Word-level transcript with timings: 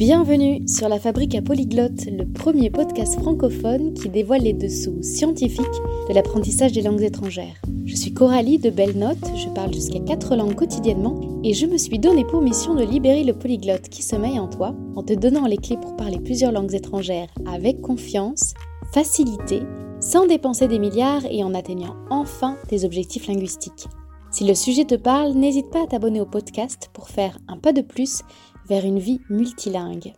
Bienvenue 0.00 0.66
sur 0.66 0.88
La 0.88 0.98
Fabrique 0.98 1.34
à 1.34 1.42
Polyglotte, 1.42 2.06
le 2.06 2.24
premier 2.24 2.70
podcast 2.70 3.20
francophone 3.20 3.92
qui 3.92 4.08
dévoile 4.08 4.40
les 4.40 4.54
dessous 4.54 5.02
scientifiques 5.02 5.60
de 6.08 6.14
l'apprentissage 6.14 6.72
des 6.72 6.80
langues 6.80 7.02
étrangères. 7.02 7.60
Je 7.84 7.94
suis 7.96 8.14
Coralie 8.14 8.58
de 8.58 8.70
Belle 8.70 8.96
Note, 8.96 9.18
je 9.36 9.50
parle 9.50 9.74
jusqu'à 9.74 10.00
4 10.00 10.36
langues 10.36 10.54
quotidiennement 10.54 11.42
et 11.44 11.52
je 11.52 11.66
me 11.66 11.76
suis 11.76 11.98
donné 11.98 12.24
pour 12.24 12.40
mission 12.40 12.74
de 12.74 12.82
libérer 12.82 13.24
le 13.24 13.34
polyglotte 13.34 13.90
qui 13.90 14.02
sommeille 14.02 14.38
en 14.38 14.48
toi 14.48 14.74
en 14.96 15.02
te 15.02 15.12
donnant 15.12 15.44
les 15.44 15.58
clés 15.58 15.76
pour 15.76 15.96
parler 15.96 16.18
plusieurs 16.18 16.52
langues 16.52 16.74
étrangères 16.74 17.28
avec 17.46 17.82
confiance, 17.82 18.54
facilité, 18.94 19.60
sans 20.00 20.26
dépenser 20.26 20.66
des 20.66 20.78
milliards 20.78 21.26
et 21.30 21.44
en 21.44 21.52
atteignant 21.52 21.96
enfin 22.08 22.56
tes 22.68 22.86
objectifs 22.86 23.26
linguistiques. 23.26 23.86
Si 24.32 24.44
le 24.44 24.54
sujet 24.54 24.84
te 24.84 24.94
parle, 24.94 25.32
n'hésite 25.32 25.70
pas 25.70 25.82
à 25.82 25.86
t'abonner 25.88 26.20
au 26.20 26.24
podcast 26.24 26.88
pour 26.92 27.08
faire 27.08 27.36
un 27.48 27.58
pas 27.58 27.72
de 27.72 27.80
plus 27.80 28.22
vers 28.70 28.84
une 28.84 29.00
vie 29.00 29.20
multilingue. 29.28 30.14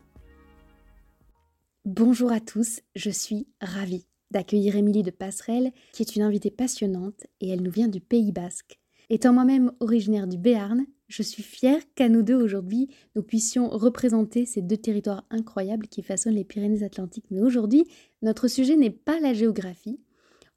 Bonjour 1.86 2.30
à 2.30 2.38
tous, 2.38 2.80
je 2.94 3.08
suis 3.08 3.46
ravie 3.62 4.04
d'accueillir 4.30 4.76
Émilie 4.76 5.02
de 5.02 5.10
Passerelle, 5.10 5.72
qui 5.94 6.02
est 6.02 6.16
une 6.16 6.22
invitée 6.22 6.50
passionnante 6.50 7.26
et 7.40 7.48
elle 7.48 7.62
nous 7.62 7.70
vient 7.70 7.88
du 7.88 8.02
Pays 8.02 8.30
Basque. 8.30 8.78
Étant 9.08 9.32
moi-même 9.32 9.72
originaire 9.80 10.26
du 10.26 10.36
Béarn, 10.36 10.84
je 11.08 11.22
suis 11.22 11.42
fière 11.42 11.80
qu'à 11.94 12.10
nous 12.10 12.22
deux 12.22 12.34
aujourd'hui, 12.34 12.90
nous 13.16 13.22
puissions 13.22 13.70
représenter 13.70 14.44
ces 14.44 14.60
deux 14.60 14.76
territoires 14.76 15.24
incroyables 15.30 15.88
qui 15.88 16.02
façonnent 16.02 16.34
les 16.34 16.44
Pyrénées-Atlantiques. 16.44 17.30
Mais 17.30 17.40
aujourd'hui, 17.40 17.86
notre 18.20 18.48
sujet 18.48 18.76
n'est 18.76 18.90
pas 18.90 19.18
la 19.18 19.32
géographie. 19.32 19.98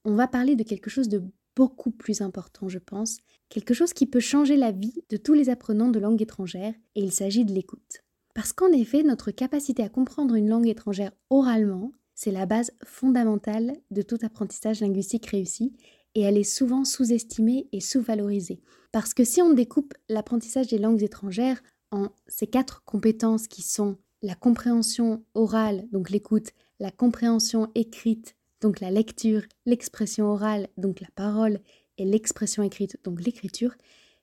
On 0.04 0.16
va 0.16 0.28
parler 0.28 0.58
de 0.58 0.64
quelque 0.64 0.90
chose 0.90 1.08
de 1.08 1.24
beaucoup 1.56 1.92
plus 1.92 2.20
important, 2.20 2.68
je 2.68 2.80
pense, 2.80 3.20
quelque 3.50 3.74
chose 3.74 3.94
qui 3.94 4.06
peut 4.06 4.20
changer 4.20 4.58
la 4.58 4.72
vie 4.72 5.04
de 5.10 5.18
tous 5.18 5.34
les 5.34 5.50
apprenants 5.50 5.90
de 5.90 6.00
langue 6.00 6.22
étrangère, 6.22 6.74
et 6.96 7.02
il 7.02 7.12
s'agit 7.12 7.46
de 7.46 7.54
l'écoute. 7.54 8.04
Parce 8.34 8.52
qu'en 8.52 8.72
effet, 8.72 9.04
notre 9.04 9.32
capacité 9.32 9.84
à 9.84 9.90
comprendre 9.90 10.36
une 10.36 10.50
langue 10.50 10.68
étrangère 10.68 11.12
oralement, 11.30 11.92
c'est 12.16 12.32
la 12.32 12.46
base 12.46 12.72
fondamentale 12.84 13.78
de 13.92 14.02
tout 14.02 14.18
apprentissage 14.22 14.82
linguistique 14.82 15.28
réussi, 15.28 15.74
et 16.16 16.22
elle 16.22 16.38
est 16.38 16.44
souvent 16.44 16.86
sous-estimée 16.86 17.68
et 17.72 17.82
sous-valorisée. 17.82 18.62
Parce 18.92 19.14
que 19.14 19.26
si 19.26 19.42
on 19.42 19.54
découpe 19.54 19.94
l'apprentissage 20.10 20.68
des 20.68 20.78
langues 20.78 21.04
étrangères 21.04 21.62
en 21.92 22.10
ces 22.28 22.48
quatre 22.48 22.84
compétences 22.86 23.48
qui 23.48 23.62
sont 23.62 23.98
la 24.22 24.36
compréhension 24.36 25.24
orale, 25.34 25.88
donc 25.92 26.10
l'écoute, 26.10 26.52
la 26.80 26.92
compréhension 26.92 27.70
écrite, 27.76 28.36
donc 28.62 28.80
la 28.80 28.92
lecture, 28.92 29.44
l'expression 29.66 30.26
orale, 30.26 30.68
donc 30.78 31.02
la 31.02 31.10
parole, 31.16 31.60
et 31.98 32.06
l'expression 32.06 32.64
écrite, 32.64 32.98
donc 33.04 33.22
l'écriture, 33.22 33.76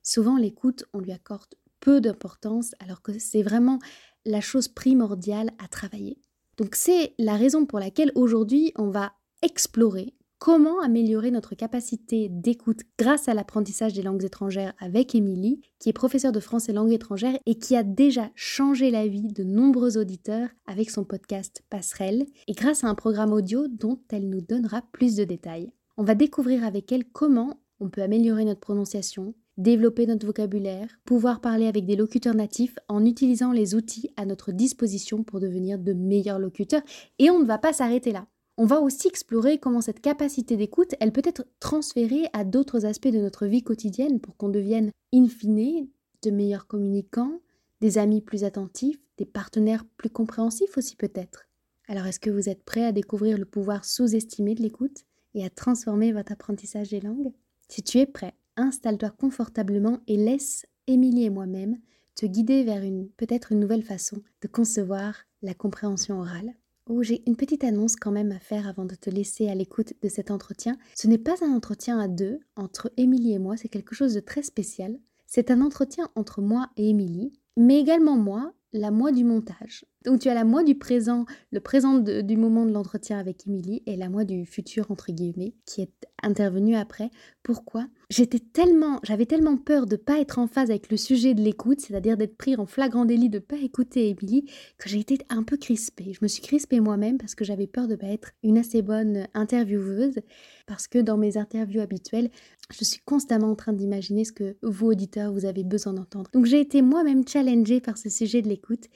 souvent 0.03 0.37
l'écoute, 0.37 0.84
on 0.92 1.01
lui 1.01 1.12
accorde 1.12 1.55
peu 1.81 2.01
d'importance 2.01 2.75
alors 2.78 3.03
que 3.03 3.19
c'est 3.19 3.42
vraiment 3.42 3.78
la 4.25 4.41
chose 4.41 4.69
primordiale 4.69 5.51
à 5.62 5.69
travailler. 5.69 6.19
Donc 6.56 6.75
c'est 6.75 7.15
la 7.19 7.37
raison 7.37 7.67
pour 7.67 7.78
laquelle 7.78 8.12
aujourd'hui 8.15 8.73
on 8.77 8.91
va 8.91 9.12
explorer 9.43 10.15
comment 10.43 10.81
améliorer 10.81 11.31
notre 11.31 11.55
capacité 11.55 12.28
d'écoute 12.28 12.81
grâce 12.98 13.28
à 13.28 13.34
l'apprentissage 13.34 13.93
des 13.93 14.03
langues 14.03 14.25
étrangères 14.25 14.73
avec 14.81 15.15
Émilie, 15.15 15.61
qui 15.78 15.89
est 15.89 15.93
professeure 15.93 16.33
de 16.33 16.41
français 16.41 16.73
langue 16.73 16.93
étrangère 16.93 17.39
et 17.47 17.55
qui 17.55 17.77
a 17.77 17.84
déjà 17.84 18.28
changé 18.34 18.91
la 18.91 19.06
vie 19.06 19.28
de 19.28 19.45
nombreux 19.45 19.97
auditeurs 19.97 20.48
avec 20.67 20.91
son 20.91 21.05
podcast 21.05 21.62
Passerelle 21.70 22.27
et 22.48 22.55
grâce 22.55 22.83
à 22.83 22.89
un 22.89 22.97
programme 22.97 23.33
audio 23.33 23.69
dont 23.69 24.00
elle 24.11 24.28
nous 24.28 24.41
donnera 24.41 24.83
plus 24.91 25.15
de 25.15 25.23
détails. 25.23 25.70
On 25.97 26.03
va 26.03 26.17
découvrir 26.17 26.65
avec 26.65 26.91
elle 26.91 27.05
comment 27.05 27.62
on 27.83 27.91
peut 27.91 28.02
améliorer 28.02 28.44
notre 28.44 28.61
prononciation, 28.61 29.34
développer 29.58 30.06
notre 30.06 30.25
vocabulaire, 30.25 30.88
pouvoir 31.05 31.41
parler 31.41 31.66
avec 31.66 31.84
des 31.84 31.97
locuteurs 31.97 32.34
natifs 32.34 32.78
en 32.88 33.05
utilisant 33.05 33.50
les 33.50 33.75
outils 33.75 34.11
à 34.16 34.25
notre 34.25 34.52
disposition 34.52 35.25
pour 35.25 35.41
devenir 35.41 35.80
de 35.80 35.92
meilleurs 35.92 36.38
locuteurs. 36.38 36.83
Et 37.19 37.28
on 37.28 37.41
ne 37.41 37.44
va 37.44 37.58
pas 37.58 37.72
s'arrêter 37.72 38.12
là. 38.12 38.27
On 38.56 38.66
va 38.66 38.80
aussi 38.80 39.08
explorer 39.08 39.58
comment 39.58 39.81
cette 39.81 40.00
capacité 40.00 40.56
d'écoute, 40.56 40.94
elle 41.00 41.10
peut 41.10 41.22
être 41.25 41.44
transférée 41.59 42.26
à 42.32 42.44
d'autres 42.44 42.87
aspects 42.87 43.09
de 43.09 43.19
notre 43.19 43.47
vie 43.47 43.65
quotidienne 43.65 44.21
pour 44.21 44.37
qu'on 44.37 44.48
devienne, 44.48 44.91
in 45.12 45.26
fine, 45.26 45.88
de 46.22 46.31
meilleurs 46.31 46.69
communicants, 46.69 47.41
des 47.81 47.98
amis 47.98 48.21
plus 48.21 48.44
attentifs, 48.44 49.00
des 49.19 49.26
partenaires 49.26 49.84
plus 49.97 50.10
compréhensifs 50.10 50.78
aussi 50.78 50.94
peut-être. 50.94 51.48
Alors 51.88 52.06
est-ce 52.06 52.21
que 52.21 52.31
vous 52.31 52.48
êtes 52.48 52.62
prêt 52.62 52.84
à 52.84 52.92
découvrir 52.92 53.38
le 53.38 53.44
pouvoir 53.44 53.84
sous-estimé 53.84 54.54
de 54.54 54.62
l'écoute 54.62 54.98
et 55.34 55.44
à 55.44 55.50
transformer 55.50 56.12
votre 56.12 56.31
apprentissage 56.31 56.91
des 56.91 57.00
langues? 57.00 57.32
Si 57.72 57.83
tu 57.83 58.00
es 58.00 58.05
prêt, 58.05 58.34
installe-toi 58.59 59.09
confortablement 59.19 60.00
et 60.06 60.19
laisse 60.19 60.66
Émilie 60.88 61.25
et 61.25 61.31
moi-même 61.31 61.78
te 62.15 62.27
guider 62.27 62.65
vers 62.65 62.83
une 62.83 63.09
peut-être 63.09 63.53
une 63.53 63.60
nouvelle 63.60 63.83
façon 63.83 64.19
de 64.43 64.47
concevoir 64.47 65.15
la 65.41 65.55
compréhension 65.55 66.21
orale. 66.21 66.53
Oh, 66.84 67.03
j'ai 67.03 67.22
une 67.27 67.34
petite 67.34 67.65
annonce 67.65 67.97
quand 67.97 68.10
même 68.10 68.31
à 68.31 68.38
faire 68.38 68.69
avant 68.69 68.84
de 68.84 68.94
te 68.94 69.09
laisser 69.09 69.49
à 69.49 69.55
l'écoute 69.55 69.94
de 70.03 70.09
cet 70.10 70.31
entretien. 70.31 70.77
Ce 70.94 71.09
n'est 71.09 71.16
pas 71.16 71.43
un 71.43 71.50
entretien 71.50 71.99
à 71.99 72.09
deux 72.09 72.41
entre 72.56 72.93
Émilie 72.99 73.33
et 73.33 73.38
moi, 73.38 73.56
c'est 73.56 73.71
quelque 73.71 73.94
chose 73.94 74.12
de 74.12 74.21
très 74.21 74.43
spécial. 74.43 74.99
C'est 75.25 75.50
un 75.50 75.62
entretien 75.62 76.10
entre 76.15 76.43
moi 76.43 76.69
et 76.77 76.91
Émilie, 76.91 77.33
mais 77.56 77.81
également 77.81 78.19
moi, 78.19 78.53
la 78.75 78.91
moi 78.91 79.12
du 79.12 79.25
montage. 79.25 79.87
Donc 80.05 80.21
tu 80.21 80.29
as 80.29 80.35
la 80.35 80.45
moi 80.45 80.65
du 80.65 80.75
présent, 80.75 81.25
le 81.51 81.61
présent 81.61 81.99
du 81.99 82.37
moment 82.37 82.67
de 82.67 82.73
l'entretien 82.73 83.19
avec 83.19 83.47
Émilie 83.47 83.83
et 83.87 83.97
la 83.97 84.09
moi 84.09 84.25
du 84.25 84.47
futur 84.47 84.91
entre 84.91 85.13
guillemets 85.13 85.55
qui 85.65 85.83
est 85.83 86.07
intervenu 86.23 86.77
après. 86.77 87.11
Pourquoi? 87.43 87.87
J'étais 88.11 88.39
tellement, 88.39 89.01
j'avais 89.03 89.27
tellement 89.27 89.57
peur 89.57 89.87
de 89.87 89.97
pas 89.97 90.21
être 90.21 90.39
en 90.39 90.47
phase 90.47 90.71
avec 90.71 90.91
le 90.91 90.97
sujet 90.97 91.35
de 91.35 91.41
l'écoute, 91.41 91.81
c'est-à-dire 91.81 92.17
d'être 92.17 92.37
pris 92.37 92.57
en 92.57 92.67
flagrant 92.67 93.05
délit 93.05 93.31
de 93.31 93.39
pas 93.39 93.57
écouter 93.57 94.11
Émilie, 94.11 94.45
que 94.79 94.89
j'ai 94.89 95.01
été 95.01 95.19
un 95.29 95.43
peu 95.43 95.57
crispée. 95.57 96.13
Je 96.13 96.19
me 96.23 96.29
suis 96.29 96.43
crispée 96.43 96.81
moi-même 96.81 97.19
parce 97.19 97.34
que 97.34 97.45
j'avais 97.45 97.67
peur 97.67 97.89
de 97.89 97.97
pas 97.97 98.09
être 98.09 98.33
une 98.43 98.59
assez 98.59 98.83
bonne 98.83 99.27
intervieweuse, 99.34 100.21
parce 100.67 100.87
que 100.87 100.99
dans 100.99 101.17
mes 101.17 101.37
interviews 101.37 101.81
habituelles, 101.81 102.31
je 102.71 102.84
suis 102.84 103.01
constamment 103.01 103.51
en 103.51 103.57
train 103.57 103.73
d'imaginer 103.73 104.25
ce 104.25 104.33
que 104.33 104.57
vous 104.63 104.89
auditeurs 104.89 105.33
vous 105.33 105.45
avez 105.45 105.65
besoin 105.65 105.93
d'entendre. 105.95 106.31
Donc 106.33 106.47
j'ai 106.47 106.61
été 106.61 106.83
moi-même 106.83 107.27
challengée 107.27 107.81
par 107.81 107.99
ce 107.99 108.09
sujet 108.09 108.43
de 108.43 108.49
l'écoute 108.49 108.89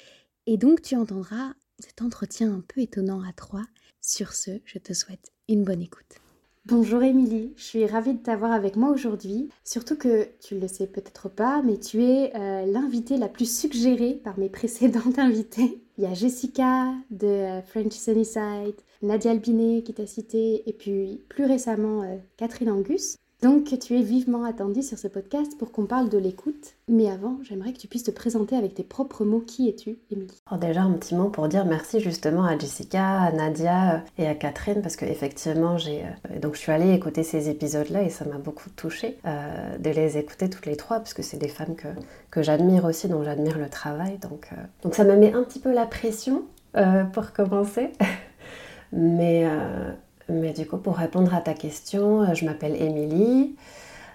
et 0.47 0.57
donc 0.57 0.83
tu 0.83 0.97
entendras 0.97 1.55
cet 1.79 2.03
entretien 2.03 2.53
un 2.55 2.63
peu 2.67 2.81
étonnant 2.81 3.23
à 3.23 3.33
trois. 3.33 3.65
Sur 4.01 4.33
ce, 4.33 4.51
je 4.65 4.79
te 4.79 4.93
souhaite 4.93 5.33
une 5.49 5.65
bonne 5.65 5.83
écoute. 5.83 6.21
Bonjour 6.65 7.03
Émilie, 7.03 7.53
je 7.57 7.63
suis 7.63 7.87
ravie 7.87 8.15
de 8.15 8.23
t'avoir 8.23 8.51
avec 8.51 8.75
moi 8.75 8.91
aujourd'hui. 8.91 9.51
Surtout 9.65 9.97
que 9.97 10.29
tu 10.41 10.59
le 10.59 10.67
sais 10.67 10.87
peut-être 10.87 11.29
pas, 11.29 11.63
mais 11.63 11.79
tu 11.79 12.03
es 12.03 12.35
euh, 12.35 12.67
l'invitée 12.67 13.19
la 13.19 13.29
plus 13.29 13.57
suggérée 13.57 14.15
par 14.15 14.39
mes 14.39 14.49
précédentes 14.51 15.19
invitées. 15.19 15.81
Il 15.99 16.05
y 16.05 16.07
a 16.07 16.15
Jessica 16.15 16.93
de 17.11 17.27
euh, 17.27 17.63
French 17.63 17.93
Sunnyside, 17.93 18.75
Nadia 19.03 19.31
Albinet 19.31 19.83
qui 19.83 19.95
t'a 19.95 20.07
cité, 20.07 20.69
et 20.69 20.73
puis 20.73 21.23
plus 21.29 21.45
récemment 21.45 22.03
euh, 22.03 22.17
Catherine 22.37 22.71
Angus. 22.71 23.17
Donc 23.43 23.79
tu 23.79 23.99
es 23.99 24.03
vivement 24.03 24.45
attendue 24.45 24.83
sur 24.83 24.97
ce 24.97 25.09
podcast 25.09 25.59
pour 25.59 25.71
qu'on 25.71 25.85
parle 25.85 26.09
de 26.09 26.17
l'écoute. 26.17 26.75
Mais 26.89 27.11
avant, 27.11 27.37
j'aimerais 27.43 27.75
que 27.75 27.79
tu 27.79 27.87
puisses 27.87 28.05
te 28.05 28.11
présenter 28.11 28.57
avec 28.57 28.75
tes 28.75 28.83
propres 28.83 29.27
mots. 29.27 29.41
Qui 29.41 29.69
es-tu, 29.69 29.99
Émilie? 30.11 30.41
Déjà 30.59 30.83
un 30.83 30.93
petit 30.93 31.15
mot 31.15 31.29
pour 31.29 31.47
dire 31.49 31.67
merci 31.67 32.01
justement 32.01 32.47
à 32.47 32.57
Jessica, 32.57 33.21
à 33.21 33.33
Nadia 33.33 33.97
euh, 33.97 33.99
et 34.17 34.27
à 34.27 34.35
Catherine 34.35 34.81
parce 34.81 34.97
que 34.97 35.05
effectivement 35.05 35.75
euh, 35.75 36.51
je 36.51 36.59
suis 36.59 36.73
allée 36.73 36.95
écouter 36.95 37.23
ces 37.23 37.51
épisodes-là 37.51 38.05
et 38.05 38.09
ça 38.09 38.25
m'a 38.25 38.39
beaucoup 38.39 38.71
touchée 38.71 39.19
euh, 39.27 39.77
de 39.77 39.91
les 39.91 40.17
écouter 40.17 40.49
toutes 40.49 40.65
les 40.65 40.77
trois 40.77 40.99
parce 40.99 41.13
que 41.13 41.23
c'est 41.23 41.37
des 41.37 41.49
femmes 41.49 41.77
que, 41.77 41.89
que 42.31 42.43
j'admire 42.43 42.87
aussi, 42.87 43.07
dont 43.07 43.23
j'admire 43.23 43.59
le 43.59 43.69
travail. 43.69 44.19
Donc, 44.19 44.49
donc 44.83 44.95
ça 44.95 45.05
me 45.05 45.15
met 45.15 45.35
un 45.35 45.43
petit 45.43 45.59
peu 45.59 45.73
la 45.73 45.85
pression 45.85 46.45
pour 47.13 47.33
commencer. 47.33 47.91
Mais 48.93 49.47
mais 50.29 50.53
du 50.53 50.67
coup, 50.67 50.79
pour 50.79 50.97
répondre 50.97 51.35
à 51.35 51.41
ta 51.41 51.55
question, 51.55 52.23
euh, 52.23 52.35
je 52.35 52.45
m'appelle 52.45 52.81
Émilie. 52.81 53.57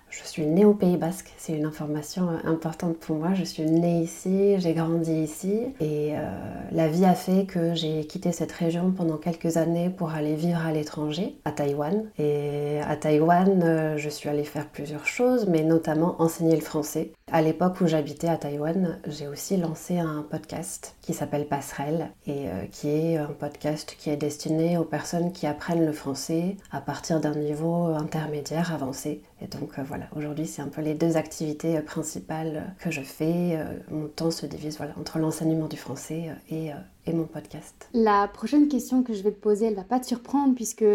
Je 0.09 0.23
suis 0.25 0.45
née 0.45 0.65
au 0.65 0.73
Pays 0.73 0.97
Basque, 0.97 1.31
c'est 1.37 1.53
une 1.53 1.63
information 1.63 2.29
euh, 2.29 2.49
importante 2.49 2.97
pour 2.97 3.15
moi. 3.15 3.33
Je 3.33 3.45
suis 3.45 3.63
née 3.63 4.01
ici, 4.01 4.59
j'ai 4.59 4.73
grandi 4.73 5.13
ici 5.13 5.61
et 5.79 6.17
euh, 6.17 6.29
la 6.73 6.89
vie 6.89 7.05
a 7.05 7.13
fait 7.13 7.45
que 7.45 7.73
j'ai 7.75 8.05
quitté 8.05 8.33
cette 8.33 8.51
région 8.51 8.91
pendant 8.91 9.15
quelques 9.15 9.55
années 9.55 9.89
pour 9.89 10.11
aller 10.11 10.35
vivre 10.35 10.59
à 10.65 10.73
l'étranger, 10.73 11.37
à 11.45 11.53
Taïwan. 11.53 12.09
Et 12.19 12.79
à 12.85 12.97
Taïwan, 12.97 13.95
je 13.95 14.09
suis 14.09 14.27
allée 14.27 14.43
faire 14.43 14.67
plusieurs 14.67 15.07
choses, 15.07 15.47
mais 15.47 15.63
notamment 15.63 16.21
enseigner 16.21 16.55
le 16.55 16.61
français. 16.61 17.13
À 17.33 17.41
l'époque 17.41 17.79
où 17.79 17.87
j'habitais 17.87 18.27
à 18.27 18.35
Taïwan, 18.35 18.99
j'ai 19.07 19.29
aussi 19.29 19.55
lancé 19.55 19.97
un 19.97 20.21
podcast 20.21 20.97
qui 21.01 21.13
s'appelle 21.13 21.47
Passerelle 21.47 22.11
et 22.27 22.49
euh, 22.49 22.65
qui 22.69 22.89
est 22.89 23.15
un 23.15 23.27
podcast 23.27 23.95
qui 23.97 24.09
est 24.09 24.17
destiné 24.17 24.77
aux 24.77 24.83
personnes 24.83 25.31
qui 25.31 25.47
apprennent 25.47 25.85
le 25.85 25.93
français 25.93 26.57
à 26.71 26.81
partir 26.81 27.21
d'un 27.21 27.33
niveau 27.33 27.85
intermédiaire 27.85 28.73
avancé. 28.73 29.21
Et 29.41 29.47
donc 29.47 29.79
euh, 29.79 29.83
voilà, 29.83 30.07
aujourd'hui 30.13 30.45
c'est 30.45 30.61
un 30.61 30.67
peu 30.67 30.81
les 30.81 30.93
deux 30.93 31.15
activités 31.15 31.77
euh, 31.77 31.81
principales 31.81 32.75
que 32.79 32.91
je 32.91 32.99
fais. 32.99 33.57
Mon 33.89 34.09
temps 34.09 34.31
se 34.31 34.45
divise 34.45 34.75
voilà, 34.75 34.93
entre 34.99 35.17
l'enseignement 35.17 35.67
du 35.67 35.77
français 35.77 36.31
et 36.49 36.71
et 37.07 37.13
mon 37.13 37.23
podcast. 37.23 37.89
La 37.93 38.27
prochaine 38.27 38.67
question 38.67 39.01
que 39.01 39.13
je 39.13 39.23
vais 39.23 39.31
te 39.31 39.39
poser, 39.39 39.67
elle 39.67 39.75
va 39.75 39.83
pas 39.83 39.99
te 39.99 40.05
surprendre 40.05 40.53
puisque 40.53 40.85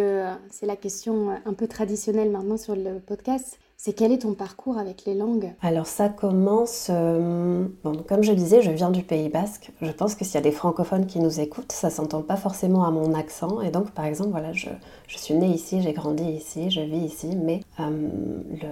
c'est 0.50 0.66
la 0.66 0.76
question 0.76 1.30
un 1.30 1.52
peu 1.54 1.66
traditionnelle 1.66 2.30
maintenant 2.30 2.58
sur 2.58 2.76
le 2.76 3.00
podcast. 3.00 3.58
C'est 3.76 3.92
quel 3.92 4.10
est 4.10 4.18
ton 4.18 4.34
parcours 4.34 4.78
avec 4.78 5.04
les 5.04 5.14
langues? 5.14 5.52
Alors 5.60 5.86
ça 5.86 6.08
commence, 6.08 6.88
euh, 6.90 7.66
bon, 7.84 8.02
comme 8.08 8.22
je 8.22 8.32
disais, 8.32 8.62
je 8.62 8.70
viens 8.70 8.90
du 8.90 9.02
Pays 9.02 9.28
Basque. 9.28 9.70
Je 9.82 9.92
pense 9.92 10.14
que 10.14 10.24
s'il 10.24 10.34
y 10.34 10.38
a 10.38 10.40
des 10.40 10.50
francophones 10.50 11.06
qui 11.06 11.20
nous 11.20 11.40
écoutent, 11.40 11.72
ça 11.72 11.90
s'entend 11.90 12.22
pas 12.22 12.36
forcément 12.36 12.84
à 12.84 12.90
mon 12.90 13.14
accent. 13.14 13.60
Et 13.60 13.70
donc, 13.70 13.90
par 13.90 14.06
exemple, 14.06 14.30
voilà, 14.30 14.52
je, 14.52 14.70
suis 15.08 15.34
née 15.34 15.48
ici, 15.48 15.82
j'ai 15.82 15.92
grandi 15.92 16.24
ici, 16.24 16.70
je 16.70 16.80
vis 16.80 17.04
ici, 17.04 17.36
mais 17.36 17.60
euh, 17.80 18.08
le 18.50 18.68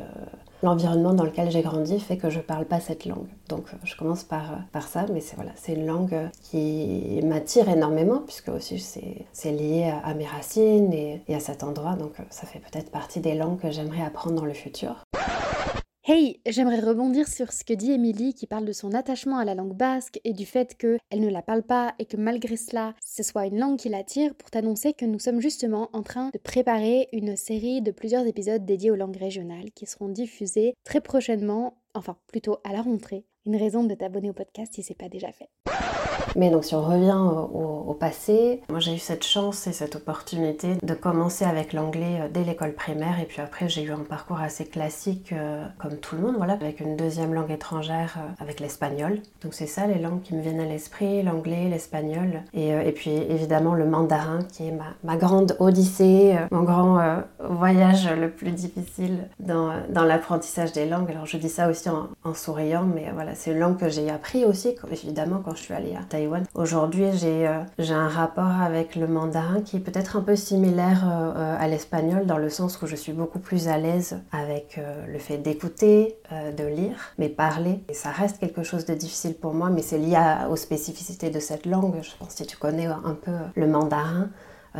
l'environnement 0.62 1.14
dans 1.14 1.24
lequel 1.24 1.50
j'ai 1.50 1.62
grandi 1.62 2.00
fait 2.00 2.16
que 2.16 2.30
je 2.30 2.40
parle 2.40 2.64
pas 2.64 2.80
cette 2.80 3.04
langue. 3.04 3.28
Donc 3.48 3.66
euh, 3.72 3.76
je 3.84 3.96
commence 3.96 4.24
par, 4.24 4.52
euh, 4.52 4.56
par 4.72 4.88
ça, 4.88 5.06
mais 5.12 5.20
c'est 5.20 5.36
voilà, 5.36 5.52
c'est 5.56 5.74
une 5.74 5.86
langue 5.86 6.16
qui 6.42 7.20
m'attire 7.24 7.68
énormément, 7.68 8.20
puisque 8.20 8.48
aussi 8.48 8.78
c'est 8.78 9.52
lié 9.52 9.92
à, 10.04 10.14
mes 10.14 10.26
racines 10.26 10.92
et, 10.92 11.22
à 11.34 11.40
cet 11.40 11.62
endroit, 11.62 11.94
donc 11.94 12.18
euh, 12.20 12.24
ça 12.30 12.46
fait 12.46 12.60
peut-être 12.60 12.90
partie 12.90 13.20
des 13.20 13.34
langues 13.34 13.58
que 13.60 13.70
j'aimerais 13.70 14.02
apprendre 14.02 14.36
dans 14.36 14.44
le 14.44 14.54
futur. 14.54 15.03
Hey, 16.06 16.38
j'aimerais 16.44 16.80
rebondir 16.80 17.26
sur 17.26 17.50
ce 17.50 17.64
que 17.64 17.72
dit 17.72 17.92
Émilie 17.92 18.34
qui 18.34 18.46
parle 18.46 18.66
de 18.66 18.74
son 18.74 18.92
attachement 18.92 19.38
à 19.38 19.46
la 19.46 19.54
langue 19.54 19.72
basque 19.74 20.20
et 20.24 20.34
du 20.34 20.44
fait 20.44 20.76
qu'elle 20.76 21.00
ne 21.14 21.30
la 21.30 21.40
parle 21.40 21.62
pas 21.62 21.94
et 21.98 22.04
que 22.04 22.18
malgré 22.18 22.58
cela, 22.58 22.92
ce 23.02 23.22
soit 23.22 23.46
une 23.46 23.58
langue 23.58 23.78
qui 23.78 23.88
l'attire 23.88 24.34
pour 24.34 24.50
t'annoncer 24.50 24.92
que 24.92 25.06
nous 25.06 25.18
sommes 25.18 25.40
justement 25.40 25.88
en 25.94 26.02
train 26.02 26.28
de 26.34 26.36
préparer 26.36 27.08
une 27.14 27.36
série 27.36 27.80
de 27.80 27.90
plusieurs 27.90 28.26
épisodes 28.26 28.66
dédiés 28.66 28.90
aux 28.90 28.96
langues 28.96 29.16
régionales 29.16 29.70
qui 29.70 29.86
seront 29.86 30.10
diffusés 30.10 30.74
très 30.84 31.00
prochainement, 31.00 31.78
enfin 31.94 32.18
plutôt 32.26 32.58
à 32.64 32.74
la 32.74 32.82
rentrée. 32.82 33.24
Une 33.46 33.56
raison 33.56 33.82
de 33.82 33.94
t'abonner 33.94 34.28
au 34.28 34.34
podcast 34.34 34.74
si 34.74 34.82
c'est 34.82 34.92
pas 34.92 35.08
déjà 35.08 35.32
fait. 35.32 35.48
Mais 36.36 36.50
donc 36.50 36.64
si 36.64 36.74
on 36.74 36.82
revient 36.82 37.16
au, 37.16 37.94
passé, 37.94 38.60
moi 38.68 38.80
j'ai 38.80 38.94
eu 38.94 38.98
cette 38.98 39.22
chance 39.22 39.68
et 39.68 39.72
cette 39.72 39.94
opportunité 39.94 40.76
de 40.82 40.94
commencer 40.94 41.44
avec 41.44 41.72
l'anglais 41.72 42.18
euh, 42.20 42.28
dès 42.28 42.42
l'école 42.42 42.72
primaire 42.72 43.20
et 43.20 43.24
puis 43.24 43.40
après 43.40 43.68
j'ai 43.68 43.82
eu 43.82 43.92
un 43.92 43.98
parcours 43.98 44.40
assez 44.40 44.64
classique 44.64 45.32
euh, 45.32 45.64
comme 45.78 45.96
tout 45.98 46.16
le 46.16 46.22
monde, 46.22 46.34
voilà, 46.36 46.54
avec 46.54 46.80
une 46.80 46.96
deuxième 46.96 47.32
langue 47.32 47.52
étrangère 47.52 48.16
euh, 48.18 48.42
avec 48.42 48.58
l'espagnol. 48.58 49.20
Donc 49.42 49.54
c'est 49.54 49.68
ça 49.68 49.86
les 49.86 50.00
langues 50.00 50.22
qui 50.22 50.34
me 50.34 50.42
viennent 50.42 50.60
à 50.60 50.64
l'esprit, 50.64 51.22
l'anglais, 51.22 51.68
l'espagnol 51.70 52.42
et, 52.52 52.92
puis 52.92 53.10
évidemment 53.10 53.74
le 53.74 53.86
mandarin 53.86 54.40
qui 54.52 54.68
est 54.68 54.74
ma, 55.04 55.16
grande 55.16 55.56
odyssée, 55.60 56.36
mon 56.50 56.62
grand 56.62 57.22
voyage 57.38 58.08
le 58.10 58.30
plus 58.30 58.50
difficile 58.50 59.28
dans, 59.38 59.72
l'apprentissage 60.04 60.72
des 60.72 60.86
langues. 60.86 61.10
Alors 61.10 61.26
je 61.26 61.36
dis 61.36 61.48
ça 61.48 61.68
aussi 61.68 61.88
en, 61.88 62.08
en 62.24 62.34
souriant, 62.34 62.84
mais 62.84 63.10
voilà, 63.14 63.34
c'est 63.34 63.52
une 63.52 63.58
langue 63.58 63.78
que 63.78 63.88
j'ai 63.88 64.10
appris 64.10 64.44
aussi 64.44 64.74
évidemment 64.90 65.40
quand 65.44 65.54
je 65.54 65.62
suis 65.62 65.74
allée 65.74 65.94
à 65.94 66.03
Aujourd'hui, 66.54 67.04
euh, 67.04 67.62
j'ai 67.78 67.94
un 67.94 68.08
rapport 68.08 68.60
avec 68.60 68.96
le 68.96 69.06
mandarin 69.06 69.60
qui 69.62 69.76
est 69.76 69.80
peut-être 69.80 70.16
un 70.16 70.20
peu 70.20 70.36
similaire 70.36 71.02
euh, 71.06 71.56
à 71.58 71.68
l'espagnol 71.68 72.26
dans 72.26 72.38
le 72.38 72.50
sens 72.50 72.80
où 72.82 72.86
je 72.86 72.96
suis 72.96 73.12
beaucoup 73.12 73.38
plus 73.38 73.68
à 73.68 73.78
l'aise 73.78 74.20
avec 74.32 74.78
euh, 74.78 75.06
le 75.06 75.18
fait 75.18 75.38
d'écouter, 75.38 76.16
de 76.56 76.64
lire, 76.64 77.12
mais 77.18 77.28
parler. 77.28 77.80
Et 77.88 77.94
ça 77.94 78.10
reste 78.10 78.38
quelque 78.38 78.62
chose 78.62 78.84
de 78.84 78.94
difficile 78.94 79.34
pour 79.34 79.54
moi, 79.54 79.70
mais 79.70 79.82
c'est 79.82 79.98
lié 79.98 80.18
aux 80.50 80.56
spécificités 80.56 81.30
de 81.30 81.40
cette 81.40 81.66
langue. 81.66 81.96
Je 82.02 82.10
pense 82.18 82.28
que 82.28 82.34
si 82.34 82.46
tu 82.46 82.56
connais 82.56 82.86
un 82.86 83.16
peu 83.20 83.32
le 83.54 83.66
mandarin, 83.66 84.28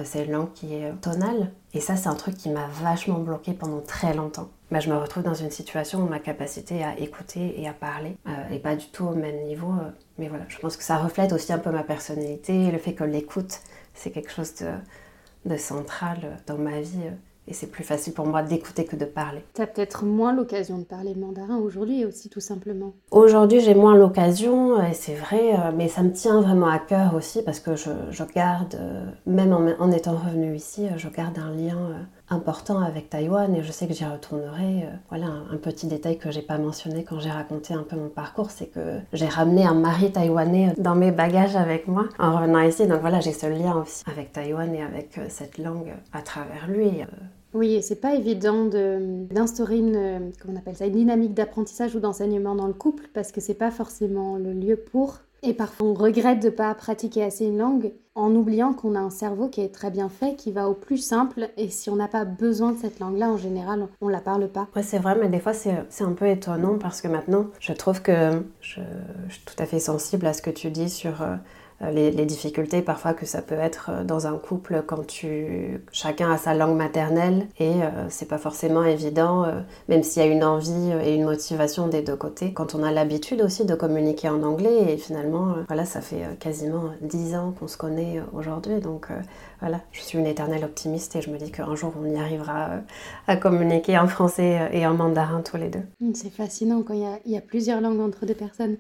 c'est 0.03 0.25
une 0.25 0.33
langue 0.33 0.53
qui 0.53 0.75
est 0.75 0.93
tonale. 1.01 1.53
Et 1.73 1.81
ça, 1.81 1.97
c'est 1.97 2.09
un 2.09 2.15
truc 2.15 2.37
qui 2.37 2.51
m'a 2.51 2.67
vachement 2.83 3.19
bloqué 3.19 3.53
pendant 3.53 3.81
très 3.81 4.15
longtemps. 4.15 4.49
Bah, 4.71 4.81
je 4.81 4.91
me 4.91 4.97
retrouve 4.97 5.23
dans 5.23 5.35
une 5.35 5.51
situation 5.51 6.01
où 6.01 6.09
ma 6.09 6.19
capacité 6.19 6.83
à 6.83 6.99
écouter 6.99 7.61
et 7.61 7.69
à 7.69 7.73
parler 7.73 8.17
n'est 8.51 8.59
pas 8.59 8.75
du 8.75 8.87
tout 8.87 9.05
au 9.05 9.15
même 9.15 9.45
niveau 9.45 9.73
mais 10.19 10.29
voilà, 10.29 10.45
je 10.49 10.59
pense 10.59 10.77
que 10.77 10.85
ça 10.85 10.99
reflète 10.99 11.33
aussi 11.33 11.53
un 11.53 11.59
peu 11.59 11.71
ma 11.71 11.83
personnalité, 11.83 12.71
le 12.71 12.79
fait 12.79 12.95
que 12.95 13.05
l'écoute, 13.05 13.61
c'est 13.95 14.11
quelque 14.11 14.31
chose 14.31 14.55
de, 15.45 15.57
central 15.57 16.39
dans 16.47 16.59
ma 16.59 16.81
vie. 16.81 17.11
Et 17.47 17.53
c'est 17.53 17.67
plus 17.67 17.85
facile 17.85 18.15
pour 18.15 18.27
moi 18.27 18.43
d'écouter 18.43 18.87
que 18.87 18.97
de 18.97 19.05
parler. 19.05 19.45
Tu 19.55 19.61
as 19.61 19.67
peut-être 19.67 20.05
moins 20.05 20.33
l'occasion 20.35 20.79
de 20.79 20.85
parler 20.85 21.15
mandarin 21.15 21.59
aujourd'hui 21.59 22.07
aussi, 22.07 22.31
tout 22.31 22.41
simplement. 22.41 22.95
Aujourd'hui, 23.11 23.61
j'ai 23.61 23.75
moins 23.75 23.95
l'occasion, 23.95 24.83
et 24.83 24.95
c'est 24.95 25.15
vrai, 25.15 25.53
euh, 25.53 25.71
mais 25.77 25.89
ça 25.89 26.03
me 26.03 26.13
tient 26.13 26.41
vraiment 26.41 26.69
à 26.69 26.79
cœur 26.79 27.15
aussi 27.15 27.43
parce 27.43 27.61
que 27.61 27.77
je, 27.77 28.25
garde, 28.35 28.77
euh, 28.77 29.05
même 29.27 29.53
en, 29.53 29.67
en, 29.79 29.93
étant 29.93 30.17
revenue 30.17 30.57
ici, 30.57 30.89
je 30.97 31.09
garde 31.09 31.39
un 31.39 31.51
lien 31.51 31.77
euh, 31.77 32.03
important 32.31 32.81
avec 32.81 33.11
Taïwan 33.11 33.55
et 33.55 33.63
je 33.63 33.71
sais 33.71 33.87
que 33.87 33.95
j'y 33.95 34.05
retournerai. 34.05 34.85
Euh, 34.85 34.91
voilà 35.09 35.27
un, 35.27 35.57
petit 35.57 35.87
détail 35.87 36.19
que 36.19 36.31
j'ai 36.31 36.43
pas 36.43 36.59
mentionné 36.59 37.05
quand 37.05 37.21
j'ai 37.21 37.31
raconté 37.31 37.75
un 37.75 37.83
peu 37.83 37.97
mon 37.97 38.09
parcours, 38.09 38.51
c'est 38.51 38.67
que 38.67 38.99
j'ai 39.13 39.29
ramené 39.29 39.65
un 39.65 39.75
mari 39.75 40.13
taïwanais 40.13 40.75
dans 40.79 40.95
mes 40.95 41.11
bagages 41.11 41.57
avec 41.57 41.87
moi 41.89 42.09
en 42.19 42.37
revenant 42.37 42.61
ici. 42.61 42.87
Donc 42.87 43.01
voilà, 43.01 43.21
j'ai 43.21 43.33
ce 43.33 43.47
lien 43.47 43.77
aussi 43.83 44.03
avec 44.07 44.33
Taïwan 44.33 44.75
et 44.75 44.83
avec 44.83 45.19
euh, 45.19 45.27
cette 45.29 45.59
langue 45.59 45.93
à 46.13 46.23
travers 46.23 46.67
lui. 46.69 47.03
Euh. 47.03 47.07
Oui, 47.53 47.75
et 47.75 47.83
c'est 47.83 48.01
pas 48.01 48.15
évident 48.17 48.65
d'instaurer 48.65 49.79
une, 49.79 50.33
comment 50.41 50.55
on 50.55 50.59
appelle 50.59 50.75
ça, 50.75 50.87
une 50.87 50.95
dynamique 50.95 51.35
d'apprentissage 51.35 51.95
ou 51.95 52.01
d'enseignement 52.01 52.57
dans 52.57 52.67
le 52.67 52.73
couple 52.73 53.05
parce 53.15 53.31
que 53.31 53.41
c'est 53.41 53.55
pas 53.55 53.71
forcément 53.71 54.37
le 54.37 54.53
lieu 54.53 54.77
pour. 54.77 55.21
Et 55.47 55.53
parfois, 55.53 55.89
on 55.89 55.95
regrette 55.95 56.41
de 56.41 56.47
ne 56.47 56.51
pas 56.51 56.75
pratiquer 56.75 57.23
assez 57.23 57.45
une 57.45 57.59
langue 57.59 57.93
en 58.15 58.35
oubliant 58.35 58.73
qu'on 58.73 58.95
a 58.95 58.99
un 58.99 59.11
cerveau 59.11 59.49
qui 59.49 59.61
est 59.61 59.69
très 59.69 59.91
bien 59.91 60.09
fait, 60.09 60.37
qui 60.37 60.53
va 60.53 60.71
au 60.71 60.75
plus 60.75 60.97
simple. 60.97 61.51
Et 61.59 61.69
si 61.69 61.91
on 61.91 61.97
n'a 61.97 62.09
pas 62.09 62.25
besoin 62.25 62.73
de 62.73 62.79
cette 62.79 62.99
langue-là, 62.99 63.29
en 63.29 63.37
général, 63.37 63.89
on 64.01 64.07
ne 64.07 64.13
la 64.13 64.21
parle 64.21 64.49
pas. 64.49 64.69
Ouais, 64.75 64.83
c'est 64.83 64.99
vrai, 64.99 65.17
mais 65.21 65.29
des 65.29 65.41
fois, 65.41 65.53
c'est 65.53 65.75
un 66.01 66.13
peu 66.13 66.29
étonnant 66.29 66.79
parce 66.79 67.03
que 67.03 67.09
maintenant, 67.09 67.49
je 67.61 67.75
trouve 67.75 68.01
que 68.01 68.43
je, 68.63 68.81
suis 69.29 69.43
tout 69.45 69.63
à 69.63 69.67
fait 69.67 69.81
sensible 69.81 70.27
à 70.27 70.33
ce 70.33 70.41
que 70.41 70.51
tu 70.51 70.71
dis 70.71 70.89
sur 70.89 71.21
euh, 71.21 71.37
euh, 71.83 71.91
les, 71.91 72.25
difficultés 72.25 72.83
parfois 72.83 73.15
que 73.15 73.27
ça 73.27 73.43
peut 73.43 73.59
être 73.59 73.91
euh, 73.91 74.05
dans 74.05 74.29
un 74.29 74.39
couple 74.39 74.85
quand 74.87 75.05
tu 75.07 75.83
chacun 75.91 76.31
a 76.31 76.39
sa 76.39 76.55
langue 76.55 76.77
maternelle 76.77 77.49
et 77.59 77.83
euh, 77.83 78.09
c'est 78.09 78.29
pas 78.29 78.39
forcément 78.39 78.85
évident 78.85 79.47
même 79.89 80.05
s'il 80.05 80.23
y 80.23 80.25
a 80.25 80.29
une 80.29 80.45
envie 80.45 80.93
et 81.05 81.15
une 81.15 81.25
motivation 81.25 81.89
des 81.89 82.03
deux 82.03 82.17
côtés 82.17 82.53
quand 82.53 82.75
on 82.75 82.83
a 82.83 82.93
l'habitude 82.93 83.43
aussi 83.43 83.65
de 83.65 83.75
communiquer 83.75 84.29
en 84.29 84.43
anglais 84.43 84.93
et 84.93 84.97
finalement 84.97 85.57
voilà 85.67 85.85
ça 85.85 86.01
fait 86.01 86.23
quasiment 86.39 86.91
dix 87.01 87.35
ans 87.35 87.53
qu'on 87.59 87.69
se 87.69 87.77
connaît 87.77 88.23
aujourd'hui 88.33 88.81
donc 88.81 89.09
voilà, 89.65 89.81
je 89.93 90.03
suis 90.03 90.19
une 90.19 90.27
éternelle 90.27 90.63
optimiste 90.63 91.17
et 91.17 91.23
je 91.23 91.31
me 91.31 91.39
dis 91.39 91.51
qu'un 91.51 91.75
jour 91.75 91.95
on 91.99 92.05
y 92.05 92.19
arrivera 92.19 92.81
à 93.27 93.37
communiquer 93.37 93.99
en 93.99 94.07
français 94.09 94.69
et 94.73 94.87
en 94.87 94.93
mandarin 94.93 95.41
tous 95.41 95.57
les 95.57 95.71
deux. 95.71 95.81
C'est 96.13 96.29
fascinant 96.29 96.83
quand 96.83 96.93
il 96.93 97.33
y, 97.33 97.37
a, 97.39 97.41
plusieurs 97.41 97.81
langues 97.81 98.01
entre 98.01 98.27
deux 98.27 98.35
personnes. 98.35 98.77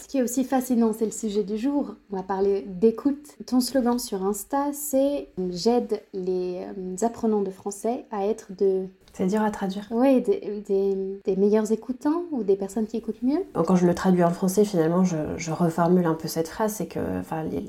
Ce 0.00 0.08
qui 0.08 0.18
est 0.18 0.22
aussi 0.22 0.44
fascinant, 0.44 0.92
c'est 0.92 1.04
le 1.04 1.10
sujet 1.10 1.44
du 1.44 1.56
jour. 1.56 1.94
On 2.12 2.16
va 2.16 2.22
parler 2.22 2.64
d'écoute. 2.66 3.36
Ton 3.46 3.60
slogan 3.60 3.98
sur 3.98 4.24
Insta, 4.24 4.72
c'est 4.72 5.28
J'aide 5.50 6.02
les 6.12 6.62
euh, 6.78 7.06
apprenants 7.06 7.42
de 7.42 7.50
français 7.50 8.06
à 8.10 8.26
être 8.26 8.52
de 8.56 8.86
c'est 9.12 9.26
dur 9.26 9.42
à 9.42 9.50
traduire. 9.50 9.86
Oui, 9.90 10.22
des, 10.22 11.36
meilleurs 11.36 11.72
écoutants 11.72 12.22
ou 12.30 12.42
des 12.42 12.56
personnes 12.56 12.86
qui 12.86 12.96
écoutent 12.96 13.22
mieux. 13.22 13.40
Quand 13.54 13.76
je 13.76 13.86
le 13.86 13.94
traduis 13.94 14.24
en 14.24 14.30
français, 14.30 14.64
finalement, 14.64 15.04
je, 15.04 15.50
reformule 15.50 16.06
un 16.06 16.14
peu 16.14 16.28
cette 16.28 16.48
phrase. 16.48 16.74
C'est 16.74 16.86
que 16.86 17.00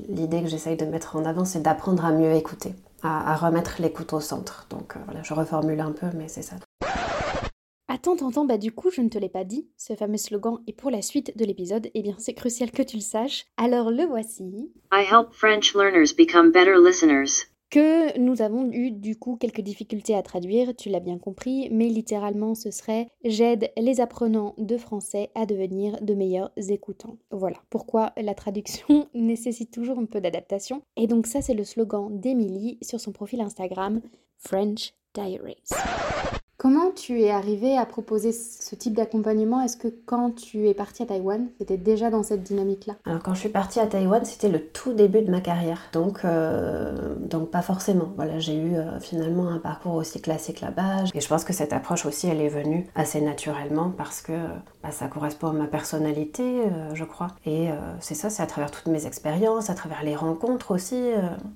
l'idée 0.09 0.43
que 0.43 0.47
j'essaye 0.47 0.77
de 0.77 0.85
mettre 0.85 1.15
en 1.15 1.25
avant, 1.25 1.45
c'est 1.45 1.61
d'apprendre 1.61 2.05
à 2.05 2.11
mieux 2.11 2.33
écouter, 2.33 2.75
à, 3.01 3.35
remettre 3.35 3.81
l'écoute 3.81 4.13
au 4.13 4.19
centre. 4.19 4.67
Donc 4.69 4.95
euh, 4.95 4.99
voilà, 5.05 5.21
je 5.23 5.33
reformule 5.33 5.79
un 5.79 5.91
peu, 5.91 6.07
mais 6.15 6.27
c'est 6.27 6.43
ça. 6.43 6.55
Attends, 7.93 8.15
attends, 8.25 8.45
bah 8.45 8.57
du 8.57 8.71
coup, 8.71 8.89
je 8.89 9.01
ne 9.01 9.09
te 9.09 9.17
l'ai 9.17 9.27
pas 9.27 9.43
dit, 9.43 9.67
ce 9.75 9.95
fameux 9.97 10.15
slogan, 10.15 10.59
et 10.65 10.71
pour 10.71 10.89
la 10.89 11.01
suite 11.01 11.37
de 11.37 11.43
l'épisode, 11.43 11.89
eh 11.93 12.01
bien, 12.01 12.15
c'est 12.19 12.33
crucial 12.33 12.71
que 12.71 12.83
tu 12.83 12.95
le 12.95 13.01
saches. 13.01 13.47
Alors 13.57 13.91
le 13.91 14.05
voici. 14.05 14.71
I 14.93 15.03
help 15.03 15.33
French 15.33 15.75
learners 15.75 16.15
become 16.17 16.51
better 16.51 16.75
listeners. 16.81 17.49
Que 17.69 18.17
nous 18.17 18.41
avons 18.41 18.71
eu 18.71 18.91
du 18.91 19.17
coup 19.17 19.35
quelques 19.35 19.59
difficultés 19.59 20.15
à 20.15 20.21
traduire, 20.21 20.73
tu 20.73 20.87
l'as 20.87 21.01
bien 21.01 21.17
compris, 21.17 21.67
mais 21.69 21.89
littéralement 21.89 22.55
ce 22.55 22.71
serait 22.71 23.09
J'aide 23.25 23.73
les 23.75 23.99
apprenants 23.99 24.55
de 24.57 24.77
français 24.77 25.29
à 25.35 25.45
devenir 25.45 26.01
de 26.01 26.13
meilleurs 26.13 26.51
écoutants. 26.69 27.17
Voilà 27.29 27.57
pourquoi 27.69 28.13
la 28.15 28.35
traduction 28.35 29.09
nécessite 29.13 29.71
toujours 29.71 29.99
un 29.99 30.05
peu 30.05 30.21
d'adaptation. 30.21 30.81
Et 30.95 31.07
donc, 31.07 31.27
ça, 31.27 31.41
c'est 31.41 31.55
le 31.55 31.65
slogan 31.65 32.07
d'Emily 32.21 32.77
sur 32.81 33.01
son 33.01 33.11
profil 33.11 33.41
Instagram 33.41 33.99
French 34.37 34.93
Diaries. 35.13 35.57
Comment 36.61 36.91
tu 36.91 37.21
es 37.21 37.31
arrivé 37.31 37.75
à 37.75 37.87
proposer 37.87 38.31
ce 38.31 38.75
type 38.75 38.93
d'accompagnement? 38.93 39.61
Est-ce 39.63 39.77
que 39.77 39.87
quand 40.05 40.35
tu 40.35 40.69
es 40.69 40.75
partie 40.75 41.01
à 41.01 41.07
Taïwan, 41.07 41.47
c'était 41.57 41.77
déjà 41.77 42.11
dans 42.11 42.21
cette 42.21 42.43
dynamique-là? 42.43 42.97
Alors 43.03 43.23
quand 43.23 43.33
je 43.33 43.39
suis 43.39 43.49
partie 43.49 43.79
à 43.79 43.87
Taïwan, 43.87 44.23
c'était 44.25 44.47
le 44.47 44.59
tout 44.67 44.93
début 44.93 45.23
de 45.23 45.31
ma 45.31 45.41
carrière. 45.41 45.81
Donc, 45.91 46.23
euh, 46.23 47.15
donc 47.19 47.49
pas 47.49 47.63
forcément. 47.63 48.13
Voilà, 48.15 48.37
j'ai 48.37 48.55
eu 48.55 48.75
euh, 48.75 48.99
finalement 48.99 49.47
un 49.47 49.57
parcours 49.57 49.95
aussi 49.95 50.21
classique 50.21 50.61
là-bas. 50.61 51.05
Et 51.15 51.19
je 51.19 51.27
pense 51.27 51.45
que 51.45 51.51
cette 51.51 51.73
approche 51.73 52.05
aussi, 52.05 52.27
elle 52.27 52.41
est 52.41 52.47
venue 52.47 52.85
assez 52.93 53.21
naturellement 53.21 53.89
parce 53.89 54.21
que 54.21 54.33
bah, 54.83 54.91
ça 54.91 55.07
correspond 55.07 55.47
à 55.47 55.53
ma 55.53 55.65
personnalité, 55.65 56.43
euh, 56.43 56.93
je 56.93 57.05
crois. 57.05 57.29
Et 57.43 57.69
c'est 58.01 58.13
ça, 58.13 58.29
c'est 58.29 58.43
à 58.43 58.45
travers 58.45 58.69
toutes 58.69 58.85
mes 58.85 59.07
expériences, 59.07 59.71
à 59.71 59.73
travers 59.73 60.03
les 60.03 60.15
rencontres 60.15 60.69
aussi 60.69 61.09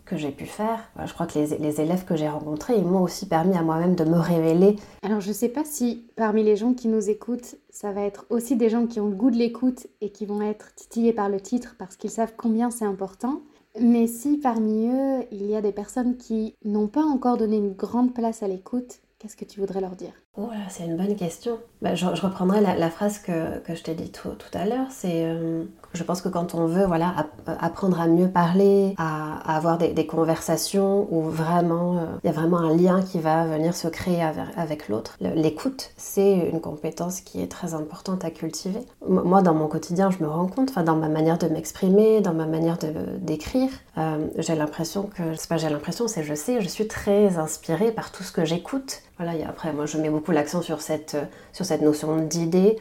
que 0.05 0.17
j'ai 0.17 0.31
pu 0.31 0.45
faire. 0.45 0.79
je 1.05 1.13
crois 1.13 1.27
que 1.27 1.37
les, 1.37 1.59
les 1.59 1.79
élèves 1.79 2.05
que 2.05 2.15
j'ai 2.15 2.27
rencontrés, 2.27 2.73
ils 2.75 2.85
m'ont 2.85 3.03
aussi 3.03 3.27
permis 3.27 3.55
à 3.55 3.61
moi-même 3.61 3.93
de 3.93 4.03
me 4.03 4.17
révéler 4.17 4.77
alors 5.05 5.21
je 5.21 5.27
ne 5.27 5.33
sais 5.33 5.49
pas 5.49 5.63
si 5.63 6.07
parmi 6.15 6.41
les 6.41 6.55
gens 6.55 6.73
qui 6.73 6.87
nous 6.87 7.11
écoutent, 7.11 7.57
ça 7.69 7.91
va 7.91 8.01
être 8.01 8.25
aussi 8.31 8.55
des 8.55 8.69
gens 8.69 8.87
qui 8.87 8.99
ont 8.99 9.07
le 9.07 9.15
goût 9.15 9.29
de 9.29 9.37
l'écoute 9.37 9.85
et 10.01 10.09
qui 10.09 10.25
vont 10.25 10.41
être 10.41 10.73
titillés 10.73 11.13
par 11.13 11.29
le 11.29 11.39
titre 11.39 11.75
parce 11.77 11.95
qu'ils 11.95 12.09
savent 12.09 12.33
combien 12.35 12.71
c'est 12.71 12.85
important. 12.85 13.43
Mais 13.79 14.07
si 14.07 14.37
parmi 14.37 14.87
eux, 14.87 15.23
il 15.31 15.45
y 15.45 15.55
a 15.55 15.61
des 15.61 15.73
personnes 15.73 16.17
qui 16.17 16.55
n'ont 16.63 16.87
pas 16.87 17.03
encore 17.03 17.37
donné 17.37 17.57
une 17.57 17.73
grande 17.73 18.15
place 18.15 18.41
à 18.41 18.47
l'écoute, 18.47 18.99
qu'est-ce 19.19 19.37
que 19.37 19.45
tu 19.45 19.59
voudrais 19.59 19.81
leur 19.81 19.95
dire? 19.95 20.13
Oh 20.37 20.49
c'est 20.69 20.83
une 20.83 20.97
bonne 20.97 21.15
question. 21.15 21.59
Bah, 21.81 21.95
je, 21.95 22.05
reprendrai 22.05 22.59
la, 22.61 22.89
phrase 22.89 23.19
que, 23.19 23.31
je 23.69 23.81
t'ai 23.81 23.93
dit 23.93 24.11
tout, 24.11 24.29
à 24.53 24.65
l'heure. 24.65 24.87
C'est, 24.89 25.23
euh, 25.25 25.63
je 25.93 26.03
pense 26.03 26.21
que 26.21 26.29
quand 26.29 26.55
on 26.55 26.65
veut 26.65 26.85
voilà, 26.85 27.13
apprendre 27.45 28.01
à 28.01 28.07
mieux 28.07 28.27
parler, 28.27 28.95
à, 28.97 29.55
avoir 29.55 29.77
des, 29.77 30.05
conversations 30.05 31.07
où 31.09 31.21
vraiment 31.21 31.97
euh, 31.97 32.05
il 32.23 32.27
y 32.27 32.29
a 32.29 32.33
vraiment 32.33 32.57
un 32.57 32.75
lien 32.75 33.01
qui 33.01 33.19
va 33.19 33.45
venir 33.45 33.75
se 33.75 33.87
créer 33.87 34.21
avec, 34.57 34.89
l'autre, 34.89 35.15
l'écoute, 35.21 35.91
c'est 35.95 36.49
une 36.51 36.59
compétence 36.59 37.21
qui 37.21 37.41
est 37.41 37.51
très 37.51 37.73
importante 37.73 38.25
à 38.25 38.31
cultiver. 38.31 38.81
Moi, 39.07 39.41
dans 39.41 39.53
mon 39.53 39.67
quotidien, 39.67 40.09
je 40.11 40.23
me 40.23 40.27
rends 40.27 40.47
compte, 40.47 40.73
dans 40.75 40.95
ma 40.95 41.09
manière 41.09 41.37
de 41.37 41.47
m'exprimer, 41.47 42.19
dans 42.21 42.33
ma 42.33 42.45
manière 42.45 42.77
d'écrire, 43.19 43.69
euh, 43.97 44.27
j'ai 44.37 44.55
l'impression 44.55 45.03
que, 45.03 45.35
c'est 45.35 45.47
pas 45.47 45.57
j'ai 45.57 45.69
l'impression, 45.69 46.07
c'est 46.07 46.23
je 46.23 46.33
sais, 46.33 46.61
je 46.61 46.67
suis 46.67 46.87
très 46.87 47.37
inspirée 47.37 47.91
par 47.91 48.11
tout 48.11 48.23
ce 48.23 48.31
que 48.31 48.43
j'écoute 48.43 49.01
voilà, 49.17 49.31
après, 49.47 49.71
moi, 49.71 49.85
je 49.85 49.97
mets 49.97 50.09
beaucoup 50.09 50.24
l'accent 50.31 50.61
sur 50.61 50.81
cette, 50.81 51.17
sur 51.53 51.65
cette 51.65 51.81
notion 51.81 52.17
d'idée, 52.17 52.77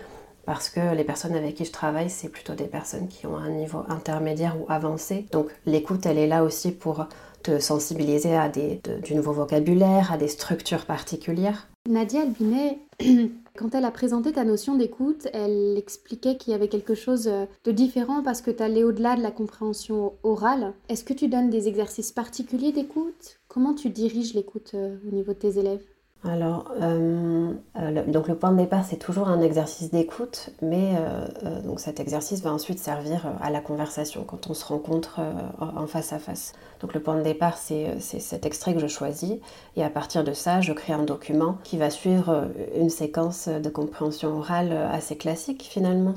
parce 0.46 0.68
que 0.68 0.94
les 0.94 1.04
personnes 1.04 1.34
avec 1.34 1.54
qui 1.54 1.64
je 1.64 1.72
travaille, 1.72 2.10
c'est 2.10 2.28
plutôt 2.28 2.54
des 2.54 2.64
personnes 2.64 3.08
qui 3.08 3.26
ont 3.26 3.36
un 3.36 3.50
niveau 3.50 3.80
intermédiaire 3.88 4.56
ou 4.60 4.66
avancé. 4.68 5.26
Donc 5.32 5.48
l'écoute, 5.66 6.06
elle 6.06 6.18
est 6.18 6.26
là 6.26 6.44
aussi 6.44 6.72
pour 6.72 7.06
te 7.42 7.58
sensibiliser 7.58 8.34
à 8.34 8.48
des, 8.48 8.80
du 9.02 9.14
nouveau 9.14 9.32
vocabulaire, 9.32 10.12
à 10.12 10.16
des 10.16 10.28
structures 10.28 10.86
particulières. 10.86 11.68
Nadia 11.88 12.22
Albinet, 12.22 12.78
quand 13.58 13.74
elle 13.74 13.84
a 13.84 13.90
présenté 13.90 14.32
ta 14.32 14.44
notion 14.44 14.74
d'écoute, 14.74 15.28
elle 15.34 15.76
expliquait 15.76 16.36
qu'il 16.36 16.52
y 16.52 16.54
avait 16.54 16.68
quelque 16.68 16.94
chose 16.94 17.24
de 17.26 17.70
différent 17.70 18.22
parce 18.22 18.40
que 18.40 18.50
tu 18.50 18.62
allais 18.62 18.82
au-delà 18.82 19.16
de 19.16 19.22
la 19.22 19.30
compréhension 19.30 20.14
orale. 20.22 20.72
Est-ce 20.88 21.04
que 21.04 21.12
tu 21.12 21.28
donnes 21.28 21.50
des 21.50 21.68
exercices 21.68 22.12
particuliers 22.12 22.72
d'écoute? 22.72 23.38
Comment 23.48 23.74
tu 23.74 23.90
diriges 23.90 24.32
l'écoute 24.32 24.72
euh, 24.74 24.96
au 25.06 25.14
niveau 25.14 25.34
de 25.34 25.38
tes 25.38 25.58
élèves? 25.58 25.84
Alors, 26.26 26.72
euh, 26.80 27.52
euh, 27.76 27.90
le, 27.90 28.10
donc 28.10 28.28
le 28.28 28.34
point 28.34 28.50
de 28.50 28.56
départ, 28.56 28.84
c'est 28.88 28.96
toujours 28.96 29.28
un 29.28 29.42
exercice 29.42 29.90
d'écoute, 29.90 30.50
mais 30.62 30.94
euh, 30.96 31.60
donc 31.60 31.80
cet 31.80 32.00
exercice 32.00 32.42
va 32.42 32.52
ensuite 32.52 32.78
servir 32.78 33.26
à 33.42 33.50
la 33.50 33.60
conversation 33.60 34.24
quand 34.24 34.48
on 34.48 34.54
se 34.54 34.64
rencontre 34.64 35.20
en 35.60 35.86
face 35.86 36.14
à 36.14 36.18
face. 36.18 36.54
Donc 36.80 36.94
le 36.94 37.00
point 37.00 37.16
de 37.16 37.22
départ, 37.22 37.58
c'est 37.58 38.00
cet 38.00 38.46
extrait 38.46 38.72
que 38.72 38.80
je 38.80 38.86
choisis, 38.86 39.34
et 39.76 39.84
à 39.84 39.90
partir 39.90 40.24
de 40.24 40.32
ça, 40.32 40.62
je 40.62 40.72
crée 40.72 40.94
un 40.94 41.02
document 41.02 41.58
qui 41.62 41.76
va 41.76 41.90
suivre 41.90 42.48
une 42.74 42.90
séquence 42.90 43.48
de 43.48 43.68
compréhension 43.68 44.38
orale 44.38 44.72
assez 44.72 45.16
classique 45.16 45.62
finalement. 45.70 46.14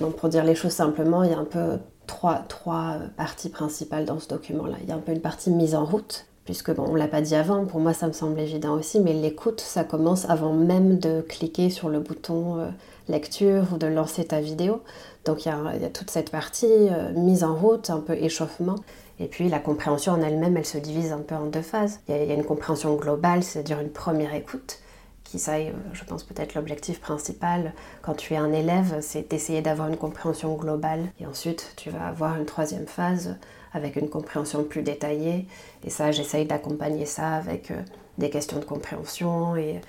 donc 0.00 0.16
pour 0.16 0.28
dire 0.28 0.44
les 0.44 0.56
choses 0.56 0.72
simplement, 0.72 1.22
il 1.22 1.30
y 1.30 1.34
a 1.34 1.38
un 1.38 1.44
peu 1.44 1.78
trois, 2.08 2.42
trois 2.48 2.96
parties 3.16 3.50
principales 3.50 4.04
dans 4.04 4.18
ce 4.18 4.28
document-là. 4.28 4.76
Il 4.82 4.88
y 4.88 4.92
a 4.92 4.96
un 4.96 5.00
peu 5.00 5.12
une 5.12 5.20
partie 5.20 5.50
mise 5.50 5.74
en 5.74 5.84
route, 5.84 6.26
puisque 6.46 6.72
bon, 6.72 6.86
on 6.88 6.94
l'a 6.94 7.08
pas 7.08 7.20
dit 7.20 7.34
avant, 7.34 7.66
pour 7.66 7.80
moi 7.80 7.92
ça 7.92 8.06
me 8.06 8.12
semble 8.12 8.40
évident 8.40 8.74
aussi, 8.74 9.00
mais 9.00 9.12
l'écoute, 9.12 9.60
ça 9.60 9.84
commence 9.84 10.30
avant 10.30 10.54
même 10.54 10.98
de 10.98 11.20
cliquer 11.20 11.68
sur 11.68 11.90
le 11.90 12.00
bouton 12.00 12.60
euh, 12.60 12.68
lecture 13.08 13.64
ou 13.74 13.76
de 13.76 13.86
lancer 13.86 14.24
ta 14.24 14.40
vidéo. 14.40 14.80
Donc 15.26 15.44
il 15.44 15.48
y, 15.48 15.52
a, 15.52 15.90
toute 15.90 16.10
cette 16.10 16.30
partie 16.30 16.66
euh, 16.70 17.12
mise 17.12 17.44
en 17.44 17.54
route, 17.54 17.90
un 17.90 18.00
peu 18.00 18.14
échauffement. 18.14 18.76
Et 19.18 19.26
puis 19.26 19.48
la 19.48 19.58
compréhension 19.58 20.12
en 20.12 20.22
elle-même, 20.22 20.56
elle 20.56 20.66
se 20.66 20.78
divise 20.78 21.12
un 21.12 21.18
peu 21.18 21.34
en 21.34 21.46
deux 21.46 21.62
phases. 21.62 22.00
Il 22.08 22.16
y, 22.16 22.30
a, 22.30 22.34
une 22.34 22.44
compréhension 22.44 22.94
globale, 22.94 23.42
c'est-à-dire 23.42 23.80
une 23.80 23.90
première 23.90 24.32
écoute, 24.34 24.78
qui 25.24 25.40
ça 25.40 25.58
est, 25.58 25.72
je 25.92 26.04
pense 26.04 26.22
peut-être 26.22 26.54
l'objectif 26.54 27.00
principal 27.00 27.72
quand 28.02 28.14
tu 28.14 28.34
es 28.34 28.36
un 28.36 28.52
élève, 28.52 28.98
c'est 29.00 29.28
d'essayer 29.28 29.62
d'avoir 29.62 29.88
une 29.88 29.96
compréhension 29.96 30.54
globale. 30.54 31.00
Et 31.18 31.26
ensuite, 31.26 31.72
tu 31.76 31.90
vas 31.90 32.06
avoir 32.06 32.36
une 32.36 32.46
troisième 32.46 32.86
phase 32.86 33.34
avec 33.72 33.96
une 33.96 34.08
compréhension 34.08 34.64
plus 34.64 34.82
détaillée. 34.82 35.46
Et 35.84 35.90
ça, 35.90 36.12
j'essaye 36.12 36.46
d'accompagner 36.46 37.06
ça 37.06 37.34
avec 37.34 37.70
euh, 37.70 37.80
des 38.18 38.30
questions 38.30 38.58
de 38.58 38.64
compréhension 38.64 39.56
et, 39.56 39.80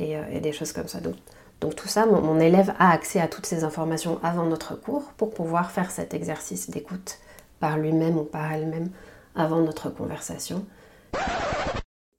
euh, 0.00 0.22
et, 0.32 0.40
des 0.40 0.52
choses 0.52 0.72
comme 0.72 0.88
ça. 0.88 0.98
Donc 1.60 1.76
tout 1.76 1.88
ça, 1.88 2.06
mon, 2.06 2.40
élève 2.40 2.74
a 2.78 2.90
accès 2.90 3.20
à 3.20 3.28
toutes 3.28 3.46
ces 3.46 3.64
informations 3.64 4.18
avant 4.22 4.44
notre 4.44 4.74
cours 4.74 5.12
pour 5.16 5.32
pouvoir 5.32 5.70
faire 5.70 5.90
cet 5.90 6.14
exercice 6.14 6.70
d'écoute 6.70 7.18
par 7.60 7.78
lui-même 7.78 8.18
ou 8.18 8.24
par 8.24 8.52
elle-même 8.52 8.90
avant 9.36 9.60
notre 9.60 9.90
conversation. 9.90 10.64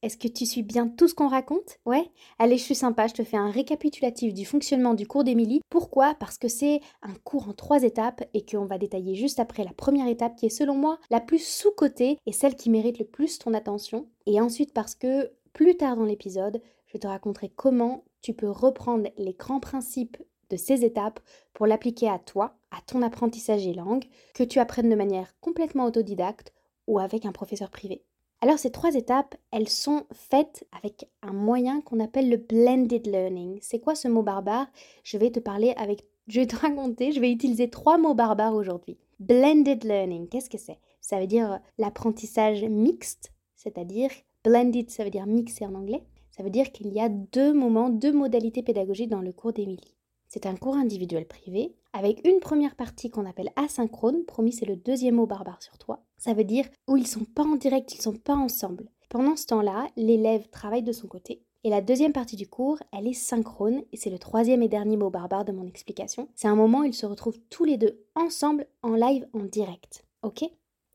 Est-ce 0.03 0.17
que 0.17 0.27
tu 0.27 0.45
suis 0.45 0.63
bien 0.63 0.89
tout 0.89 1.07
ce 1.07 1.15
qu'on 1.15 1.29
raconte? 1.29 1.79
Ouais 1.85 2.11
Allez, 2.37 2.57
je 2.57 2.63
suis 2.63 2.75
sympa, 2.75 3.07
je 3.07 3.13
te 3.13 3.23
fais 3.23 3.37
un 3.37 3.49
récapitulatif 3.49 4.33
du 4.33 4.43
fonctionnement 4.43 4.95
du 4.95 5.07
cours 5.07 5.23
d'Émilie. 5.23 5.61
Pourquoi? 5.69 6.13
Parce 6.15 6.37
que 6.37 6.49
c'est 6.49 6.81
un 7.03 7.13
cours 7.23 7.47
en 7.47 7.53
trois 7.53 7.83
étapes 7.83 8.21
et 8.33 8.45
qu'on 8.45 8.65
va 8.65 8.77
détailler 8.77 9.15
juste 9.15 9.39
après 9.39 9.63
la 9.63 9.71
première 9.71 10.09
étape 10.09 10.35
qui 10.35 10.47
est 10.47 10.49
selon 10.49 10.75
moi 10.75 10.99
la 11.09 11.21
plus 11.21 11.41
sous-cotée 11.41 12.17
et 12.25 12.33
celle 12.33 12.57
qui 12.57 12.69
mérite 12.69 12.99
le 12.99 13.05
plus 13.05 13.39
ton 13.39 13.53
attention. 13.53 14.09
Et 14.25 14.41
ensuite 14.41 14.73
parce 14.73 14.93
que 14.93 15.31
plus 15.53 15.77
tard 15.77 15.95
dans 15.95 16.03
l'épisode, 16.03 16.61
je 16.87 16.97
te 16.97 17.07
raconterai 17.07 17.47
comment 17.55 18.03
tu 18.21 18.33
peux 18.33 18.49
reprendre 18.49 19.09
les 19.17 19.33
grands 19.33 19.61
principes 19.61 20.17
de 20.49 20.57
ces 20.57 20.83
étapes 20.83 21.21
pour 21.53 21.65
l'appliquer 21.65 22.09
à 22.09 22.19
toi, 22.19 22.57
à 22.71 22.81
ton 22.81 23.03
apprentissage 23.03 23.65
et 23.65 23.73
langue, 23.73 24.03
que 24.35 24.43
tu 24.43 24.59
apprennes 24.59 24.89
de 24.89 24.95
manière 24.95 25.33
complètement 25.39 25.85
autodidacte 25.85 26.51
ou 26.87 26.99
avec 26.99 27.25
un 27.25 27.31
professeur 27.31 27.69
privé. 27.69 28.03
Alors 28.43 28.59
ces 28.59 28.71
trois 28.71 28.93
étapes, 28.93 29.35
elles 29.51 29.69
sont 29.69 30.03
faites 30.11 30.67
avec 30.77 31.09
un 31.21 31.31
moyen 31.31 31.79
qu'on 31.79 32.01
appelle 32.01 32.29
le 32.29 32.35
blended 32.35 33.07
learning. 33.07 33.57
C'est 33.61 33.79
quoi 33.79 33.95
ce 33.95 34.09
mot 34.09 34.21
barbare? 34.21 34.67
Je 35.05 35.17
vais 35.17 35.31
te 35.31 35.39
parler 35.39 35.73
avec 35.77 36.03
je 36.27 36.41
vais 36.41 36.45
te 36.45 36.55
raconter, 36.57 37.13
je 37.13 37.21
vais 37.21 37.31
utiliser 37.31 37.69
trois 37.69 37.97
mots 37.97 38.15
barbares 38.15 38.53
aujourd'hui. 38.53 38.97
Blended 39.21 39.85
learning, 39.85 40.27
qu'est-ce 40.27 40.49
que 40.49 40.57
c'est? 40.57 40.77
Ça 40.99 41.21
veut 41.21 41.27
dire 41.27 41.61
l'apprentissage 41.77 42.65
mixte, 42.65 43.31
c'est-à-dire 43.55 44.09
blended, 44.43 44.89
ça 44.89 45.05
veut 45.05 45.09
dire 45.09 45.25
mixé 45.25 45.65
en 45.65 45.73
anglais. 45.73 46.03
Ça 46.29 46.43
veut 46.43 46.49
dire 46.49 46.73
qu'il 46.73 46.91
y 46.91 46.99
a 46.99 47.07
deux 47.07 47.53
moments, 47.53 47.87
deux 47.87 48.11
modalités 48.11 48.61
pédagogiques 48.61 49.09
dans 49.09 49.21
le 49.21 49.31
cours 49.31 49.53
d'Émilie. 49.53 49.95
C'est 50.27 50.47
un 50.47 50.57
cours 50.57 50.75
individuel 50.75 51.27
privé 51.27 51.75
avec 51.93 52.27
une 52.27 52.41
première 52.41 52.75
partie 52.75 53.09
qu'on 53.09 53.25
appelle 53.25 53.51
asynchrone. 53.55 54.25
Promis, 54.25 54.51
c'est 54.51 54.65
le 54.65 54.75
deuxième 54.75 55.15
mot 55.15 55.27
barbare 55.27 55.61
sur 55.61 55.77
toi. 55.77 56.03
Ça 56.23 56.33
veut 56.33 56.45
dire 56.45 56.69
où 56.87 56.95
ils 56.95 57.05
sont 57.05 57.25
pas 57.25 57.43
en 57.43 57.57
direct, 57.57 57.93
ils 57.93 58.01
sont 58.01 58.15
pas 58.15 58.35
ensemble. 58.35 58.89
Pendant 59.09 59.35
ce 59.35 59.45
temps-là, 59.47 59.89
l'élève 59.97 60.47
travaille 60.47 60.81
de 60.81 60.93
son 60.93 61.05
côté. 61.05 61.43
Et 61.65 61.69
la 61.69 61.81
deuxième 61.81 62.13
partie 62.13 62.37
du 62.37 62.47
cours, 62.47 62.79
elle 62.93 63.09
est 63.09 63.13
synchrone, 63.13 63.81
et 63.91 63.97
c'est 63.97 64.09
le 64.09 64.17
troisième 64.17 64.63
et 64.63 64.69
dernier 64.69 64.95
mot 64.95 65.09
barbare 65.09 65.43
de 65.43 65.51
mon 65.51 65.67
explication. 65.67 66.29
C'est 66.33 66.47
un 66.47 66.55
moment 66.55 66.79
où 66.79 66.83
ils 66.85 66.93
se 66.93 67.05
retrouvent 67.05 67.41
tous 67.49 67.65
les 67.65 67.75
deux 67.75 68.05
ensemble 68.15 68.67
en 68.83 68.95
live 68.95 69.27
en 69.33 69.43
direct. 69.43 70.05
Ok? 70.21 70.45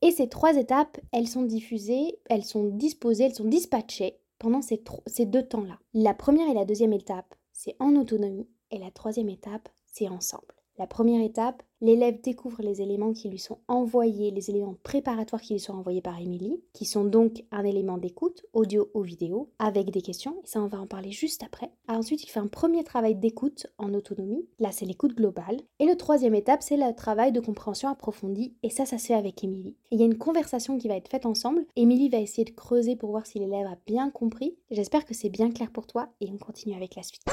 Et 0.01 0.09
ces 0.09 0.29
trois 0.29 0.57
étapes, 0.57 0.99
elles 1.11 1.27
sont 1.27 1.43
diffusées, 1.43 2.17
elles 2.27 2.43
sont 2.43 2.65
disposées, 2.65 3.25
elles 3.25 3.35
sont 3.35 3.45
dispatchées 3.45 4.17
pendant 4.39 4.63
ces, 4.63 4.83
ces 5.05 5.27
deux 5.27 5.43
temps-là. 5.43 5.77
La 5.93 6.15
première 6.15 6.49
et 6.49 6.55
la 6.55 6.65
deuxième 6.65 6.93
étape, 6.93 7.35
c'est 7.51 7.75
en 7.79 7.95
autonomie. 7.97 8.49
Et 8.71 8.79
la 8.79 8.89
troisième 8.89 9.29
étape, 9.29 9.69
c'est 9.85 10.09
ensemble. 10.09 10.58
La 10.79 10.87
première 10.87 11.21
étape, 11.21 11.61
l'élève 11.81 12.21
découvre 12.21 12.61
les 12.61 12.81
éléments 12.81 13.11
qui 13.11 13.27
lui 13.27 13.37
sont 13.37 13.57
envoyés, 13.67 14.31
les 14.31 14.49
éléments 14.49 14.77
préparatoires 14.81 15.41
qui 15.41 15.51
lui 15.51 15.59
sont 15.59 15.73
envoyés 15.73 16.01
par 16.01 16.17
Émilie, 16.17 16.61
qui 16.71 16.85
sont 16.85 17.03
donc 17.03 17.43
un 17.51 17.65
élément 17.65 17.97
d'écoute, 17.97 18.45
audio 18.53 18.89
ou 18.93 19.01
vidéo, 19.01 19.49
avec 19.59 19.91
des 19.91 20.01
questions, 20.01 20.37
et 20.41 20.47
ça 20.47 20.61
on 20.61 20.67
va 20.67 20.79
en 20.79 20.87
parler 20.87 21.11
juste 21.11 21.43
après. 21.43 21.69
Ensuite, 21.89 22.23
il 22.23 22.29
fait 22.29 22.39
un 22.39 22.47
premier 22.47 22.85
travail 22.85 23.15
d'écoute 23.15 23.67
en 23.77 23.93
autonomie, 23.93 24.47
là 24.59 24.71
c'est 24.71 24.85
l'écoute 24.85 25.17
globale. 25.17 25.59
Et 25.79 25.85
le 25.85 25.97
troisième 25.97 26.33
étape, 26.33 26.63
c'est 26.63 26.77
le 26.77 26.95
travail 26.95 27.33
de 27.33 27.41
compréhension 27.41 27.89
approfondie, 27.89 28.55
et 28.63 28.69
ça, 28.69 28.85
ça 28.85 28.97
se 28.97 29.07
fait 29.07 29.15
avec 29.15 29.43
Émilie. 29.43 29.75
Il 29.91 29.99
y 29.99 30.03
a 30.03 30.05
une 30.05 30.17
conversation 30.17 30.77
qui 30.77 30.87
va 30.87 30.95
être 30.95 31.09
faite 31.09 31.25
ensemble, 31.25 31.65
Émilie 31.75 32.07
va 32.07 32.19
essayer 32.19 32.45
de 32.45 32.55
creuser 32.55 32.95
pour 32.95 33.09
voir 33.09 33.25
si 33.25 33.37
l'élève 33.37 33.67
a 33.67 33.77
bien 33.85 34.11
compris. 34.11 34.55
J'espère 34.71 35.03
que 35.03 35.13
c'est 35.13 35.27
bien 35.27 35.51
clair 35.51 35.71
pour 35.71 35.87
toi, 35.87 36.07
et 36.21 36.31
on 36.31 36.37
continue 36.37 36.75
avec 36.75 36.95
la 36.95 37.03
suite 37.03 37.25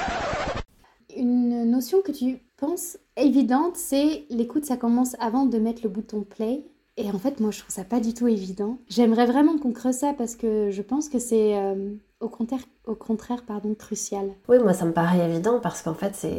une 1.17 1.65
notion 1.65 2.03
que 2.03 2.13
tu 2.13 2.39
penses 2.57 2.99
évidente, 3.17 3.77
c'est 3.77 4.27
l'écoute, 4.31 4.65
ça 4.65 4.77
commence 4.77 5.17
avant 5.19 5.47
de 5.47 5.59
mettre 5.59 5.83
le 5.83 5.89
bouton 5.89 6.23
play. 6.23 6.65
Et 6.97 7.11
en 7.11 7.19
fait, 7.19 7.41
moi, 7.41 7.51
je 7.51 7.61
trouve 7.61 7.75
ça 7.75 7.85
pas 7.85 8.01
du 8.01 8.15
tout 8.15 8.27
évident. 8.27 8.79
J'aimerais 8.89 9.27
vraiment 9.27 9.59
qu'on 9.59 9.73
creuse 9.73 9.97
ça 9.97 10.15
parce 10.15 10.35
que 10.35 10.71
je 10.71 10.83
pense 10.83 11.09
que 11.09 11.19
c'est 11.19 11.57
euh, 11.57 11.95
au 12.21 12.29
contraire, 12.29 12.63
au 12.87 12.95
contraire 12.95 13.43
pardon, 13.47 13.75
crucial. 13.75 14.29
Oui, 14.49 14.59
moi 14.59 14.73
ça 14.73 14.85
me 14.85 14.93
paraît 14.93 15.29
évident 15.29 15.59
parce 15.61 15.83
qu'en 15.83 15.95
fait 15.95 16.13
c'est 16.15 16.37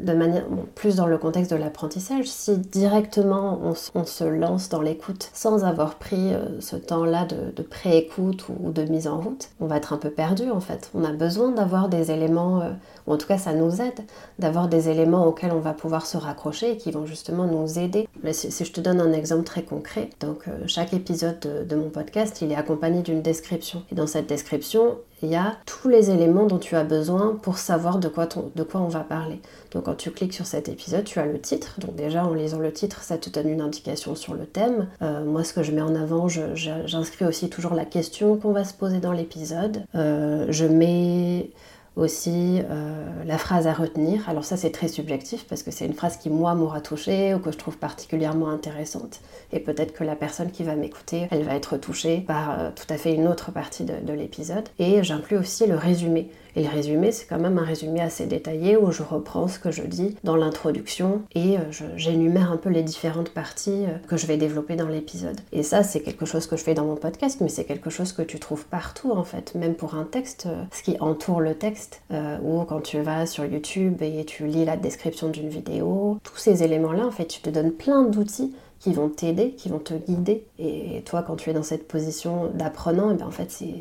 de 0.00 0.12
manière 0.12 0.44
plus 0.74 0.96
dans 0.96 1.06
le 1.06 1.18
contexte 1.18 1.50
de 1.50 1.56
l'apprentissage. 1.56 2.26
Si 2.26 2.56
directement 2.56 3.60
on, 3.62 4.04
se 4.04 4.24
lance 4.24 4.70
dans 4.70 4.80
l'écoute 4.80 5.30
sans 5.34 5.64
avoir 5.64 5.96
pris 5.96 6.32
euh, 6.32 6.60
ce 6.60 6.76
temps-là 6.76 7.26
de, 7.26 7.62
pré-écoute 7.62 8.46
ou, 8.48 8.72
de 8.72 8.82
mise 8.82 9.06
en 9.06 9.20
route, 9.20 9.50
on 9.60 9.66
va 9.66 9.76
être 9.76 9.92
un 9.92 9.98
peu 9.98 10.10
perdu 10.10 10.50
en 10.50 10.60
fait. 10.60 10.90
On 10.94 11.04
a 11.04 11.12
besoin 11.12 11.50
d'avoir 11.50 11.88
des 11.88 12.10
éléments, 12.10 12.62
euh, 12.62 12.70
ou 13.06 13.12
en 13.12 13.18
tout 13.18 13.26
cas 13.26 13.38
ça 13.38 13.52
nous 13.52 13.80
aide, 13.82 14.00
d'avoir 14.38 14.68
des 14.68 14.88
éléments 14.88 15.26
auxquels 15.26 15.52
on 15.52 15.60
va 15.60 15.74
pouvoir 15.74 16.06
se 16.06 16.16
raccrocher 16.16 16.72
et 16.72 16.76
qui 16.78 16.90
vont 16.90 17.04
justement 17.04 17.46
nous 17.46 17.78
aider. 17.78 18.08
si, 18.32 18.64
je 18.64 18.72
te 18.72 18.80
donne 18.80 19.00
un 19.00 19.12
exemple 19.12 19.44
très 19.44 19.62
concret, 19.62 20.10
donc 20.20 20.48
euh, 20.48 20.62
chaque 20.66 20.94
épisode 20.94 21.38
de, 21.40 21.64
de 21.64 21.76
mon 21.76 21.90
podcast 21.90 22.40
il 22.40 22.52
est 22.52 22.56
accompagné 22.56 23.02
d'une 23.02 23.22
description. 23.22 23.82
Et 23.92 23.94
dans 23.94 24.06
cette 24.06 24.26
description, 24.26 24.96
il 25.22 25.28
y 25.28 25.36
a 25.36 25.56
tous 25.66 25.89
les 25.90 26.10
éléments 26.10 26.46
dont 26.46 26.58
tu 26.58 26.76
as 26.76 26.84
besoin 26.84 27.38
pour 27.42 27.58
savoir 27.58 27.98
de 27.98 28.08
quoi, 28.08 28.28
de 28.54 28.62
quoi 28.62 28.80
on 28.80 28.88
va 28.88 29.00
parler. 29.00 29.40
Donc 29.72 29.84
quand 29.84 29.96
tu 29.96 30.10
cliques 30.10 30.32
sur 30.32 30.46
cet 30.46 30.68
épisode, 30.68 31.04
tu 31.04 31.18
as 31.18 31.26
le 31.26 31.38
titre. 31.40 31.78
Donc 31.80 31.94
déjà 31.96 32.24
en 32.24 32.32
lisant 32.32 32.58
le 32.58 32.72
titre, 32.72 33.02
ça 33.02 33.18
te 33.18 33.28
donne 33.30 33.48
une 33.48 33.60
indication 33.60 34.14
sur 34.14 34.34
le 34.34 34.46
thème. 34.46 34.88
Euh, 35.02 35.24
moi 35.24 35.44
ce 35.44 35.52
que 35.52 35.62
je 35.62 35.72
mets 35.72 35.82
en 35.82 35.94
avant, 35.94 36.28
j'inscris 36.28 37.24
aussi 37.24 37.50
toujours 37.50 37.74
la 37.74 37.84
question 37.84 38.36
qu'on 38.36 38.52
va 38.52 38.64
se 38.64 38.74
poser 38.74 38.98
dans 38.98 39.12
l'épisode. 39.12 39.84
Euh, 39.94 40.46
je 40.48 40.64
mets 40.64 41.50
aussi 41.96 42.60
euh, 42.70 43.04
la 43.24 43.38
phrase 43.38 43.66
à 43.66 43.72
retenir. 43.72 44.28
Alors 44.28 44.44
ça 44.44 44.56
c'est 44.56 44.70
très 44.70 44.88
subjectif 44.88 45.44
parce 45.48 45.62
que 45.62 45.70
c'est 45.70 45.86
une 45.86 45.94
phrase 45.94 46.16
qui 46.16 46.30
moi 46.30 46.54
m'aura 46.54 46.80
touchée 46.80 47.34
ou 47.34 47.38
que 47.38 47.50
je 47.50 47.58
trouve 47.58 47.76
particulièrement 47.76 48.48
intéressante. 48.48 49.20
Et 49.52 49.60
peut-être 49.60 49.92
que 49.92 50.04
la 50.04 50.16
personne 50.16 50.50
qui 50.50 50.62
va 50.62 50.76
m'écouter, 50.76 51.26
elle 51.30 51.42
va 51.42 51.54
être 51.54 51.76
touchée 51.76 52.20
par 52.20 52.58
euh, 52.58 52.70
tout 52.74 52.92
à 52.92 52.96
fait 52.96 53.14
une 53.14 53.26
autre 53.26 53.50
partie 53.50 53.84
de, 53.84 54.12
l'épisode. 54.12 54.68
Et 54.78 55.02
j'inclus 55.02 55.36
aussi 55.36 55.66
le 55.66 55.76
résumé. 55.76 56.30
Et 56.56 56.62
le 56.62 56.68
résumé, 56.68 57.12
c'est 57.12 57.26
quand 57.26 57.38
même 57.38 57.58
un 57.58 57.64
résumé 57.64 58.00
assez 58.00 58.26
détaillé 58.26 58.76
où 58.76 58.90
je 58.90 59.02
reprends 59.02 59.48
ce 59.48 59.58
que 59.58 59.70
je 59.70 59.82
dis 59.82 60.16
dans 60.24 60.36
l'introduction 60.36 61.22
et 61.34 61.58
euh, 61.58 61.62
j'énumère 61.96 62.52
un 62.52 62.56
peu 62.56 62.70
les 62.70 62.82
différentes 62.82 63.30
parties 63.30 63.84
que 64.08 64.16
je 64.16 64.26
vais 64.26 64.36
développer 64.36 64.76
dans 64.76 64.88
l'épisode. 64.88 65.40
Et 65.52 65.62
ça, 65.62 65.82
c'est 65.82 66.00
quelque 66.00 66.26
chose 66.26 66.46
que 66.46 66.56
je 66.56 66.62
fais 66.62 66.74
dans 66.74 66.84
mon 66.84 66.96
podcast, 66.96 67.40
mais 67.40 67.48
c'est 67.48 67.64
quelque 67.64 67.90
chose 67.90 68.12
que 68.12 68.22
tu 68.22 68.38
trouves 68.38 68.66
partout 68.66 69.12
en 69.12 69.24
fait, 69.24 69.54
même 69.54 69.74
pour 69.74 69.94
un 69.94 70.04
texte, 70.04 70.48
ce 70.72 70.82
qui 70.82 70.96
entoure 71.00 71.40
le 71.40 71.54
texte 71.54 72.02
euh, 72.12 72.38
ou 72.42 72.64
quand 72.64 72.80
tu 72.80 73.00
vas 73.00 73.26
sur 73.26 73.44
YouTube 73.44 74.02
et 74.02 74.24
tu 74.24 74.46
lis 74.46 74.64
la 74.64 74.76
description 74.76 75.28
d'une 75.28 75.48
vidéo. 75.48 76.18
Tous 76.22 76.36
ces 76.36 76.62
éléments-là, 76.62 77.06
en 77.06 77.10
fait, 77.10 77.26
tu 77.26 77.40
te 77.40 77.50
donnes 77.50 77.72
plein 77.72 78.04
d'outils 78.04 78.52
qui 78.80 78.94
vont 78.94 79.10
t'aider, 79.10 79.52
qui 79.52 79.68
vont 79.68 79.78
te 79.78 79.94
guider. 79.94 80.46
Et 80.58 81.02
toi, 81.04 81.22
quand 81.22 81.36
tu 81.36 81.50
es 81.50 81.52
dans 81.52 81.62
cette 81.62 81.86
position 81.86 82.50
d'apprenant, 82.54 83.10
eh 83.10 83.14
bien 83.14 83.26
en 83.26 83.30
fait, 83.30 83.50
c'est 83.50 83.74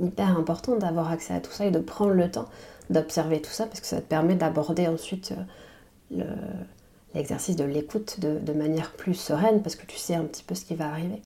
hyper 0.00 0.36
important 0.36 0.76
d'avoir 0.76 1.10
accès 1.10 1.32
à 1.32 1.40
tout 1.40 1.52
ça 1.52 1.66
et 1.66 1.70
de 1.70 1.78
prendre 1.78 2.12
le 2.12 2.30
temps 2.30 2.46
d'observer 2.90 3.40
tout 3.40 3.50
ça 3.50 3.66
parce 3.66 3.80
que 3.80 3.86
ça 3.86 4.00
te 4.00 4.06
permet 4.06 4.34
d'aborder 4.34 4.88
ensuite 4.88 5.34
euh, 6.16 6.24
l'exercice 7.14 7.54
de 7.54 7.64
l'écoute 7.64 8.18
de, 8.18 8.38
de 8.38 8.52
manière 8.52 8.92
plus 8.92 9.14
sereine 9.14 9.62
parce 9.62 9.76
que 9.76 9.86
tu 9.86 9.96
sais 9.96 10.14
un 10.14 10.24
petit 10.24 10.42
peu 10.42 10.54
ce 10.54 10.64
qui 10.64 10.74
va 10.74 10.88
arriver. 10.88 11.22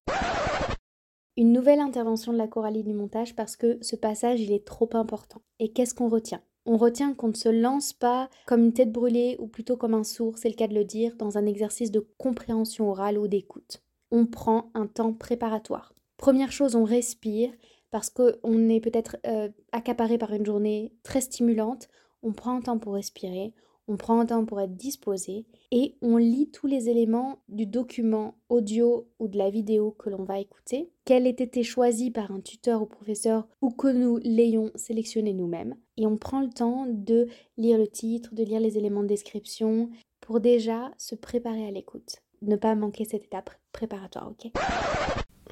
Une 1.39 1.53
nouvelle 1.53 1.81
intervention 1.81 2.33
de 2.33 2.39
la 2.39 2.47
Coralie 2.47 2.83
du 2.83 2.93
montage 2.93 3.35
parce 3.35 3.57
que 3.57 3.79
ce 3.81 3.97
passage 3.97 4.41
il 4.41 4.53
est 4.53 4.67
trop 4.67 4.91
important. 4.93 5.41
Et 5.61 5.73
qu'est-ce 5.73 5.95
qu'on 5.95 6.11
retient? 6.11 6.43
On 6.65 6.77
retient 6.77 7.15
qu'on 7.15 7.29
ne 7.29 7.35
se 7.35 7.49
lance 7.49 7.93
pas 7.93 8.29
comme 8.47 8.65
une 8.65 8.73
tête 8.73 8.93
brûlée 8.93 9.37
ou 9.39 9.47
plutôt 9.47 9.77
comme 9.77 9.95
un 9.95 10.05
sourd, 10.05 10.39
c'est 10.39 10.49
le 10.49 10.55
cas 10.55 10.69
de 10.69 10.75
le 10.75 10.85
dire, 10.85 11.17
dans 11.17 11.39
un 11.39 11.47
exercice 11.47 11.91
de 11.91 12.07
compréhension 12.19 12.91
orale 12.91 13.19
ou 13.19 13.27
d'écoute. 13.27 13.83
On 14.11 14.27
prend 14.27 14.71
un 14.75 14.87
temps 14.87 15.13
préparatoire. 15.13 15.95
Première 16.17 16.53
chose, 16.53 16.77
on 16.77 16.85
respire 16.85 17.51
parce 17.91 18.11
qu'on 18.11 18.69
est 18.69 18.81
peut-être 18.81 19.17
euh, 19.27 19.49
accaparé 19.73 20.19
par 20.19 20.33
une 20.33 20.47
journée 20.47 20.93
très 21.03 21.21
stimulante. 21.21 21.89
On 22.23 22.33
prend 22.33 22.57
un 22.57 22.61
temps 22.61 22.79
pour 22.79 22.95
respirer, 22.95 23.53
on 23.93 23.99
prend 23.99 24.21
un 24.21 24.25
temps 24.25 24.47
pour 24.47 24.59
être 24.59 24.75
disposé 24.75 25.45
et 25.71 25.97
on 26.01 26.17
lit 26.17 26.51
tous 26.51 26.67
les 26.67 26.89
éléments 26.89 27.41
du 27.51 27.67
document 27.67 28.37
audio 28.49 29.07
ou 29.19 29.29
de 29.29 29.37
la 29.37 29.51
vidéo 29.51 29.91
que 29.91 30.09
l'on 30.09 30.25
va 30.25 30.41
écouter, 30.41 30.91
qu'elle 31.05 31.27
ait 31.27 31.31
été 31.31 31.63
choisie 31.63 32.11
par 32.11 32.31
un 32.31 32.41
tuteur 32.41 32.81
ou 32.81 32.87
professeur 32.87 33.47
ou 33.61 33.69
que 33.69 33.89
nous 33.89 34.17
l'ayons 34.23 34.71
sélectionné 34.77 35.35
nous-mêmes? 35.35 35.77
Et 35.99 36.07
on 36.07 36.17
prend 36.17 36.41
le 36.41 36.49
temps 36.49 36.87
de 36.89 37.29
lire 37.59 37.77
le 37.77 37.87
titre, 37.87 38.35
de 38.35 38.43
lire 38.43 38.61
les 38.61 38.79
éléments 38.79 39.03
de 39.03 39.09
description 39.09 39.91
pour 40.23 40.41
déjà 40.41 40.91
se 40.97 41.15
préparer 41.15 41.67
à 41.67 41.71
l'écoute. 41.71 42.17
Ne 42.41 42.57
pas 42.57 42.75
manquer 42.75 43.05
cette 43.05 43.25
étape 43.25 43.51
préparatoire, 43.73 44.31
ok? 44.31 44.53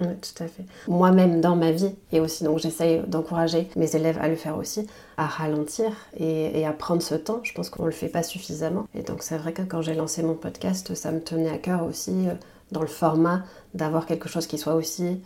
Oui, 0.01 0.15
tout 0.21 0.43
à 0.43 0.47
fait. 0.47 0.65
Moi-même, 0.89 1.41
dans 1.41 1.57
ma 1.57 1.73
vie, 1.73 1.95
et 2.13 2.21
aussi, 2.21 2.45
donc 2.45 2.59
j'essaye 2.59 3.01
d'encourager 3.07 3.69
mes 3.77 3.95
élèves 3.95 4.19
à 4.21 4.29
le 4.29 4.37
faire 4.37 4.57
aussi, 4.57 4.87
à 5.17 5.27
ralentir 5.27 5.93
et, 6.19 6.65
à 6.65 6.73
prendre 6.73 7.03
ce 7.03 7.15
temps. 7.15 7.41
Je 7.43 7.53
pense 7.53 7.69
qu'on 7.71 7.83
ne 7.83 7.89
le 7.89 7.95
fait 7.95 8.09
pas 8.09 8.23
suffisamment. 8.23 8.87
Et 8.95 9.03
donc, 9.03 9.23
c'est 9.23 9.37
vrai 9.37 9.53
que 9.53 9.63
quand 9.63 9.83
j'ai 9.83 9.95
lancé 9.95 10.23
mon 10.23 10.35
podcast, 10.35 10.95
ça 10.95 11.13
me 11.13 11.21
tenait 11.21 11.51
à 11.51 11.59
cœur 11.59 11.85
aussi, 11.85 12.29
euh, 12.29 12.33
dans 12.73 12.81
le 12.81 12.87
format, 12.87 13.43
d'avoir 13.75 14.07
quelque 14.07 14.29
chose 14.29 14.47
qui 14.47 14.59
soit 14.59 14.75
aussi 14.75 15.21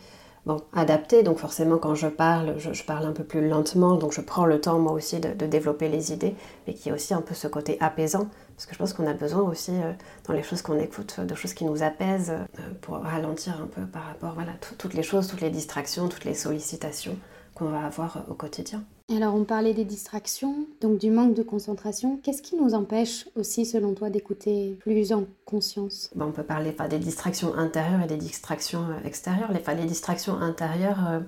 bon, 0.45 0.61
adapté. 0.73 1.23
Donc 1.23 1.37
forcément, 1.37 1.77
quand 1.77 1.95
je 1.95 2.07
parle, 2.07 2.55
je, 2.57 2.83
parle 2.83 3.05
un 3.05 3.11
peu 3.11 3.23
plus 3.23 3.47
lentement, 3.47 3.95
donc 3.95 4.13
je 4.13 4.21
prends 4.21 4.45
le 4.45 4.59
temps 4.61 4.79
moi 4.79 4.93
aussi 4.93 5.19
de, 5.19 5.45
développer 5.45 5.89
les 5.89 6.13
idées, 6.13 6.35
mais 6.67 6.73
qui 6.73 6.89
est 6.89 6.91
aussi 6.91 7.13
un 7.13 7.21
peu 7.21 7.33
ce 7.33 7.47
côté 7.47 7.77
apaisant, 7.79 8.27
parce 8.55 8.65
que 8.65 8.73
je 8.73 8.79
pense 8.79 8.93
qu'on 8.93 9.07
a 9.07 9.13
besoin 9.13 9.41
aussi, 9.41 9.71
euh, 9.71 9.93
dans 10.27 10.33
les 10.33 10.43
choses 10.43 10.61
qu'on 10.61 10.79
écoute, 10.79 11.19
de 11.19 11.35
choses 11.35 11.53
qui 11.53 11.65
nous 11.65 11.83
apaisent, 11.83 12.31
euh, 12.31 12.61
pour 12.81 12.97
ralentir 12.97 13.59
un 13.61 13.67
peu 13.67 13.81
par 13.85 14.05
rapport 14.05 14.33
voilà, 14.33 14.53
toutes 14.77 14.93
les 14.93 15.03
choses, 15.03 15.27
toutes 15.27 15.41
les 15.41 15.49
distractions, 15.49 16.07
toutes 16.07 16.25
les 16.25 16.35
sollicitations 16.35 17.17
qu'on 17.53 17.69
va 17.69 17.85
avoir 17.85 18.17
euh, 18.17 18.31
au 18.31 18.33
quotidien. 18.33 18.83
Alors 19.13 19.35
on 19.35 19.43
parlait 19.43 19.75
des 19.75 19.85
distractions, 19.85 20.65
donc 20.81 20.97
du 20.97 21.11
manque 21.11 21.35
de 21.35 21.43
concentration. 21.43 22.19
Qu'est-ce 22.23 22.41
qui 22.41 22.55
nous 22.55 22.73
empêche 22.73 23.27
aussi 23.35 23.63
selon 23.63 23.93
toi 23.93 24.09
d'écouter 24.09 24.77
plus 24.79 25.13
en 25.13 25.25
conscience? 25.45 26.09
On 26.19 26.31
peut 26.31 26.41
parler 26.41 26.75
des 26.89 26.97
distractions 26.97 27.53
intérieures 27.55 28.01
et 28.01 28.07
des 28.07 28.17
distractions 28.17 28.81
euh, 28.81 29.07
extérieures. 29.07 29.51
Les, 29.51 29.75
les 29.75 29.85
distractions 29.85 30.39
intérieures... 30.39 31.07
Euh, 31.07 31.19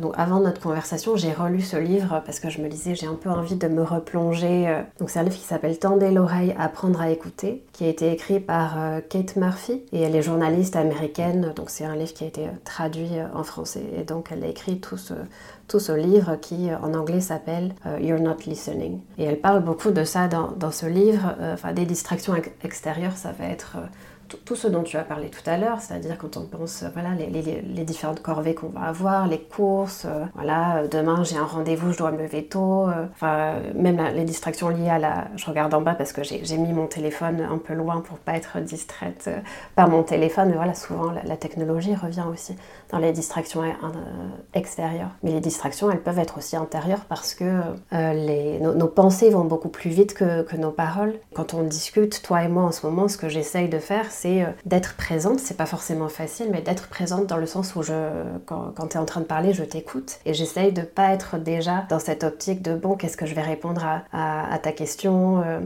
donc 0.00 0.14
avant 0.16 0.38
notre 0.38 0.60
conversation, 0.60 1.16
j'ai 1.16 1.32
relu 1.32 1.60
ce 1.62 1.76
livre 1.76 2.22
parce 2.24 2.38
que 2.38 2.48
je 2.48 2.60
me 2.60 2.68
disais 2.68 2.94
j'ai 2.94 3.08
un 3.08 3.16
peu 3.16 3.28
envie 3.28 3.56
de 3.56 3.66
me 3.66 3.82
replonger. 3.82 4.84
Donc 5.00 5.10
c'est 5.10 5.18
un 5.18 5.24
livre 5.24 5.34
qui 5.34 5.42
s'appelle 5.42 5.80
Tendez 5.80 6.12
l'oreille, 6.12 6.54
apprendre 6.56 7.00
à 7.00 7.10
écouter, 7.10 7.64
qui 7.72 7.82
a 7.82 7.88
été 7.88 8.12
écrit 8.12 8.38
par 8.38 8.78
Kate 9.08 9.34
Murphy 9.34 9.82
et 9.90 10.02
elle 10.02 10.14
est 10.14 10.22
journaliste 10.22 10.76
américaine. 10.76 11.52
Donc 11.56 11.70
c'est 11.70 11.84
un 11.84 11.96
livre 11.96 12.14
qui 12.14 12.22
a 12.22 12.28
été 12.28 12.46
traduit 12.64 13.10
en 13.34 13.42
français 13.42 13.82
et 13.98 14.04
donc 14.04 14.28
elle 14.30 14.44
a 14.44 14.46
écrit 14.46 14.78
tout 14.78 14.96
ce, 14.96 15.14
tout 15.70 15.78
ce 15.78 15.92
livre 15.92 16.36
qui 16.36 16.68
euh, 16.68 16.76
en 16.82 16.92
anglais 16.94 17.20
s'appelle 17.20 17.72
euh, 17.86 17.98
You're 18.00 18.20
Not 18.20 18.38
Listening. 18.44 19.00
Et 19.18 19.24
elle 19.24 19.40
parle 19.40 19.62
beaucoup 19.62 19.92
de 19.92 20.02
ça 20.02 20.26
dans, 20.26 20.50
dans 20.50 20.72
ce 20.72 20.84
livre, 20.84 21.34
euh, 21.38 21.54
enfin 21.54 21.72
des 21.72 21.86
distractions 21.86 22.34
extérieures, 22.64 23.16
ça 23.16 23.30
va 23.32 23.46
être 23.46 23.76
tout 24.44 24.54
ce 24.54 24.68
dont 24.68 24.84
tu 24.84 24.96
as 24.96 25.02
parlé 25.02 25.28
tout 25.28 25.42
à 25.50 25.56
l'heure, 25.56 25.80
c'est-à-dire 25.80 26.16
quand 26.16 26.36
on 26.36 26.44
pense 26.44 26.84
voilà, 26.92 27.10
les, 27.16 27.84
différentes 27.84 28.22
corvées 28.22 28.54
qu'on 28.54 28.68
va 28.68 28.82
avoir, 28.82 29.26
les 29.26 29.40
courses, 29.40 30.06
voilà, 30.36 30.86
demain 30.86 31.24
j'ai 31.24 31.36
un 31.36 31.44
rendez-vous, 31.44 31.92
je 31.92 31.98
dois 31.98 32.12
me 32.12 32.22
lever 32.22 32.44
tôt, 32.44 32.86
même 33.74 34.00
les 34.14 34.22
distractions 34.22 34.68
liées 34.68 34.88
à 34.88 35.00
la... 35.00 35.24
Je 35.34 35.46
regarde 35.46 35.74
en 35.74 35.80
bas 35.80 35.94
parce 35.94 36.12
que 36.12 36.22
j'ai 36.22 36.58
mis 36.58 36.72
mon 36.72 36.86
téléphone 36.86 37.40
un 37.40 37.58
peu 37.58 37.74
loin 37.74 38.02
pour 38.02 38.18
pas 38.18 38.36
être 38.36 38.60
distraite 38.60 39.28
par 39.74 39.88
mon 39.88 40.04
téléphone, 40.04 40.50
mais 40.50 40.56
voilà, 40.56 40.74
souvent 40.74 41.10
la, 41.10 41.36
technologie 41.36 41.96
revient 41.96 42.26
aussi 42.30 42.54
dans 42.92 42.98
les 42.98 43.12
distractions 43.12 43.62
extérieures. 44.54 45.10
Mais 45.22 45.32
les 45.32 45.40
distractions, 45.40 45.90
elles 45.90 46.02
peuvent 46.02 46.18
être 46.18 46.38
aussi 46.38 46.56
intérieures 46.56 47.04
parce 47.08 47.34
que 47.34 47.60
les, 47.90 48.58
nos, 48.60 48.88
pensées 48.88 49.30
vont 49.30 49.44
beaucoup 49.44 49.68
plus 49.68 49.90
vite 49.90 50.14
que, 50.14 50.44
nos 50.56 50.70
paroles. 50.70 51.14
Quand 51.34 51.54
on 51.54 51.62
discute, 51.62 52.22
toi 52.22 52.42
et 52.42 52.48
moi 52.48 52.64
en 52.64 52.72
ce 52.72 52.86
moment, 52.86 53.08
ce 53.08 53.16
que 53.16 53.28
j'essaye 53.28 53.68
de 53.68 53.78
faire, 53.78 54.10
c'est 54.10 54.42
euh, 54.42 54.48
d'être 54.66 54.94
présente. 54.96 55.38
C'est 55.38 55.56
pas 55.56 55.66
forcément 55.66 56.08
facile, 56.08 56.48
mais 56.50 56.60
d'être 56.60 56.88
présente 56.88 57.26
dans 57.26 57.36
le 57.36 57.46
sens 57.46 57.74
où 57.76 57.82
je, 57.82 57.92
quand, 58.46 58.72
tu 58.88 58.96
es 58.96 59.00
en 59.00 59.04
train 59.04 59.20
de 59.20 59.26
parler, 59.26 59.52
je 59.52 59.64
t'écoute 59.64 60.18
et 60.26 60.34
j'essaye 60.34 60.72
de 60.72 60.82
pas 60.82 61.12
être 61.12 61.38
déjà 61.38 61.86
dans 61.88 61.98
cette 61.98 62.24
optique 62.24 62.62
de 62.62 62.74
bon, 62.74 62.96
qu'est-ce 62.96 63.16
que 63.16 63.26
je 63.26 63.34
vais 63.34 63.42
répondre 63.42 63.84
à, 64.12 64.58
ta 64.62 64.72
question. 64.72 65.42
Euh. 65.42 65.60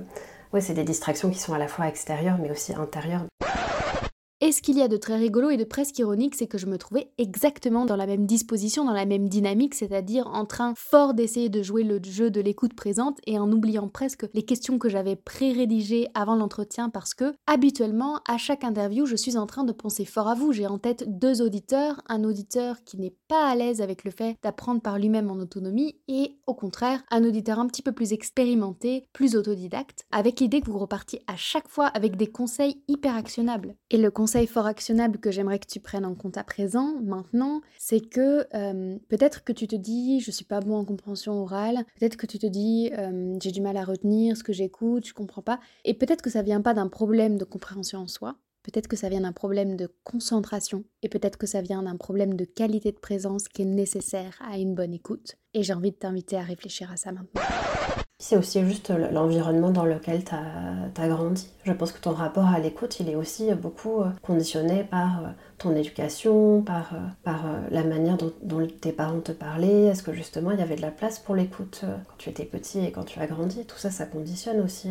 Oui, 0.53 0.63
c'est 0.63 0.75
des 0.75 0.85
distractions 0.85 1.31
qui 1.31 1.39
sont 1.39 1.53
à 1.53 1.59
la 1.59 1.67
fois 1.67 1.89
extérieures 1.89 2.37
mais 2.41 2.51
aussi 2.51 2.73
intérieures. 2.75 3.23
Et 4.41 4.53
ce 4.53 4.61
qu'il 4.61 4.77
y 4.77 4.83
a 4.83 4.89
de 4.89 4.97
très 4.97 5.17
rigolo 5.17 5.49
et 5.51 5.57
de 5.57 5.65
presque 5.65 5.99
ironique, 5.99 6.35
c'est 6.35 6.49
que 6.49 6.59
je 6.59 6.67
me 6.67 6.77
trouvais 6.77 7.13
exactement 7.19 7.87
dans 7.87 7.97
la 7.97 8.07
même 8.07 8.27
disposition, 8.27 8.85
dans 8.85 8.93
la 8.93 9.07
même 9.07 9.29
dynamique, 9.29 9.75
c'est-à-dire 9.75 10.27
en 10.27 10.45
train 10.45 10.75
fort 10.77 11.15
d'essayer 11.15 11.49
de 11.49 11.63
jouer 11.63 11.85
le 11.85 12.01
jeu 12.03 12.31
de 12.31 12.41
l'écoute 12.41 12.75
présente 12.75 13.19
et 13.27 13.39
en 13.39 13.51
oubliant 13.53 13.89
presque 13.89 14.27
les 14.35 14.43
questions 14.43 14.79
que 14.79 14.89
j'avais 14.89 15.17
pré-rédigées 15.17 16.09
avant 16.15 16.35
l'entretien 16.35 16.91
parce 16.91 17.15
que 17.15 17.33
habituellement, 17.47 18.21
à 18.29 18.37
chaque 18.37 18.65
interview, 18.65 19.07
je 19.07 19.17
suis 19.17 19.37
en 19.37 19.47
train 19.47 19.65
de 19.65 19.73
penser 19.73 20.05
fort 20.05 20.29
à 20.29 20.35
vous. 20.35 20.53
J'ai 20.53 20.67
en 20.67 20.79
tête 20.79 21.05
deux 21.07 21.41
auditeurs, 21.41 22.03
un 22.09 22.25
auditeur 22.25 22.83
qui 22.85 22.99
n'est 22.99 23.17
pas 23.29 23.49
à 23.49 23.55
l'aise 23.55 23.81
avec 23.81 24.05
le 24.05 24.11
fait 24.11 24.37
d'apprendre 24.43 24.83
par 24.83 24.99
lui-même 24.99 25.31
en 25.31 25.39
autonomie 25.39 25.97
et 26.09 26.37
au 26.47 26.55
contraire, 26.55 27.03
un 27.11 27.25
auditeur 27.25 27.61
un 27.61 27.67
petit 27.67 27.83
peu 27.83 27.93
plus 27.93 28.13
expérimenté, 28.13 29.07
plus 29.13 29.37
autodidacte, 29.37 30.07
avec 30.11 30.41
l'idée 30.41 30.61
que 30.61 30.71
vous 30.71 30.79
repartiez 30.79 31.23
à 31.27 31.37
chaque 31.37 31.69
fois 31.69 31.87
avec 31.87 32.17
des 32.17 32.27
conseils 32.27 32.83
hyper 32.89 33.15
actionnables. 33.15 33.77
Et 33.91 33.97
le 33.97 34.11
fort 34.47 34.67
actionnable 34.67 35.19
que 35.19 35.31
j'aimerais 35.31 35.59
que 35.59 35.67
tu 35.67 35.81
prennes 35.81 36.05
en 36.05 36.15
compte 36.15 36.37
à 36.37 36.45
présent, 36.45 36.95
maintenant, 37.03 37.61
c'est 37.79 38.01
que 38.01 38.47
euh, 38.55 38.99
peut-être 39.09 39.45
que 39.45 39.53
tu 39.53 39.67
te 39.67 39.77
dis 39.77 40.21
je 40.21 40.31
suis 40.31 40.45
pas 40.45 40.61
bon 40.61 40.77
en 40.77 40.85
compréhension 40.85 41.41
orale, 41.41 41.85
peut-être 41.99 42.17
que 42.17 42.27
tu 42.27 42.39
te 42.39 42.47
dis 42.47 42.91
euh, 42.99 43.37
j'ai 43.43 43.53
du 43.53 43.61
mal 43.61 43.77
à 43.77 43.85
retenir 43.85 44.37
ce 44.37 44.43
que 44.43 44.53
j'écoute, 44.53 45.07
je 45.07 45.15
comprends 45.15 45.43
pas, 45.43 45.61
et 45.85 45.95
peut-être 45.95 46.23
que 46.23 46.31
ça 46.31 46.43
vient 46.43 46.61
pas 46.61 46.75
d'un 46.75 46.89
problème 46.89 47.39
de 47.39 47.45
compréhension 47.45 48.01
en 48.01 48.09
soi, 48.09 48.37
peut-être 48.63 48.89
que 48.89 48.97
ça 48.97 49.09
vient 49.09 49.21
d'un 49.21 49.33
problème 49.33 49.77
de 49.77 49.89
concentration, 50.05 50.85
et 51.03 51.09
peut-être 51.09 51.37
que 51.37 51.47
ça 51.47 51.61
vient 51.61 51.83
d'un 51.83 51.97
problème 51.97 52.35
de 52.35 52.45
qualité 52.45 52.93
de 52.93 52.99
présence 52.99 53.49
qui 53.49 53.63
est 53.63 53.67
nécessaire 53.67 54.39
à 54.51 54.59
une 54.59 54.75
bonne 54.75 54.95
écoute. 54.95 55.37
Et 55.53 55.63
j'ai 55.63 55.75
envie 55.75 55.93
de 55.93 55.97
t'inviter 55.97 56.37
à 56.37 56.43
réfléchir 56.43 56.91
à 56.91 56.97
ça 56.97 57.13
maintenant. 57.13 57.43
C'est 58.27 58.39
aussi 58.39 58.65
juste 58.65 58.91
l'environnement 59.13 59.69
dans 59.69 59.85
lequel 59.85 60.25
tu 60.25 60.33
as, 60.33 61.09
grandi. 61.09 61.47
Je 61.65 61.73
pense 61.73 61.93
que 61.93 62.01
ton 62.01 62.13
rapport 62.13 62.47
à 62.47 62.59
l'écoute, 62.59 62.99
il 62.99 63.11
est 63.11 63.17
aussi 63.17 63.53
beaucoup 63.53 64.01
euh, 64.01 64.09
conditionné 64.23 64.83
par 64.83 65.19
euh, 65.19 65.29
ton 65.59 65.77
éducation, 65.77 66.63
par, 66.63 66.95
euh, 66.95 67.69
la 67.71 67.85
manière 67.85 68.17
dont, 68.17 68.67
tes 68.81 68.93
parents 68.93 69.21
te 69.21 69.33
parlaient. 69.33 69.89
Est-ce 69.89 70.03
que 70.03 70.15
justement 70.15 70.53
il 70.53 70.59
y 70.59 70.63
avait 70.63 70.77
de 70.77 70.81
la 70.81 70.91
place 70.91 71.19
pour 71.19 71.35
l'écoute 71.35 71.83
quand 71.83 72.17
tu 72.17 72.31
étais 72.31 72.47
petit 72.47 72.79
et 72.79 72.93
quand 72.93 73.05
tu 73.05 73.21
as 73.21 73.27
grandi? 73.27 73.67
Tout 73.67 73.77
ça, 73.77 73.91
ça 73.91 74.07
conditionne 74.07 74.63
aussi 74.63 74.89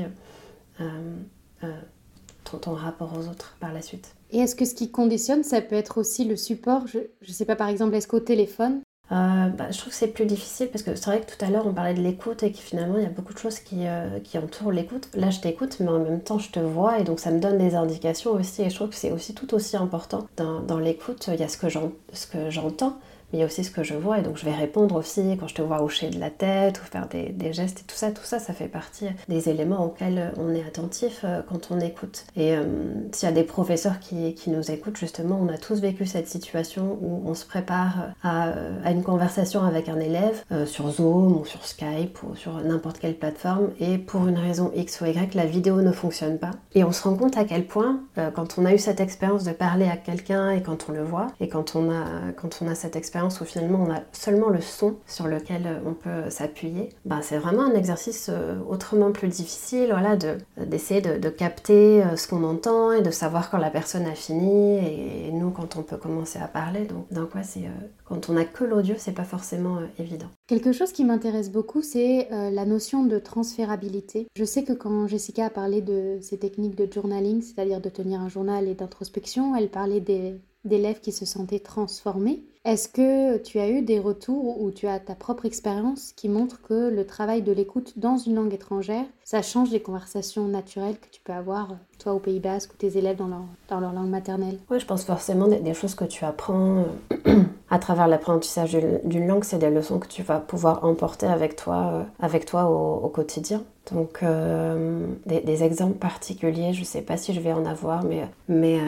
ton, 2.44 2.60
ton, 2.60 2.74
rapport 2.74 3.18
aux 3.18 3.28
autres 3.28 3.58
par 3.60 3.74
la 3.74 3.82
suite. 3.82 4.14
Et 4.30 4.42
est-ce 4.42 4.56
que 4.56 4.66
ce 4.66 4.76
qui 4.76 4.92
conditionne, 4.92 5.44
ça 5.44 5.60
peut 5.60 5.76
être 5.76 5.98
aussi 5.98 6.26
le 6.26 6.36
support? 6.36 6.86
Je 6.86 7.00
ne 7.00 7.34
sais 7.34 7.46
pas, 7.46 7.56
par 7.56 7.70
exemple, 7.70 7.96
est-ce 7.96 8.08
qu'au 8.08 8.20
téléphone, 8.20 8.84
euh, 9.14 9.48
bah, 9.50 9.72
Je 9.72 9.78
trouve 9.78 9.92
que 9.92 9.98
c'est 9.98 10.08
plus 10.08 10.26
difficile 10.26 10.68
parce 10.70 10.84
que 10.84 10.96
c'est 10.96 11.06
vrai 11.06 11.22
que 11.22 11.32
tout 11.32 11.46
à 11.46 11.50
l'heure 11.50 11.66
on 11.68 11.74
parlait 11.74 11.94
de 11.94 12.02
l'écoute 12.02 12.44
et 12.44 12.52
que 12.52 12.58
finalement 12.58 12.98
il 12.98 13.04
y 13.04 13.06
a 13.06 13.10
beaucoup 13.10 13.34
de 13.34 13.38
choses 13.38 13.60
qui, 13.60 13.88
euh, 13.88 14.20
qui 14.20 14.38
entourent 14.38 14.72
l'écoute. 14.72 15.10
Là 15.14 15.30
je 15.30 15.40
t'écoute 15.40 15.78
mais 15.80 15.90
en 15.90 16.00
même 16.00 16.22
temps 16.22 16.40
je 16.40 16.50
te 16.50 16.60
vois 16.60 17.00
et 17.00 17.04
donc 17.04 17.20
ça 17.20 17.32
me 17.32 17.40
donne 17.40 17.58
des 17.58 17.76
indications 17.76 18.32
aussi 18.32 18.64
et 18.64 18.70
je 18.70 18.76
trouve 18.76 18.90
que 18.90 18.96
c'est 18.96 19.12
aussi 19.12 19.34
tout 19.34 19.54
aussi 19.54 19.78
important. 19.78 20.28
Dans 20.38 20.80
l'écoute, 20.80 21.30
il 21.32 21.40
y 21.40 21.44
a 21.44 21.48
ce 21.48 21.58
que 21.58 22.50
j'entends 22.50 23.00
il 23.34 23.40
y 23.40 23.42
a 23.42 23.46
aussi 23.46 23.64
ce 23.64 23.72
que 23.72 23.84
je 23.84 23.96
vois 23.96 24.20
et 24.20 24.22
donc 24.22 24.38
je 24.38 24.46
vais 24.46 24.54
répondre 24.54 24.96
aussi 24.96 25.38
quand 25.40 25.48
je 25.48 25.56
te 25.56 25.62
vois 25.62 25.82
hocher 25.82 26.10
de 26.10 26.20
la 26.20 26.30
tête 26.30 26.80
ou 26.80 26.86
faire 26.86 27.08
des, 27.08 27.54
gestes 27.54 27.82
et 27.82 27.84
tout 27.84 27.96
ça, 27.96 28.12
tout 28.12 28.24
ça, 28.24 28.40
ça 28.40 28.54
fait 28.54 28.68
partie 28.68 29.08
des 29.28 29.50
éléments 29.50 29.84
auxquels 29.86 30.32
on 30.38 30.54
est 30.54 30.64
attentif 30.64 31.22
euh, 31.24 31.42
quand 31.48 31.70
on 31.72 31.80
écoute. 31.80 32.26
Et 32.36 32.56
euh, 32.56 32.64
s'il 33.12 33.28
y 33.28 33.32
a 33.32 33.36
des 33.36 33.44
professeurs 33.44 34.00
qui, 34.00 34.34
qui, 34.34 34.50
nous 34.50 34.72
écoutent, 34.72 34.98
justement, 34.98 35.40
on 35.42 35.50
a 35.50 35.58
tous 35.58 35.80
vécu 35.82 36.06
cette 36.06 36.28
situation 36.28 36.98
où 37.02 37.24
on 37.26 37.34
se 37.34 37.46
prépare 37.46 38.14
à, 38.24 38.54
à 38.84 38.92
une 38.92 39.04
conversation 39.04 39.64
avec 39.64 39.90
un 39.90 40.00
élève 40.00 40.44
euh, 40.52 40.66
sur 40.66 40.90
Zoom 40.90 41.38
ou 41.38 41.46
sur 41.46 41.66
Skype 41.66 42.22
ou 42.24 42.36
sur 42.36 42.54
n'importe 42.64 43.00
quelle 43.00 43.16
plateforme 43.16 43.70
et 43.80 43.98
pour 43.98 44.28
une 44.28 44.38
raison 44.38 44.72
X 44.76 45.02
ou 45.02 45.06
Y, 45.06 45.34
la 45.34 45.46
vidéo 45.46 45.82
ne 45.82 45.92
fonctionne 45.92 46.38
pas. 46.38 46.52
Et 46.76 46.84
on 46.84 46.92
se 46.92 47.04
rend 47.04 47.16
compte 47.16 47.38
à 47.38 47.46
quel 47.46 47.66
point, 47.66 48.00
quand 48.36 48.58
on 48.58 48.66
a 48.66 48.74
eu 48.74 48.78
cette 48.78 49.00
expérience 49.00 49.44
de 49.44 49.52
parler 49.52 49.88
à 49.88 49.98
quelqu'un 49.98 50.52
et 50.52 50.62
quand 50.62 50.88
on 50.90 50.92
le 50.92 51.04
voit, 51.04 51.28
et 51.40 51.48
quand 51.48 51.76
on 51.76 51.92
a, 51.92 52.32
quand 52.36 52.60
on 52.62 52.68
a 52.68 52.76
cette 52.76 52.96
expérience 52.96 53.23
où 53.28 53.46
finalement 53.46 53.86
on 53.88 53.92
a 53.92 54.02
seulement 54.12 54.50
le 54.50 54.62
son 54.62 54.98
sur 55.08 55.28
lequel 55.28 55.64
euh, 55.66 55.80
on 55.86 55.94
peut 55.94 56.30
s'appuyer, 56.30 56.90
ben, 57.06 57.22
c'est 57.22 57.38
vraiment 57.38 57.64
un 57.64 57.74
exercice 57.74 58.30
euh, 58.30 58.56
autrement 58.68 59.12
plus 59.12 59.28
difficile 59.28 59.88
voilà, 59.90 60.18
d'essayer 60.58 61.02
de, 61.02 61.30
capter 61.30 62.04
euh, 62.04 62.16
ce 62.16 62.28
qu'on 62.28 62.44
entend 62.44 62.92
et 62.92 63.02
de 63.02 63.12
savoir 63.12 63.50
quand 63.50 63.58
la 63.58 63.70
personne 63.70 64.06
a 64.06 64.16
fini 64.16 64.78
et, 64.78 65.32
nous 65.32 65.50
quand 65.52 65.78
on 65.78 65.84
peut 65.84 65.98
commencer 65.98 66.38
à 66.40 66.48
parler. 66.48 66.86
Donc, 66.86 67.12
donc 67.12 67.32
c'est 67.44 67.62
quand 68.06 68.30
on 68.30 68.34
n'a 68.34 68.46
que 68.46 68.64
l'audio, 68.64 68.96
c'est 68.98 69.14
pas 69.14 69.24
forcément 69.24 69.80
évident. 69.98 70.28
Quelque 70.48 70.72
chose 70.72 70.92
qui 70.92 71.04
m'intéresse 71.06 71.52
beaucoup, 71.52 71.82
c'est 71.82 72.28
la 72.30 72.66
notion 72.66 73.04
de 73.04 73.18
transférabilité. 73.18 74.28
Je 74.36 74.44
sais 74.44 74.64
que 74.64 74.74
quand 74.74 75.08
Jessica 75.08 75.46
a 75.46 75.50
parlé 75.50 75.82
de 75.82 76.20
ces 76.22 76.38
techniques 76.38 76.76
de 76.76 76.92
journaling, 76.92 77.42
c'est-à-dire 77.42 77.82
de 77.82 77.90
tenir 77.90 78.22
un 78.22 78.30
journal 78.30 78.68
et 78.68 78.76
d'introspection, 78.76 79.56
elle 79.56 79.70
parlait 79.70 80.02
des 80.02 80.36
d'élèves 80.66 81.00
qui 81.00 81.12
se 81.12 81.26
sentaient 81.26 81.60
transformés. 81.60 82.44
Est-ce 82.66 82.88
que 82.88 83.38
tu 83.40 83.60
as 83.60 83.70
eu 83.70 83.82
des 83.82 84.00
retours 84.00 84.62
ou 84.62 84.72
tu 84.72 84.88
as 84.88 84.98
ta 84.98 85.16
propre 85.16 85.46
expérience 85.46 86.14
qui 86.16 86.30
montre 86.30 86.62
que 86.62 86.90
le 86.90 87.06
travail 87.06 87.42
de 87.42 87.52
l'écoute 87.52 88.00
dans 88.00 88.16
une 88.16 88.36
langue 88.36 88.54
étrangère, 88.54 89.04
ça 89.26 89.42
change 89.42 89.70
les 89.70 89.82
conversations 89.82 90.48
naturelles 90.48 90.96
que 90.98 91.10
tu 91.12 91.20
peux 91.22 91.34
avoir, 91.34 91.76
toi 92.00 92.14
au 92.14 92.20
Pays 92.20 92.40
Basque 92.40 92.72
ou 92.74 92.78
tes 92.78 92.98
élèves 92.98 93.18
dans 93.18 93.28
leur, 93.28 93.44
dans 93.68 93.82
leur 93.82 93.92
langue 93.92 94.10
maternelle? 94.10 94.60
Oui, 94.70 94.80
je 94.80 94.86
pense 94.86 95.04
forcément 95.04 95.50
des, 95.50 95.60
des 95.60 95.74
choses 95.74 95.94
que 95.94 96.06
tu 96.06 96.24
apprends 96.24 96.86
euh, 97.28 97.44
à 97.70 97.80
travers 97.80 98.08
l'apprentissage 98.08 98.78
d'une 99.04 99.28
langue, 99.28 99.44
c'est 99.44 99.60
des 99.60 99.70
leçons 99.70 100.00
que 100.00 100.08
tu 100.08 100.24
vas 100.24 100.40
pouvoir 100.40 100.86
emporter 100.86 101.26
avec 101.26 101.58
toi, 101.58 101.92
euh, 101.94 102.04
avec 102.22 102.46
toi 102.46 102.70
au, 102.70 103.10
quotidien. 103.10 103.64
Donc, 103.92 104.24
euh, 104.24 105.06
des, 105.26 105.64
exemples 105.64 105.98
particuliers, 105.98 106.72
je 106.72 106.80
ne 106.80 106.86
sais 106.86 107.02
pas 107.02 107.18
si 107.18 107.34
je 107.34 107.42
vais 107.42 107.52
en 107.52 107.66
avoir, 107.66 108.06
mais, 108.06 108.26
mais 108.48 108.80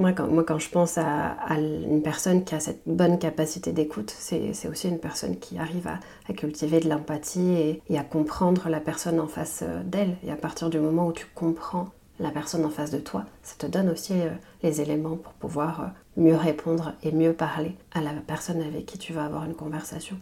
moi 0.00 0.12
quand, 0.12 0.58
je 0.58 0.70
pense 0.70 0.98
à, 0.98 1.36
une 1.50 2.02
personne 2.02 2.44
qui 2.44 2.54
a 2.54 2.60
cette 2.60 2.82
bonne 2.86 3.18
capacité 3.18 3.72
d'écoute, 3.72 4.14
c'est 4.16 4.68
aussi 4.68 4.88
une 4.88 4.98
personne 4.98 5.38
qui 5.38 5.58
arrive 5.58 5.86
à, 5.88 6.32
cultiver 6.32 6.80
de 6.80 6.88
l'empathie 6.88 7.80
et, 7.88 7.98
à 7.98 8.04
comprendre 8.04 8.68
la 8.68 8.80
personne 8.80 9.20
en 9.20 9.26
face 9.26 9.62
euh, 9.62 9.82
d'elle. 9.84 10.16
Et 10.24 10.30
à 10.30 10.36
partir 10.36 10.70
du 10.70 10.78
moment 10.78 11.08
où 11.08 11.12
tu 11.12 11.26
comprends 11.34 11.88
la 12.20 12.30
personne 12.30 12.64
en 12.64 12.70
face 12.70 12.90
de 12.90 12.98
toi, 12.98 13.24
ça 13.42 13.56
te 13.58 13.66
donne 13.66 13.90
aussi 13.90 14.14
euh, 14.14 14.30
les 14.62 14.80
éléments 14.80 15.16
pour 15.16 15.32
pouvoir 15.32 15.80
euh, 15.80 15.86
mieux 16.16 16.36
répondre 16.36 16.92
et 17.02 17.12
mieux 17.12 17.32
parler 17.32 17.74
à 17.92 18.00
la 18.00 18.12
personne 18.26 18.62
avec 18.62 18.86
qui 18.86 18.96
tu 18.96 19.12
vas 19.12 19.24
avoir 19.24 19.44
une 19.44 19.54
conversation. 19.54 20.16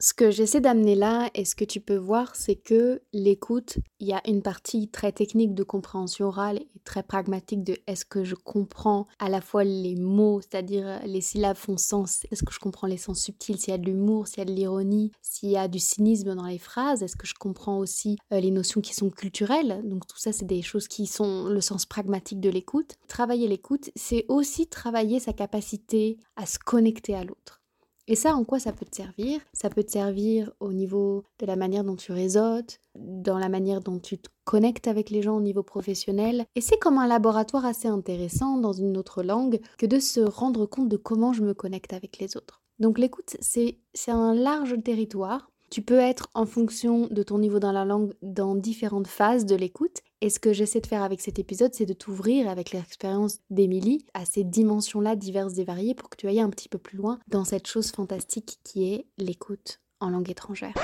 Ce 0.00 0.14
que 0.14 0.30
j'essaie 0.30 0.60
d'amener 0.60 0.94
là 0.94 1.28
et 1.34 1.44
ce 1.44 1.56
que 1.56 1.64
tu 1.64 1.80
peux 1.80 1.96
voir, 1.96 2.36
c'est 2.36 2.54
que 2.54 3.02
l'écoute, 3.12 3.78
il 3.98 4.06
y 4.06 4.12
a 4.12 4.22
une 4.28 4.42
partie 4.42 4.88
très 4.88 5.10
technique 5.10 5.56
de 5.56 5.64
compréhension 5.64 6.26
orale 6.26 6.58
et 6.58 6.78
très 6.84 7.02
pragmatique 7.02 7.64
de 7.64 7.76
est-ce 7.88 8.04
que 8.04 8.22
je 8.22 8.36
comprends 8.36 9.08
à 9.18 9.28
la 9.28 9.40
fois 9.40 9.64
les 9.64 9.96
mots, 9.96 10.40
c'est-à-dire 10.40 11.00
les 11.04 11.20
syllabes 11.20 11.56
font 11.56 11.76
sens, 11.76 12.24
est-ce 12.30 12.44
que 12.44 12.54
je 12.54 12.60
comprends 12.60 12.86
les 12.86 12.96
sens 12.96 13.20
subtils, 13.20 13.58
s'il 13.58 13.72
y 13.72 13.74
a 13.74 13.78
de 13.78 13.86
l'humour, 13.86 14.28
s'il 14.28 14.38
y 14.38 14.42
a 14.42 14.44
de 14.44 14.52
l'ironie, 14.52 15.10
s'il 15.20 15.50
y 15.50 15.56
a 15.56 15.66
du 15.66 15.80
cynisme 15.80 16.36
dans 16.36 16.46
les 16.46 16.58
phrases, 16.58 17.02
est-ce 17.02 17.16
que 17.16 17.26
je 17.26 17.34
comprends 17.34 17.78
aussi 17.78 18.18
euh, 18.32 18.38
les 18.38 18.52
notions 18.52 18.80
qui 18.80 18.94
sont 18.94 19.10
culturelles, 19.10 19.80
donc 19.82 20.06
tout 20.06 20.18
ça 20.18 20.32
c'est 20.32 20.46
des 20.46 20.62
choses 20.62 20.86
qui 20.86 21.08
sont 21.08 21.48
le 21.48 21.60
sens 21.60 21.86
pragmatique 21.86 22.38
de 22.38 22.50
l'écoute. 22.50 22.94
Travailler 23.08 23.48
l'écoute, 23.48 23.90
c'est 23.96 24.26
aussi 24.28 24.68
travailler 24.68 25.18
sa 25.18 25.32
capacité 25.32 26.18
à 26.36 26.46
se 26.46 26.60
connecter 26.60 27.16
à 27.16 27.24
l'autre. 27.24 27.57
Et 28.10 28.16
ça, 28.16 28.34
en 28.34 28.44
quoi 28.44 28.58
ça 28.58 28.72
peut 28.72 28.86
te 28.86 28.96
servir? 28.96 29.40
Ça 29.52 29.68
peut 29.68 29.84
te 29.84 29.92
servir 29.92 30.50
au 30.60 30.72
niveau 30.72 31.24
de 31.38 31.46
la 31.46 31.56
manière 31.56 31.84
dont 31.84 31.94
tu 31.94 32.12
réseautes, 32.12 32.80
dans 32.94 33.38
la 33.38 33.50
manière 33.50 33.80
dont 33.80 33.98
tu 33.98 34.16
te 34.16 34.30
connectes 34.44 34.88
avec 34.88 35.10
les 35.10 35.20
gens 35.20 35.36
au 35.36 35.42
niveau 35.42 35.62
professionnel. 35.62 36.46
Et 36.56 36.62
c'est 36.62 36.78
comme 36.78 36.96
un 36.96 37.06
laboratoire 37.06 37.66
assez 37.66 37.86
intéressant 37.86 38.56
dans 38.56 38.72
une 38.72 38.96
autre 38.96 39.22
langue 39.22 39.60
que 39.76 39.84
de 39.84 39.98
se 40.00 40.20
rendre 40.20 40.64
compte 40.64 40.88
de 40.88 40.96
comment 40.96 41.34
je 41.34 41.42
me 41.42 41.52
connecte 41.52 41.92
avec 41.92 42.18
les 42.18 42.36
autres. 42.38 42.62
Donc 42.78 42.98
l'écoute, 42.98 43.36
c'est 43.40 43.76
un 44.08 44.34
large 44.34 44.82
territoire 44.82 45.50
tu 45.70 45.82
peux 45.82 45.98
être 45.98 46.28
en 46.34 46.46
fonction 46.46 47.08
de 47.08 47.22
ton 47.22 47.38
niveau 47.38 47.58
dans 47.58 47.72
la 47.72 47.84
langue 47.84 48.14
dans 48.22 48.54
différentes 48.54 49.06
phases 49.06 49.44
de 49.44 49.54
l'écoute. 49.54 49.98
Et 50.20 50.30
ce 50.30 50.40
que 50.40 50.52
j'essaie 50.52 50.80
de 50.80 50.86
faire 50.86 51.04
avec 51.04 51.20
cet 51.20 51.38
épisode, 51.38 51.72
c'est 51.74 51.86
de 51.86 51.92
t'ouvrir 51.92 52.48
avec 52.48 52.72
l'expérience 52.72 53.38
d'Émilie 53.50 54.04
à 54.14 54.24
ces 54.24 54.42
dimensions-là 54.42 55.14
diverses 55.14 55.58
et 55.58 55.64
variées 55.64 55.94
pour 55.94 56.10
que 56.10 56.16
tu 56.16 56.26
ailles 56.26 56.40
un 56.40 56.50
petit 56.50 56.68
peu 56.68 56.78
plus 56.78 56.98
loin 56.98 57.20
dans 57.28 57.44
cette 57.44 57.68
chose 57.68 57.92
fantastique 57.92 58.58
qui 58.64 58.92
est 58.92 59.06
l'écoute 59.16 59.80
en 60.00 60.10
langue 60.10 60.28
étrangère. 60.28 60.74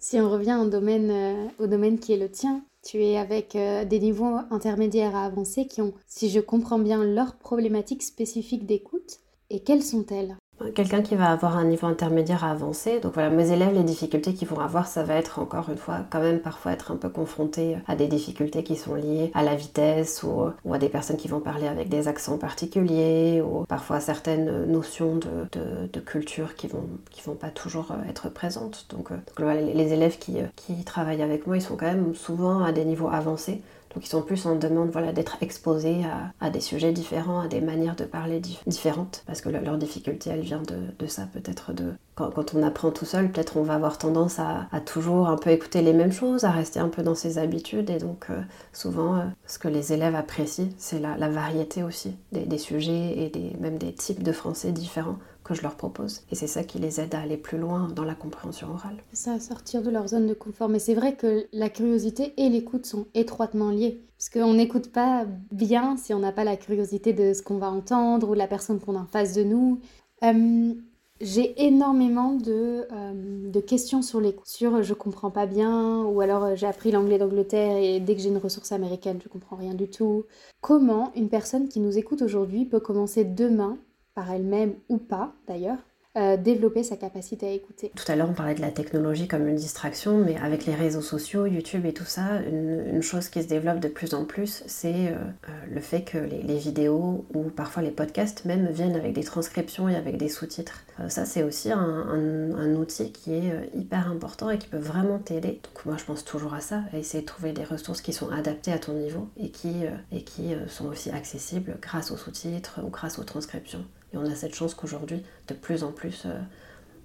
Si 0.00 0.20
on 0.20 0.28
revient 0.28 0.58
au 0.60 0.68
domaine, 0.68 1.10
euh, 1.10 1.46
au 1.60 1.68
domaine 1.68 2.00
qui 2.00 2.12
est 2.12 2.18
le 2.18 2.30
tien, 2.30 2.64
tu 2.82 3.02
es 3.02 3.16
avec 3.16 3.54
euh, 3.54 3.84
des 3.84 4.00
niveaux 4.00 4.38
intermédiaires 4.50 5.14
à 5.14 5.24
avancer 5.24 5.66
qui 5.66 5.80
ont, 5.80 5.94
si 6.08 6.28
je 6.28 6.40
comprends 6.40 6.78
bien, 6.80 7.04
leurs 7.04 7.36
problématiques 7.36 8.02
spécifiques 8.02 8.66
d'écoute. 8.66 9.20
Et 9.50 9.60
quelles 9.60 9.84
sont-elles? 9.84 10.36
Quelqu'un 10.74 11.02
qui 11.02 11.14
va 11.14 11.30
avoir 11.30 11.56
un 11.56 11.64
niveau 11.64 11.86
intermédiaire 11.86 12.44
à 12.44 12.50
avancer. 12.50 13.00
Donc 13.00 13.14
voilà, 13.14 13.30
mes 13.30 13.52
élèves, 13.52 13.74
les 13.74 13.84
difficultés 13.84 14.34
qu'ils 14.34 14.48
vont 14.48 14.58
avoir, 14.58 14.86
ça 14.86 15.04
va 15.04 15.14
être 15.14 15.38
encore 15.38 15.68
une 15.70 15.76
fois, 15.76 16.00
quand 16.10 16.20
même 16.20 16.40
parfois 16.40 16.72
être 16.72 16.90
un 16.90 16.96
peu 16.96 17.08
confrontés 17.08 17.76
à 17.86 17.94
des 17.94 18.08
difficultés 18.08 18.64
qui 18.64 18.76
sont 18.76 18.94
liées 18.94 19.30
à 19.34 19.42
la 19.42 19.54
vitesse 19.54 20.24
ou, 20.24 20.72
à 20.72 20.78
des 20.78 20.88
personnes 20.88 21.16
qui 21.16 21.28
vont 21.28 21.40
parler 21.40 21.68
avec 21.68 21.88
des 21.88 22.08
accents 22.08 22.38
particuliers 22.38 23.40
ou 23.40 23.64
parfois 23.66 23.96
à 23.96 24.00
certaines 24.00 24.66
notions 24.66 25.16
de, 25.16 26.00
culture 26.00 26.54
qui 26.54 26.68
vont, 26.68 26.88
qui 27.10 27.22
vont 27.22 27.34
pas 27.34 27.50
toujours 27.50 27.92
être 28.08 28.28
présentes. 28.28 28.86
Donc, 28.90 29.10
euh, 29.10 29.72
les, 29.74 29.92
élèves 29.92 30.18
qui, 30.18 30.38
euh, 30.38 30.46
qui 30.56 30.84
travaillent 30.84 31.22
avec 31.22 31.46
moi, 31.46 31.56
ils 31.56 31.62
sont 31.62 31.76
quand 31.76 31.86
même 31.86 32.14
souvent 32.14 32.62
à 32.62 32.72
des 32.72 32.84
niveaux 32.84 33.08
avancés. 33.08 33.60
Donc 33.98 34.06
ils 34.06 34.10
sont 34.10 34.22
plus 34.22 34.46
en 34.46 34.54
demande 34.54 34.90
voilà, 34.92 35.10
d'être 35.10 35.38
exposés 35.40 36.04
à, 36.38 36.50
des 36.50 36.60
sujets 36.60 36.92
différents, 36.92 37.40
à 37.40 37.48
des 37.48 37.60
manières 37.60 37.96
de 37.96 38.04
parler 38.04 38.40
différentes, 38.68 39.24
parce 39.26 39.40
que 39.40 39.48
leur 39.48 39.76
difficulté, 39.76 40.30
elle 40.30 40.42
vient 40.42 40.62
de, 40.62 41.06
ça, 41.08 41.26
peut-être 41.32 41.72
de... 41.72 41.94
Quand, 42.14 42.54
on 42.54 42.62
apprend 42.62 42.92
tout 42.92 43.04
seul, 43.04 43.32
peut-être 43.32 43.56
on 43.56 43.64
va 43.64 43.74
avoir 43.74 43.98
tendance 43.98 44.38
à, 44.38 44.68
toujours 44.86 45.26
un 45.26 45.36
peu 45.36 45.50
écouter 45.50 45.82
les 45.82 45.92
mêmes 45.92 46.12
choses, 46.12 46.44
à 46.44 46.52
rester 46.52 46.78
un 46.78 46.90
peu 46.90 47.02
dans 47.02 47.16
ses 47.16 47.38
habitudes, 47.38 47.90
et 47.90 47.98
donc 47.98 48.26
euh, 48.30 48.40
souvent, 48.72 49.16
euh, 49.16 49.24
ce 49.48 49.58
que 49.58 49.66
les 49.66 49.92
élèves 49.92 50.14
apprécient, 50.14 50.68
c'est 50.78 51.00
la, 51.00 51.16
variété 51.28 51.82
aussi 51.82 52.14
des, 52.30 52.58
sujets 52.58 53.32
et 53.34 53.56
même 53.58 53.78
des 53.78 53.92
types 53.92 54.22
de 54.22 54.30
français 54.30 54.70
différents 54.70 55.18
que 55.48 55.54
je 55.54 55.62
leur 55.62 55.76
propose. 55.76 56.22
Et 56.30 56.34
c'est 56.34 56.46
ça 56.46 56.62
qui 56.62 56.78
les 56.78 57.00
aide 57.00 57.14
à 57.14 57.20
aller 57.20 57.38
plus 57.38 57.58
loin 57.58 57.88
dans 57.94 58.04
la 58.04 58.14
compréhension 58.14 58.70
orale. 58.70 58.98
Ça, 59.14 59.32
à 59.32 59.40
sortir 59.40 59.82
de 59.82 59.90
leur 59.90 60.08
zone 60.08 60.26
de 60.26 60.34
confort. 60.34 60.68
Mais 60.68 60.78
c'est 60.78 60.94
vrai 60.94 61.16
que 61.16 61.46
la 61.52 61.70
curiosité 61.70 62.34
et 62.36 62.50
l'écoute 62.50 62.84
sont 62.84 63.06
étroitement 63.14 63.70
liés. 63.70 64.02
Parce 64.18 64.28
qu'on 64.28 64.54
n'écoute 64.54 64.92
pas 64.92 65.24
bien 65.50 65.96
si 65.96 66.12
on 66.12 66.18
n'a 66.18 66.32
pas 66.32 66.44
la 66.44 66.56
curiosité 66.56 67.12
de 67.12 67.32
ce 67.32 67.42
qu'on 67.42 67.58
va 67.58 67.70
entendre 67.70 68.28
ou 68.28 68.34
la 68.34 68.46
personne 68.46 68.78
qu'on 68.78 68.96
a 68.96 69.00
en 69.00 69.06
face 69.06 69.32
de 69.32 69.42
nous. 69.42 69.80
Euh, 70.22 70.74
j'ai 71.20 71.64
énormément 71.64 72.34
de, 72.34 72.86
euh, 72.92 73.50
de, 73.50 73.60
questions 73.60 74.02
sur 74.02 74.20
l'écoute, 74.20 74.46
sur 74.46 74.82
je 74.82 74.94
comprends 74.94 75.30
pas 75.30 75.46
bien, 75.46 76.04
ou 76.04 76.20
alors 76.20 76.44
euh, 76.44 76.54
j'ai 76.54 76.66
appris 76.66 76.92
l'anglais 76.92 77.18
d'Angleterre 77.18 77.76
et 77.76 77.98
dès 77.98 78.14
que 78.14 78.20
j'ai 78.20 78.28
une 78.28 78.38
ressource 78.38 78.70
américaine, 78.70 79.18
je 79.22 79.28
comprends 79.28 79.56
rien 79.56 79.74
du 79.74 79.88
tout. 79.88 80.26
Comment 80.60 81.12
une 81.16 81.28
personne 81.28 81.68
qui 81.68 81.80
nous 81.80 81.98
écoute 81.98 82.22
aujourd'hui 82.22 82.66
peut 82.66 82.78
commencer 82.78 83.24
demain 83.24 83.78
par 84.18 84.32
elle-même 84.32 84.74
ou 84.88 84.98
pas 84.98 85.32
d'ailleurs, 85.46 85.78
euh, 86.16 86.36
développer 86.36 86.82
sa 86.82 86.96
capacité 86.96 87.46
à 87.46 87.52
écouter. 87.52 87.92
Tout 87.94 88.10
à 88.10 88.16
l'heure, 88.16 88.28
on 88.28 88.34
parlait 88.34 88.56
de 88.56 88.60
la 88.60 88.72
technologie 88.72 89.28
comme 89.28 89.46
une 89.46 89.54
distraction, 89.54 90.18
mais 90.18 90.36
avec 90.38 90.66
les 90.66 90.74
réseaux 90.74 91.02
sociaux, 91.02 91.46
YouTube 91.46 91.86
et 91.86 91.92
tout 91.92 92.06
ça, 92.06 92.40
une, 92.40 93.00
chose 93.02 93.28
qui 93.28 93.40
se 93.40 93.46
développe 93.46 93.78
de 93.78 93.86
plus 93.86 94.14
en 94.14 94.24
plus, 94.24 94.64
c'est 94.66 95.08
euh, 95.08 95.12
euh, 95.12 95.50
le 95.72 95.80
fait 95.80 96.02
que 96.02 96.18
les, 96.18 96.56
vidéos 96.56 97.24
ou 97.32 97.44
parfois 97.44 97.84
les 97.84 97.92
podcasts 97.92 98.44
même 98.46 98.66
viennent 98.72 98.96
avec 98.96 99.12
des 99.12 99.22
transcriptions 99.22 99.88
et 99.88 99.94
avec 99.94 100.16
des 100.16 100.28
sous-titres. 100.28 100.82
ça, 101.06 101.24
c'est 101.24 101.44
aussi 101.44 101.70
un, 101.70 102.74
outil 102.74 103.12
qui 103.12 103.34
est 103.34 103.70
hyper 103.76 104.10
important 104.10 104.50
et 104.50 104.58
qui 104.58 104.66
peut 104.66 104.76
vraiment 104.76 105.20
t'aider. 105.20 105.60
Donc 105.62 105.86
moi, 105.86 105.96
je 105.96 106.04
pense 106.04 106.24
toujours 106.24 106.54
à 106.54 106.60
ça, 106.60 106.82
à 106.92 106.98
essayer 106.98 107.20
de 107.20 107.28
trouver 107.28 107.52
des 107.52 107.64
ressources 107.64 108.00
qui 108.00 108.12
sont 108.12 108.30
adaptées 108.30 108.72
à 108.72 108.78
ton 108.78 108.94
niveau 108.94 109.28
et 109.36 109.50
qui, 109.50 109.84
et 110.10 110.22
qui 110.24 110.54
sont 110.66 110.86
aussi 110.86 111.10
accessibles 111.10 111.78
grâce 111.80 112.10
aux 112.10 112.16
sous-titres 112.16 112.80
ou 112.84 112.88
grâce 112.88 113.20
aux 113.20 113.24
transcriptions. 113.24 113.84
Et 114.12 114.16
on 114.16 114.24
a 114.24 114.34
cette 114.34 114.54
chance 114.54 114.74
qu'aujourd'hui, 114.74 115.22
de 115.48 115.54
plus 115.54 115.84
en 115.84 115.92
plus, 115.92 116.24
euh, 116.26 116.38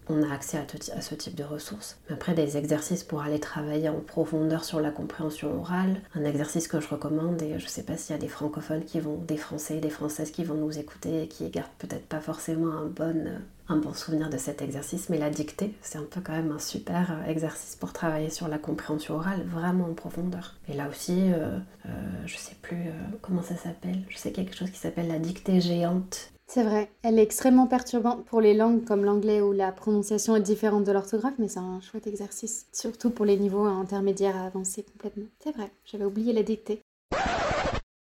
on 0.10 0.22
a 0.24 0.34
accès 0.34 0.58
à, 0.58 1.02
ce 1.02 1.16
type 1.16 1.36
de 1.36 1.44
ressources. 1.44 1.98
Après, 2.10 2.34
des 2.34 2.58
exercices 2.58 3.04
pour 3.04 3.22
aller 3.22 3.40
travailler 3.40 3.90
en 3.90 4.00
profondeur 4.00 4.64
sur 4.64 4.82
la 4.82 4.92
compréhension 4.92 5.58
orale, 5.60 6.02
un 6.16 6.26
exercice 6.26 6.68
que 6.68 6.80
je 6.80 6.88
recommande, 6.88 7.42
et 7.42 7.58
je 7.60 7.64
ne 7.64 7.70
sais 7.70 7.84
pas 7.84 7.98
s'il 7.98 8.16
y 8.16 8.20
a 8.20 8.22
des 8.22 8.28
francophones 8.28 8.84
qui 8.84 9.00
vont, 9.00 9.16
des 9.16 9.38
Français, 9.38 9.80
des 9.80 9.90
Françaises 9.90 10.32
qui 10.32 10.44
vont 10.44 10.56
nous 10.56 10.78
écouter 10.78 11.24
et 11.24 11.28
qui 11.28 11.50
gardent 11.50 11.70
peut-être 11.78 12.06
pas 12.06 12.20
forcément 12.20 12.72
un 12.72 12.86
bon, 12.86 13.26
bon 13.78 13.94
souvenir 13.94 14.30
de 14.30 14.38
cet 14.38 14.62
exercice, 14.62 15.10
mais 15.10 15.18
la 15.18 15.30
dictée, 15.30 15.74
c'est 15.82 15.98
un 15.98 16.04
peu 16.10 16.22
quand 16.22 16.34
même 16.34 16.52
un 16.52 16.60
super 16.60 17.12
euh, 17.12 17.30
exercice 17.30 17.76
pour 17.76 17.94
travailler 17.94 18.30
sur 18.30 18.48
la 18.48 18.58
compréhension 18.58 19.16
orale 19.16 19.44
vraiment 19.48 19.86
en 19.86 19.94
profondeur. 19.94 20.56
Et 20.68 20.74
là 20.74 20.90
aussi, 20.90 21.32
euh, 21.32 21.58
euh, 21.86 21.90
je 22.26 22.38
sais 22.38 22.56
plus 22.62 22.92
comment 23.22 23.42
ça 23.42 23.56
s'appelle, 23.56 24.04
je 24.10 24.18
sais 24.18 24.32
quelque 24.32 24.56
chose 24.56 24.70
qui 24.70 24.80
s'appelle 24.80 25.08
la 25.08 25.20
dictée 25.20 25.62
géante 25.62 26.34
c'est 26.54 26.64
vrai, 26.64 26.92
elle 27.02 27.18
est 27.18 27.24
extrêmement 27.24 27.66
perturbante 27.66 28.26
pour 28.26 28.40
les 28.40 28.54
langues 28.54 28.86
comme 28.86 29.04
l'anglais 29.04 29.42
où 29.42 29.54
la 29.54 29.72
prononciation 29.72 30.36
est 30.36 30.42
différente 30.42 30.84
de 30.84 30.92
l'orthographe, 30.92 31.34
mais 31.40 31.48
c'est 31.48 31.58
un 31.58 31.82
chouette 31.82 32.06
exercice, 32.06 32.68
surtout 32.72 33.10
pour 33.10 33.26
les 33.26 33.38
niveaux 33.38 33.64
intermédiaires 33.64 34.38
à 34.38 34.46
avancer 34.46 34.84
complètement. 34.84 35.26
C'est 35.44 35.56
vrai, 35.56 35.72
j'avais 35.84 36.06
oublié 36.06 36.32
la 36.32 36.44
dictée. 36.44 36.80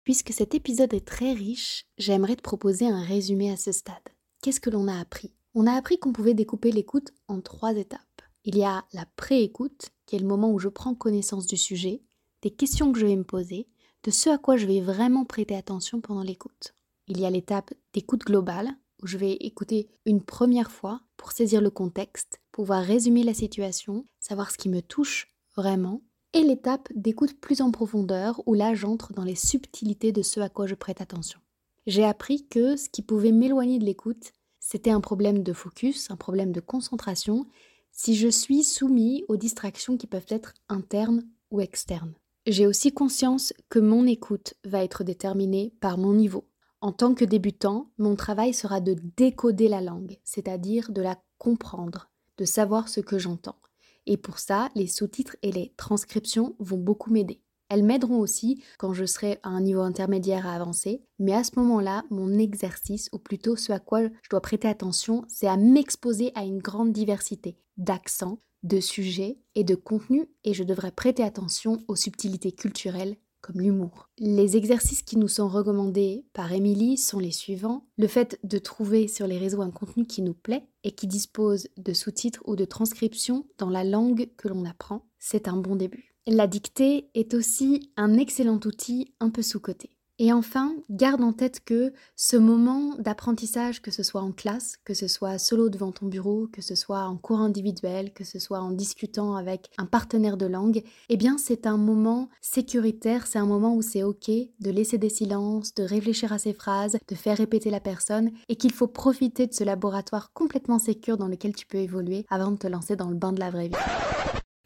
Puisque 0.02 0.32
cet 0.32 0.54
épisode 0.54 0.94
est 0.94 1.04
très 1.04 1.34
riche, 1.34 1.84
j'aimerais 1.98 2.36
te 2.36 2.40
proposer 2.40 2.86
un 2.86 3.02
résumé 3.02 3.52
à 3.52 3.58
ce 3.58 3.70
stade. 3.70 3.96
Qu'est-ce 4.40 4.60
que 4.60 4.70
l'on 4.70 4.88
a 4.88 4.98
appris? 4.98 5.34
On 5.54 5.66
a 5.66 5.74
appris 5.74 5.98
qu'on 5.98 6.14
pouvait 6.14 6.32
découper 6.32 6.72
l'écoute 6.72 7.12
en 7.28 7.42
trois 7.42 7.76
étapes. 7.76 8.00
Il 8.46 8.56
y 8.56 8.64
a 8.64 8.82
la 8.94 9.04
pré-écoute, 9.16 9.90
qui 10.06 10.16
est 10.16 10.20
le 10.20 10.26
moment 10.26 10.50
où 10.50 10.58
je 10.58 10.68
prends 10.68 10.94
connaissance 10.94 11.46
du 11.46 11.58
sujet, 11.58 12.00
des 12.40 12.50
questions 12.50 12.92
que 12.92 12.98
je 12.98 13.04
vais 13.04 13.16
me 13.16 13.24
poser, 13.24 13.68
de 14.04 14.10
ce 14.10 14.30
à 14.30 14.38
quoi 14.38 14.56
je 14.56 14.64
vais 14.64 14.80
vraiment 14.80 15.26
prêter 15.26 15.54
attention 15.54 16.00
pendant 16.00 16.22
l'écoute. 16.22 16.72
Il 17.10 17.18
y 17.18 17.24
a 17.24 17.30
l'étape 17.30 17.72
d'écoute 17.94 18.24
globale, 18.24 18.68
où 19.02 19.06
je 19.06 19.16
vais 19.16 19.32
écouter 19.32 19.88
une 20.04 20.22
première 20.22 20.70
fois 20.70 21.00
pour 21.16 21.32
saisir 21.32 21.62
le 21.62 21.70
contexte, 21.70 22.38
pouvoir 22.52 22.84
résumer 22.84 23.22
la 23.22 23.32
situation, 23.32 24.06
savoir 24.20 24.50
ce 24.50 24.58
qui 24.58 24.68
me 24.68 24.82
touche 24.82 25.28
vraiment. 25.56 26.02
Et 26.34 26.42
l'étape 26.42 26.88
d'écoute 26.94 27.40
plus 27.40 27.62
en 27.62 27.70
profondeur, 27.70 28.42
où 28.44 28.52
là 28.52 28.74
j'entre 28.74 29.14
dans 29.14 29.24
les 29.24 29.36
subtilités 29.36 30.12
de 30.12 30.20
ce 30.20 30.40
à 30.40 30.50
quoi 30.50 30.66
je 30.66 30.74
prête 30.74 31.00
attention. 31.00 31.40
J'ai 31.86 32.04
appris 32.04 32.46
que 32.46 32.76
ce 32.76 32.90
qui 32.90 33.00
pouvait 33.00 33.32
m'éloigner 33.32 33.78
de 33.78 33.86
l'écoute, 33.86 34.32
c'était 34.60 34.90
un 34.90 35.00
problème 35.00 35.42
de 35.42 35.54
focus, 35.54 36.10
un 36.10 36.16
problème 36.16 36.52
de 36.52 36.60
concentration, 36.60 37.46
si 37.90 38.14
je 38.14 38.28
suis 38.28 38.64
soumis 38.64 39.24
aux 39.28 39.38
distractions 39.38 39.96
qui 39.96 40.06
peuvent 40.06 40.26
être 40.28 40.52
internes 40.68 41.26
ou 41.50 41.62
externes. 41.62 42.12
J'ai 42.46 42.66
aussi 42.66 42.92
conscience 42.92 43.54
que 43.70 43.78
mon 43.78 44.06
écoute 44.06 44.54
va 44.64 44.84
être 44.84 45.04
déterminée 45.04 45.72
par 45.80 45.96
mon 45.96 46.12
niveau, 46.12 46.44
en 46.80 46.92
tant 46.92 47.14
que 47.14 47.24
débutant, 47.24 47.90
mon 47.98 48.14
travail 48.14 48.54
sera 48.54 48.80
de 48.80 48.96
décoder 49.16 49.68
la 49.68 49.80
langue, 49.80 50.18
c'est-à-dire 50.24 50.92
de 50.92 51.02
la 51.02 51.18
comprendre, 51.38 52.10
de 52.36 52.44
savoir 52.44 52.88
ce 52.88 53.00
que 53.00 53.18
j'entends. 53.18 53.58
Et 54.06 54.16
pour 54.16 54.38
ça, 54.38 54.68
les 54.74 54.86
sous-titres 54.86 55.36
et 55.42 55.52
les 55.52 55.74
transcriptions 55.76 56.54
vont 56.58 56.78
beaucoup 56.78 57.10
m'aider. 57.10 57.42
Elles 57.68 57.82
m'aideront 57.82 58.18
aussi 58.20 58.62
quand 58.78 58.94
je 58.94 59.04
serai 59.04 59.38
à 59.42 59.50
un 59.50 59.60
niveau 59.60 59.80
intermédiaire 59.80 60.46
à 60.46 60.54
avancer, 60.54 61.02
mais 61.18 61.34
à 61.34 61.44
ce 61.44 61.52
moment-là, 61.56 62.04
mon 62.10 62.38
exercice, 62.38 63.10
ou 63.12 63.18
plutôt 63.18 63.56
ce 63.56 63.72
à 63.72 63.78
quoi 63.78 64.04
je 64.04 64.30
dois 64.30 64.40
prêter 64.40 64.68
attention, 64.68 65.24
c'est 65.28 65.48
à 65.48 65.58
m'exposer 65.58 66.32
à 66.34 66.44
une 66.44 66.60
grande 66.60 66.92
diversité 66.92 67.58
d'accents, 67.76 68.38
de 68.62 68.80
sujets 68.80 69.38
et 69.54 69.64
de 69.64 69.74
contenus, 69.74 70.26
et 70.44 70.54
je 70.54 70.64
devrais 70.64 70.92
prêter 70.92 71.22
attention 71.22 71.78
aux 71.88 71.96
subtilités 71.96 72.52
culturelles 72.52 73.16
l'humour. 73.54 74.08
Les 74.18 74.56
exercices 74.56 75.02
qui 75.02 75.16
nous 75.16 75.28
sont 75.28 75.48
recommandés 75.48 76.26
par 76.32 76.52
Émilie 76.52 76.96
sont 76.96 77.18
les 77.18 77.30
suivants. 77.30 77.86
Le 77.96 78.06
fait 78.06 78.38
de 78.44 78.58
trouver 78.58 79.08
sur 79.08 79.26
les 79.26 79.38
réseaux 79.38 79.62
un 79.62 79.70
contenu 79.70 80.06
qui 80.06 80.22
nous 80.22 80.34
plaît 80.34 80.68
et 80.84 80.92
qui 80.92 81.06
dispose 81.06 81.68
de 81.76 81.92
sous-titres 81.92 82.42
ou 82.46 82.56
de 82.56 82.64
transcriptions 82.64 83.46
dans 83.58 83.70
la 83.70 83.84
langue 83.84 84.28
que 84.36 84.48
l'on 84.48 84.64
apprend, 84.64 85.06
c'est 85.18 85.48
un 85.48 85.56
bon 85.56 85.76
début. 85.76 86.14
La 86.26 86.46
dictée 86.46 87.08
est 87.14 87.32
aussi 87.32 87.90
un 87.96 88.14
excellent 88.18 88.60
outil 88.64 89.14
un 89.20 89.30
peu 89.30 89.42
sous-coté. 89.42 89.97
Et 90.20 90.32
enfin, 90.32 90.74
garde 90.90 91.22
en 91.22 91.32
tête 91.32 91.60
que 91.64 91.92
ce 92.16 92.36
moment 92.36 92.96
d'apprentissage, 92.98 93.80
que 93.80 93.92
ce 93.92 94.02
soit 94.02 94.20
en 94.20 94.32
classe, 94.32 94.76
que 94.84 94.92
ce 94.92 95.06
soit 95.06 95.38
solo 95.38 95.68
devant 95.68 95.92
ton 95.92 96.06
bureau, 96.06 96.48
que 96.52 96.60
ce 96.60 96.74
soit 96.74 97.04
en 97.04 97.16
cours 97.16 97.38
individuel, 97.38 98.12
que 98.12 98.24
ce 98.24 98.40
soit 98.40 98.58
en 98.58 98.72
discutant 98.72 99.36
avec 99.36 99.70
un 99.78 99.86
partenaire 99.86 100.36
de 100.36 100.46
langue, 100.46 100.82
eh 101.08 101.16
bien 101.16 101.38
c'est 101.38 101.68
un 101.68 101.76
moment 101.76 102.30
sécuritaire, 102.40 103.28
c'est 103.28 103.38
un 103.38 103.46
moment 103.46 103.76
où 103.76 103.82
c'est 103.82 104.02
ok 104.02 104.28
de 104.28 104.70
laisser 104.70 104.98
des 104.98 105.08
silences, 105.08 105.72
de 105.74 105.84
réfléchir 105.84 106.32
à 106.32 106.38
ses 106.38 106.52
phrases, 106.52 106.98
de 107.06 107.14
faire 107.14 107.36
répéter 107.36 107.70
la 107.70 107.80
personne, 107.80 108.32
et 108.48 108.56
qu'il 108.56 108.72
faut 108.72 108.88
profiter 108.88 109.46
de 109.46 109.54
ce 109.54 109.62
laboratoire 109.62 110.32
complètement 110.32 110.80
sécur 110.80 111.16
dans 111.16 111.28
lequel 111.28 111.54
tu 111.54 111.66
peux 111.66 111.78
évoluer 111.78 112.26
avant 112.28 112.50
de 112.50 112.56
te 112.56 112.66
lancer 112.66 112.96
dans 112.96 113.08
le 113.08 113.16
bain 113.16 113.32
de 113.32 113.40
la 113.40 113.50
vraie 113.50 113.68
vie. 113.68 113.76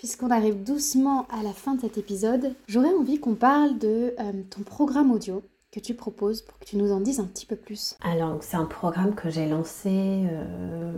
Puisqu'on 0.02 0.32
arrive 0.32 0.64
doucement 0.64 1.28
à 1.30 1.44
la 1.44 1.52
fin 1.52 1.76
de 1.76 1.80
cet 1.80 1.96
épisode, 1.96 2.56
j'aurais 2.66 2.92
envie 2.92 3.20
qu'on 3.20 3.36
parle 3.36 3.78
de 3.78 4.16
euh, 4.18 4.32
ton 4.50 4.62
programme 4.62 5.12
audio 5.12 5.44
que 5.70 5.78
tu 5.78 5.94
proposes 5.94 6.42
pour 6.42 6.58
que 6.58 6.64
tu 6.64 6.76
nous 6.76 6.90
en 6.90 6.98
dises 6.98 7.20
un 7.20 7.24
petit 7.24 7.46
peu 7.46 7.54
plus. 7.54 7.94
Alors, 8.00 8.42
c'est 8.42 8.56
un 8.56 8.64
programme 8.64 9.14
que 9.14 9.30
j'ai 9.30 9.46
lancé, 9.46 10.24
euh, 10.28 10.92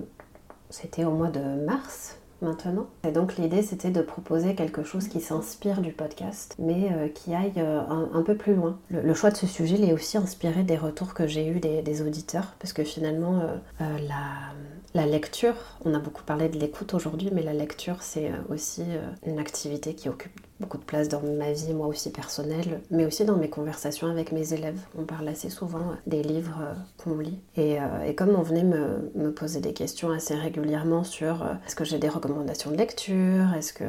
c'était 0.71 1.05
au 1.05 1.11
mois 1.11 1.29
de 1.29 1.67
mars 1.67 2.19
maintenant. 2.45 2.87
Et 3.07 3.13
donc 3.13 3.37
l'idée 3.37 3.63
c'était 3.63 3.91
de 3.91 4.03
proposer 4.03 4.55
quelque 4.55 4.85
chose 4.85 5.09
qui 5.09 5.21
s'inspire 5.21 5.81
du 5.81 5.93
podcast, 5.93 6.55
mais 6.59 6.91
euh, 6.93 7.09
qui 7.09 7.35
aille 7.35 7.59
un, 7.59 8.23
peu 8.23 8.37
plus 8.37 8.55
loin. 8.55 8.79
Le, 8.91 9.15
choix 9.15 9.31
de 9.31 9.37
ce 9.37 9.47
sujet 9.47 9.77
il 9.79 9.89
est 9.89 9.93
aussi 9.93 10.17
inspiré 10.17 10.63
des 10.63 10.77
retours 10.77 11.15
que 11.15 11.27
j'ai 11.27 11.47
eus 11.47 11.61
des, 11.61 12.03
auditeurs, 12.03 12.55
parce 12.59 12.73
que 12.73 12.85
finalement 12.85 13.43
la 13.81 14.55
la 14.95 15.07
lecture, 15.07 15.57
on 15.85 15.93
a 15.93 15.99
beaucoup 15.99 16.23
parlé 16.23 16.49
de 16.49 16.57
l'écoute 16.57 16.95
aujourd'hui, 16.95 17.31
mais 17.33 17.43
la 17.43 17.53
lecture, 17.53 18.01
c'est 18.01 18.31
euh, 18.31 18.37
aussi 18.49 18.85
euh, 18.87 19.11
une 19.27 19.41
activité 19.41 19.95
qui 19.95 20.09
occupe 20.09 20.41
beaucoup 20.61 20.79
de 20.79 20.85
place 20.85 21.09
dans 21.09 21.21
ma 21.21 21.53
vie, 21.53 21.73
moi 21.75 21.87
aussi 21.87 22.11
personnelle, 22.11 22.81
mais 22.91 23.05
aussi 23.07 23.25
dans 23.25 23.37
mes 23.37 23.49
conversations 23.49 24.09
avec 24.09 24.33
mes 24.33 24.53
élèves. 24.53 24.81
On 24.99 25.05
parle 25.05 25.29
assez 25.29 25.51
souvent 25.51 25.79
euh, 25.79 25.95
des 26.07 26.23
livres 26.23 26.61
qu'on 26.97 27.19
lit. 27.19 27.41
Et, 27.57 27.79
comme 28.17 28.31
on 28.31 28.43
venait 28.43 28.65
me, 28.65 29.33
poser 29.33 29.61
des 29.61 29.73
questions 29.73 30.11
assez 30.11 30.35
régulièrement 30.35 31.03
sur 31.03 31.45
est-ce 31.67 31.75
que 31.75 31.85
j'ai 31.85 31.99
des 31.99 32.09
recommandations 32.09 32.71
de 32.71 32.77
lecture, 32.77 33.53
est-ce 33.57 33.73
que 33.73 33.85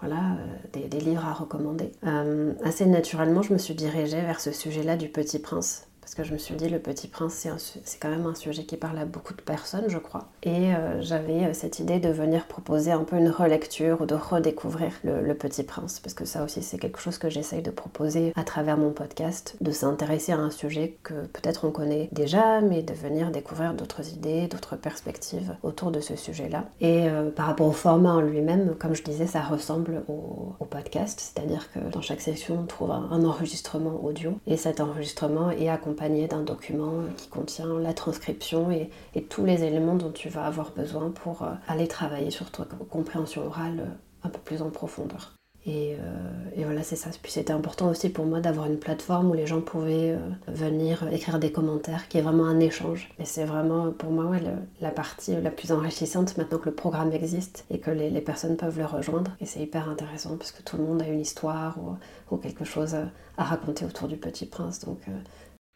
voilà 0.00 0.38
des, 0.72 1.00
livres 1.00 1.26
à 1.26 1.34
recommander, 1.34 1.92
assez 2.64 2.86
naturellement, 2.86 3.42
je 3.42 3.52
me 3.52 3.58
suis 3.58 3.74
dirigée 3.74 4.20
vers 4.20 4.40
ce 4.40 4.52
sujet-là 4.52 4.96
du 4.96 5.08
Petit 5.08 5.38
Prince 5.38 5.86
parce 6.06 6.14
que 6.14 6.22
je 6.22 6.32
me 6.32 6.38
suis 6.38 6.54
dit, 6.54 6.68
Le 6.68 6.78
Petit 6.78 7.08
Prince, 7.08 7.48
c'est 7.82 7.98
quand 7.98 8.08
même 8.08 8.26
un 8.26 8.36
sujet 8.36 8.62
qui 8.62 8.76
parle 8.76 8.96
à 8.96 9.04
beaucoup 9.04 9.34
de 9.34 9.40
personnes, 9.42 9.86
je 9.88 9.98
crois. 9.98 10.28
Et 10.44 10.72
euh, 10.72 11.02
j'avais 11.02 11.46
euh, 11.46 11.52
cette 11.52 11.80
idée 11.80 11.98
de 11.98 12.10
venir 12.10 12.46
proposer 12.46 12.92
un 12.92 13.02
peu 13.02 13.16
une 13.16 13.28
relecture 13.28 14.00
ou 14.00 14.06
de 14.06 14.14
redécouvrir 14.14 14.92
le, 15.02 15.34
Petit 15.34 15.64
Prince, 15.64 15.98
parce 15.98 16.14
que 16.14 16.24
ça 16.24 16.44
aussi, 16.44 16.62
c'est 16.62 16.78
quelque 16.78 17.00
chose 17.00 17.18
que 17.18 17.28
j'essaye 17.28 17.60
de 17.60 17.72
proposer 17.72 18.32
à 18.36 18.44
travers 18.44 18.76
mon 18.76 18.92
podcast, 18.92 19.56
de 19.60 19.72
s'intéresser 19.72 20.30
à 20.30 20.38
un 20.38 20.50
sujet 20.50 20.96
que 21.02 21.26
peut-être 21.26 21.64
on 21.66 21.72
connaît 21.72 22.08
déjà, 22.12 22.60
mais 22.60 22.82
de 22.82 22.94
venir 22.94 23.32
découvrir 23.32 23.74
d'autres 23.74 24.08
idées, 24.10 24.46
d'autres 24.46 24.76
perspectives 24.76 25.56
autour 25.64 25.90
de 25.90 25.98
ce 25.98 26.14
sujet-là. 26.14 26.66
Et 26.80 27.08
euh, 27.08 27.30
par 27.30 27.46
rapport 27.46 27.66
au 27.66 27.72
format 27.72 28.14
en 28.14 28.20
lui-même, 28.20 28.76
comme 28.76 28.94
je 28.94 29.02
disais, 29.02 29.26
ça 29.26 29.42
ressemble 29.42 30.04
au, 30.06 30.54
podcast, 30.70 31.20
c'est-à-dire 31.20 31.70
que 31.72 31.78
dans 31.92 32.00
chaque 32.00 32.20
section, 32.20 32.58
on 32.60 32.66
trouve 32.66 32.90
un, 32.90 33.08
un 33.10 33.24
enregistrement 33.24 34.04
audio, 34.04 34.34
et 34.46 34.56
cet 34.56 34.80
enregistrement 34.80 35.50
est 35.50 35.68
accompagné 35.68 35.95
d'un 36.28 36.42
document 36.42 37.02
qui 37.16 37.28
contient 37.28 37.78
la 37.80 37.92
transcription 37.92 38.70
et, 38.70 38.90
tous 39.28 39.44
les 39.44 39.64
éléments 39.64 39.96
dont 39.96 40.12
tu 40.12 40.28
vas 40.28 40.46
avoir 40.46 40.70
besoin 40.72 41.10
pour 41.10 41.42
euh, 41.42 41.46
aller 41.68 41.88
travailler 41.88 42.30
sur 42.30 42.50
ta 42.50 42.64
compréhension 42.90 43.44
orale 43.46 43.80
euh, 43.80 44.26
un 44.26 44.28
peu 44.28 44.38
plus 44.38 44.62
en 44.62 44.70
profondeur. 44.70 45.32
Euh, 45.66 45.96
et, 46.54 46.62
voilà, 46.62 46.84
c'est 46.84 46.94
ça. 46.94 47.10
Puis 47.20 47.32
c'était 47.32 47.52
important 47.52 47.88
aussi 47.88 48.08
pour 48.08 48.24
moi 48.24 48.38
d'avoir 48.40 48.66
une 48.66 48.78
plateforme 48.78 49.30
où 49.30 49.34
les 49.34 49.48
gens 49.48 49.60
pouvaient 49.60 50.16
venir 50.46 51.08
écrire 51.12 51.40
des 51.40 51.50
commentaires, 51.50 52.06
qui 52.06 52.18
est 52.18 52.20
vraiment 52.20 52.44
un 52.44 52.60
échange. 52.60 53.10
Et 53.18 53.24
c'est 53.24 53.44
vraiment 53.44 53.90
pour 53.90 54.12
moi 54.12 54.36
la 54.80 54.90
partie 54.90 55.34
la 55.40 55.50
plus 55.50 55.72
enrichissante 55.72 56.36
maintenant 56.38 56.58
que 56.58 56.68
le 56.68 56.74
programme 56.74 57.12
existe 57.12 57.64
et 57.70 57.80
que 57.80 57.90
les, 57.90 58.20
personnes 58.20 58.56
peuvent 58.56 58.78
le 58.78 58.86
rejoindre. 58.86 59.32
Et 59.40 59.46
c'est 59.46 59.60
hyper 59.60 59.88
intéressant 59.88 60.36
parce 60.36 60.52
que 60.52 60.62
tout 60.62 60.76
le 60.76 60.84
monde 60.84 61.02
a 61.02 61.08
une 61.08 61.20
histoire 61.20 61.76
ou, 61.78 61.96
ou 62.34 62.38
quelque 62.38 62.64
chose 62.64 62.94
à, 62.94 63.08
raconter 63.42 63.84
autour 63.84 64.06
du 64.06 64.16
Petit 64.16 64.46
Prince. 64.46 64.84
Donc 64.84 65.00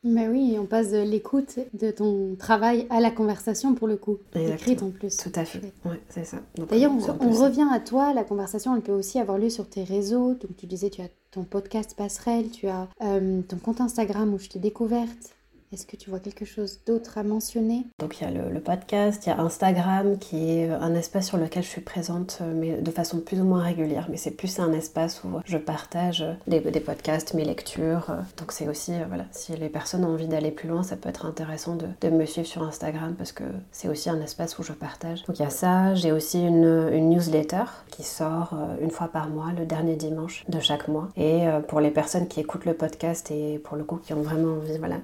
mais 0.02 0.28
oui, 0.28 0.56
on 0.58 0.64
passe 0.64 0.90
de 0.90 0.98
l'écoute 0.98 1.58
de 1.74 1.90
ton 1.90 2.34
travail 2.36 2.86
à 2.88 3.00
la 3.00 3.10
conversation 3.10 3.74
pour 3.74 3.86
le 3.86 3.96
coup, 3.96 4.18
écrite 4.34 4.82
en 4.82 4.90
plus. 4.90 5.16
Tout 5.16 5.32
à 5.34 5.44
fait, 5.44 5.60
ouais, 5.84 6.00
c'est 6.08 6.24
ça. 6.24 6.38
D'ailleurs, 6.70 6.92
on, 7.20 7.30
revient 7.30 7.68
à 7.70 7.80
toi, 7.80 8.14
la 8.14 8.24
conversation, 8.24 8.74
elle 8.74 8.82
peut 8.82 8.92
aussi 8.92 9.18
avoir 9.18 9.36
lieu 9.36 9.50
sur 9.50 9.68
tes 9.68 9.84
réseaux. 9.84 10.34
Donc 10.34 10.56
tu 10.56 10.66
disais, 10.66 10.88
tu 10.88 11.02
as 11.02 11.08
ton 11.30 11.44
podcast 11.44 11.94
Passerelle, 11.96 12.50
tu 12.50 12.66
as 12.66 12.88
euh, 13.02 13.42
ton 13.42 13.58
compte 13.58 13.80
Instagram 13.80 14.32
où 14.32 14.38
je 14.38 14.48
t'ai 14.48 14.58
découverte. 14.58 15.34
Est-ce 15.72 15.86
que 15.86 15.94
tu 15.94 16.10
vois 16.10 16.18
quelque 16.18 16.44
chose 16.44 16.80
d'autre 16.84 17.16
à 17.16 17.22
mentionner? 17.22 17.86
Donc 18.00 18.20
il 18.20 18.24
y 18.24 18.26
a 18.26 18.30
le, 18.32 18.58
podcast, 18.58 19.24
il 19.24 19.28
y 19.28 19.32
a 19.32 19.38
Instagram 19.38 20.18
qui 20.18 20.50
est 20.50 20.68
un 20.68 20.96
espace 20.96 21.28
sur 21.28 21.38
lequel 21.38 21.62
je 21.62 21.68
suis 21.68 21.80
présente 21.80 22.38
euh, 22.40 22.52
mais 22.52 22.82
de 22.82 22.90
façon 22.90 23.20
plus 23.20 23.40
ou 23.40 23.44
moins 23.44 23.62
régulière. 23.62 24.08
Mais 24.10 24.16
c'est 24.16 24.32
plus 24.32 24.58
un 24.58 24.72
espace 24.72 25.22
où 25.22 25.28
je 25.44 25.56
partage 25.58 26.24
des, 26.48 26.60
podcasts, 26.60 27.34
mes 27.34 27.44
lectures. 27.44 28.12
Donc 28.36 28.50
c'est 28.50 28.68
aussi, 28.68 28.94
euh, 28.94 29.04
voilà, 29.06 29.26
si 29.30 29.54
les 29.54 29.68
personnes 29.68 30.04
ont 30.04 30.12
envie 30.12 30.26
d'aller 30.26 30.50
plus 30.50 30.68
loin, 30.68 30.82
ça 30.82 30.96
peut 30.96 31.08
être 31.08 31.24
intéressant 31.24 31.76
de, 31.76 32.10
me 32.10 32.26
suivre 32.26 32.48
sur 32.48 32.64
Instagram 32.64 33.14
parce 33.16 33.30
que 33.30 33.44
c'est 33.70 33.88
aussi 33.88 34.10
un 34.10 34.20
espace 34.20 34.58
où 34.58 34.64
je 34.64 34.72
partage. 34.72 35.22
Donc 35.26 35.38
il 35.38 35.42
y 35.42 35.46
a 35.46 35.50
ça, 35.50 35.94
j'ai 35.94 36.10
aussi 36.10 36.42
une, 36.42 36.90
newsletter 37.10 37.62
qui 37.92 38.02
sort 38.02 38.54
euh, 38.54 38.74
une 38.82 38.90
fois 38.90 39.06
par 39.06 39.28
mois, 39.28 39.52
le 39.56 39.66
dernier 39.66 39.94
dimanche 39.94 40.44
de 40.48 40.58
chaque 40.58 40.88
mois. 40.88 41.10
Et 41.16 41.44
pour 41.68 41.78
les 41.78 41.92
personnes 41.92 42.26
qui 42.26 42.40
écoutent 42.40 42.64
le 42.64 42.74
podcast 42.74 43.30
et 43.30 43.60
pour 43.60 43.76
le 43.76 43.84
coup 43.84 43.98
qui 43.98 44.14
ont 44.14 44.22
vraiment 44.22 44.54
envie 44.54 44.76
voilà, 44.78 44.96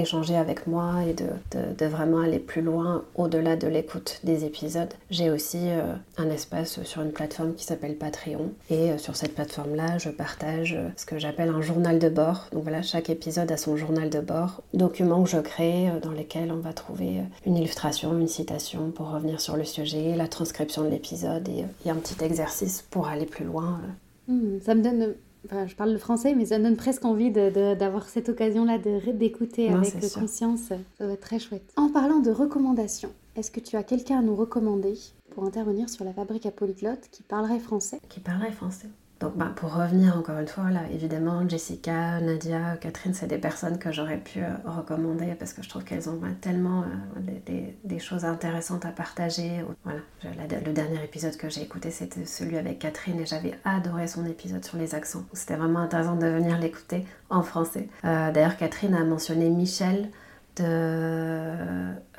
d'échanger 0.00 0.36
avec 0.36 0.66
moi 0.66 1.04
et 1.06 1.14
de, 1.14 1.86
vraiment 1.86 2.20
aller 2.20 2.38
plus 2.38 2.62
loin 2.62 3.04
au-delà 3.16 3.56
de 3.56 3.66
l'écoute 3.66 4.20
des 4.24 4.44
épisodes. 4.44 4.92
J'ai 5.10 5.30
aussi 5.30 5.58
euh, 5.60 5.94
un 6.16 6.30
espace 6.30 6.82
sur 6.84 7.02
une 7.02 7.10
plateforme 7.10 7.54
qui 7.54 7.64
s'appelle 7.64 7.96
Patreon 7.96 8.52
et 8.70 8.92
euh, 8.92 8.98
sur 8.98 9.16
cette 9.16 9.34
plateforme-là, 9.34 9.98
je 9.98 10.08
partage 10.08 10.74
euh, 10.74 10.88
ce 10.96 11.04
que 11.04 11.18
j'appelle 11.18 11.48
un 11.48 11.60
journal 11.60 11.98
de 11.98 12.08
bord. 12.08 12.46
Donc 12.52 12.62
voilà, 12.62 12.80
chaque 12.82 13.10
épisode 13.10 13.50
a 13.50 13.56
son 13.56 13.76
journal 13.76 14.08
de 14.08 14.20
bord, 14.20 14.62
document 14.72 15.22
que 15.22 15.30
je 15.30 15.38
crée 15.38 15.90
dans 16.02 16.12
lesquels 16.12 16.52
on 16.52 16.60
va 16.60 16.72
trouver 16.72 17.22
une 17.44 17.56
illustration, 17.56 18.16
une 18.18 18.28
citation 18.28 18.90
pour 18.90 19.10
revenir 19.10 19.40
sur 19.40 19.56
le 19.56 19.64
sujet, 19.64 20.14
la 20.16 20.28
transcription 20.28 20.84
de 20.84 20.88
l'épisode 20.88 21.48
et, 21.48 21.90
un 21.90 21.96
petit 21.96 22.24
exercice 22.24 22.84
pour 22.88 23.08
aller 23.08 23.26
plus 23.26 23.44
loin. 23.44 23.80
Hmm, 24.28 24.60
ça 24.64 24.76
me 24.76 24.82
donne 24.82 25.14
je 25.50 25.74
parle 25.74 25.92
le 25.92 25.98
français, 25.98 26.34
mais 26.34 26.46
ça 26.46 26.58
me 26.58 26.64
donne 26.64 26.76
presque 26.76 27.04
envie 27.04 27.30
d'avoir 27.30 28.08
cette 28.08 28.28
occasion-là 28.28 28.78
d'écouter 28.78 29.70
avec 29.70 29.92
conscience. 30.12 30.60
Ça 30.98 31.06
va 31.06 31.12
être 31.12 31.20
très 31.20 31.38
chouette. 31.38 31.72
En 31.76 31.88
parlant 31.88 32.20
de 32.20 32.30
recommandations, 32.30 33.12
est-ce 33.36 33.50
que 33.50 33.60
tu 33.60 33.76
as 33.76 33.82
quelqu'un 33.82 34.18
à 34.18 34.22
nous 34.22 34.34
recommander 34.34 34.94
pour 35.30 35.44
intervenir 35.44 35.88
sur 35.88 36.04
la 36.04 36.12
fabrique 36.12 36.46
à 36.46 36.50
polyglotte 36.50 37.08
qui 37.10 37.22
parlerait 37.22 37.60
français? 37.60 38.00
Qui 38.08 38.20
parlerait 38.20 38.52
français 38.52 38.88
donc 39.20 39.36
bah, 39.36 39.52
pour 39.54 39.74
revenir 39.74 40.16
encore 40.16 40.38
une 40.38 40.48
fois, 40.48 40.70
là, 40.70 40.80
évidemment, 40.90 41.46
Jessica, 41.46 42.20
Nadia, 42.20 42.78
Catherine, 42.80 43.12
c'est 43.12 43.26
des 43.26 43.36
personnes 43.36 43.78
que 43.78 43.92
j'aurais 43.92 44.16
pu 44.16 44.40
euh, 44.40 44.48
recommander 44.64 45.34
parce 45.38 45.52
que 45.52 45.62
je 45.62 45.68
trouve 45.68 45.84
qu'elles 45.84 46.08
ont 46.08 46.16
bah, 46.16 46.28
tellement 46.40 46.84
euh, 46.84 47.66
des, 47.84 47.98
choses 47.98 48.24
intéressantes 48.24 48.86
à 48.86 48.90
partager. 48.90 49.62
Voilà. 49.84 50.00
le 50.64 50.72
dernier 50.72 51.04
épisode 51.04 51.36
que 51.36 51.50
j'ai 51.50 51.62
écouté, 51.62 51.90
c'était 51.90 52.24
celui 52.24 52.56
avec 52.56 52.78
Catherine 52.78 53.20
et 53.20 53.26
j'avais 53.26 53.52
adoré 53.66 54.08
son 54.08 54.24
épisode 54.24 54.64
sur 54.64 54.78
les 54.78 54.94
accents. 54.94 55.24
C'était 55.34 55.56
vraiment 55.56 55.80
intéressant 55.80 56.16
de 56.16 56.26
venir 56.26 56.58
l'écouter 56.58 57.04
en 57.28 57.42
français. 57.42 57.88
Euh, 58.06 58.32
d'ailleurs, 58.32 58.56
Catherine 58.56 58.94
a 58.94 59.04
mentionné 59.04 59.50
Michel 59.50 60.08
de... 60.56 60.64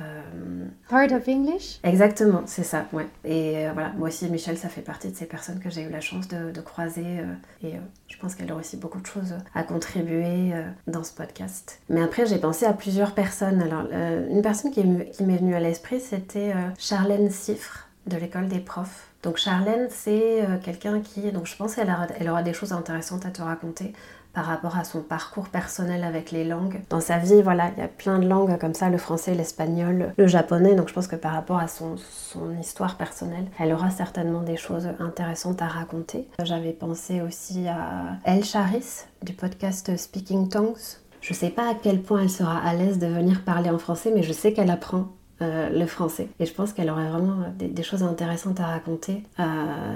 Euh, 0.01 0.65
Heart 0.91 1.11
of 1.13 1.27
English? 1.27 1.79
Exactement, 1.83 2.43
c'est 2.45 2.63
ça, 2.63 2.85
ouais. 2.91 3.07
Et 3.23 3.67
euh, 3.67 3.71
voilà, 3.73 3.93
moi 3.97 4.09
aussi, 4.09 4.27
Michel, 4.29 4.57
ça 4.57 4.69
fait 4.69 4.81
partie 4.81 5.09
de 5.09 5.15
ces 5.15 5.25
personnes 5.25 5.59
que 5.59 5.69
j'ai 5.69 5.83
eu 5.83 5.89
la 5.89 6.01
chance 6.01 6.27
de, 6.27 6.61
croiser. 6.61 7.05
Euh, 7.05 7.67
et 7.67 7.73
je 8.07 8.17
pense 8.17 8.35
qu'elle 8.35 8.51
a 8.51 8.55
aussi 8.55 8.77
beaucoup 8.77 8.99
de 8.99 9.05
choses 9.05 9.35
à 9.55 9.63
contribuer 9.63 10.53
dans 10.87 11.03
ce 11.03 11.13
podcast. 11.13 11.79
Mais 11.89 12.01
après, 12.01 12.25
j'ai 12.25 12.37
pensé 12.37 12.65
à 12.65 12.73
plusieurs 12.73 13.13
personnes. 13.13 13.61
Alors, 13.61 13.85
une 14.29 14.41
personne 14.41 14.71
qui, 14.71 14.83
m'est 14.83 15.37
venue 15.37 15.55
à 15.55 15.59
l'esprit, 15.59 15.99
c'était 15.99 16.53
Charlène 16.77 17.29
Siffre 17.29 17.87
de 18.07 18.17
l'école 18.17 18.47
des 18.47 18.59
profs. 18.59 19.07
Donc 19.23 19.37
Charlène, 19.37 19.87
c'est 19.89 20.43
quelqu'un 20.63 21.01
qui, 21.01 21.31
donc 21.31 21.45
je 21.45 21.55
pense 21.55 21.75
qu'elle 21.75 21.93
elle 22.19 22.29
aura 22.29 22.43
des 22.43 22.53
choses 22.53 22.73
intéressantes 22.73 23.25
à 23.25 23.29
te 23.29 23.41
raconter 23.41 23.93
par 24.33 24.45
rapport 24.45 24.77
à 24.77 24.83
son 24.83 25.01
parcours 25.01 25.49
personnel 25.49 26.03
avec 26.03 26.31
les 26.31 26.43
langues. 26.43 26.81
Dans 26.89 27.01
sa 27.01 27.17
vie, 27.17 27.41
voilà, 27.41 27.71
il 27.75 27.81
y 27.81 27.85
a 27.85 27.87
plein 27.87 28.19
de 28.19 28.27
langues 28.27 28.57
comme 28.57 28.73
ça, 28.73 28.89
le 28.89 28.97
français, 28.97 29.33
l'espagnol, 29.33 30.13
le 30.17 30.27
japonais, 30.27 30.75
donc 30.75 30.89
je 30.89 30.93
pense 30.93 31.07
que 31.07 31.15
par 31.15 31.33
rapport 31.33 31.59
à 31.59 31.67
son, 31.67 31.95
son 31.97 32.57
histoire 32.59 32.97
personnelle, 32.97 33.45
elle 33.59 33.73
aura 33.73 33.89
certainement 33.89 34.41
des 34.41 34.57
choses 34.57 34.87
intéressantes 34.99 35.61
à 35.61 35.67
raconter. 35.67 36.27
J'avais 36.43 36.73
pensé 36.73 37.21
aussi 37.21 37.67
à 37.67 38.17
El 38.25 38.43
Charis 38.43 39.05
du 39.21 39.33
podcast 39.33 39.95
Speaking 39.97 40.49
Tongues. 40.49 40.75
Je 41.21 41.33
sais 41.33 41.49
pas 41.49 41.69
à 41.69 41.75
quel 41.75 42.01
point 42.01 42.21
elle 42.21 42.29
sera 42.29 42.57
à 42.57 42.73
l'aise 42.73 42.97
de 42.97 43.07
venir 43.07 43.43
parler 43.43 43.69
en 43.69 43.77
français, 43.77 44.11
mais 44.13 44.23
je 44.23 44.33
sais 44.33 44.53
qu'elle 44.53 44.71
apprend 44.71 45.09
euh, 45.41 45.69
le 45.69 45.85
français. 45.85 46.29
Et 46.39 46.45
je 46.45 46.53
pense 46.53 46.73
qu'elle 46.73 46.89
aurait 46.89 47.09
vraiment 47.09 47.37
des, 47.57 47.83
choses 47.83 48.03
intéressantes 48.03 48.59
à 48.59 48.67
raconter. 48.67 49.23
Euh, 49.39 49.43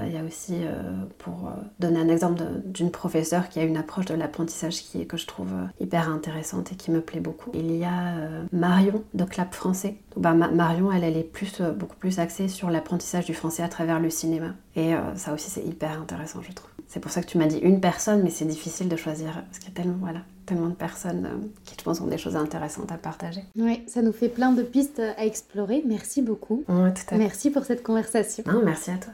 il 0.07 0.13
y 0.13 0.17
a 0.17 0.23
aussi, 0.23 0.55
euh, 0.55 1.03
pour 1.19 1.51
donner 1.79 1.99
un 1.99 2.09
exemple 2.09 2.41
d'une 2.65 2.89
professeure 2.89 3.49
qui 3.49 3.59
a 3.59 3.63
une 3.63 3.77
approche 3.77 4.05
de 4.05 4.15
l'apprentissage 4.15 4.75
qui 4.75 5.05
que 5.05 5.17
je 5.17 5.27
trouve 5.27 5.53
hyper 5.79 6.09
intéressante 6.09 6.71
et 6.71 6.75
qui 6.75 6.89
me 6.89 7.01
plaît 7.01 7.19
beaucoup. 7.19 7.51
Il 7.53 7.75
y 7.75 7.83
a 7.83 8.15
Marion 8.51 9.03
de 9.13 9.23
Clap 9.23 9.53
Français. 9.53 9.97
Bah, 10.17 10.33
Marion, 10.33 10.91
elle, 10.91 11.03
est 11.03 11.23
plus, 11.23 11.61
beaucoup 11.61 11.95
plus 11.97 12.19
axée 12.19 12.47
sur 12.47 12.69
l'apprentissage 12.69 13.25
du 13.25 13.33
français 13.33 13.61
à 13.61 13.67
travers 13.67 13.99
le 13.99 14.09
cinéma. 14.09 14.53
Et 14.75 14.93
ça 15.15 15.33
aussi, 15.33 15.49
c'est 15.49 15.63
hyper 15.63 16.01
intéressant, 16.01 16.41
je 16.41 16.51
trouve. 16.53 16.69
C'est 16.87 16.99
pour 16.99 17.11
ça 17.11 17.21
que 17.21 17.27
tu 17.27 17.37
m'as 17.37 17.47
dit 17.47 17.59
une 17.59 17.81
personne, 17.81 18.23
mais 18.23 18.29
c'est 18.29 18.45
difficile 18.45 18.89
de 18.89 18.95
choisir 18.95 19.33
parce 19.33 19.59
qu'il 19.59 19.69
y 19.69 19.73
tellement, 19.73 19.97
voilà, 19.99 20.21
tellement 20.45 20.69
de 20.69 20.75
personnes 20.75 21.25
euh, 21.25 21.47
qui, 21.65 21.75
je 21.77 21.83
pense, 21.83 22.01
ont 22.01 22.07
des 22.07 22.17
choses 22.17 22.35
intéressantes 22.35 22.91
à 22.91 22.97
partager. 22.97 23.41
Oui, 23.57 23.83
ça 23.87 24.01
nous 24.01 24.13
fait 24.13 24.29
plein 24.29 24.51
de 24.51 24.63
pistes 24.63 25.01
à 25.17 25.25
explorer. 25.25 25.83
Merci 25.85 26.21
beaucoup. 26.21 26.63
Merci 27.11 27.51
pour 27.51 27.63
cette 27.63 27.83
conversation. 27.83 28.43
Non, 28.47 28.61
merci 28.63 28.91
à 28.91 28.97
toi. 28.97 29.13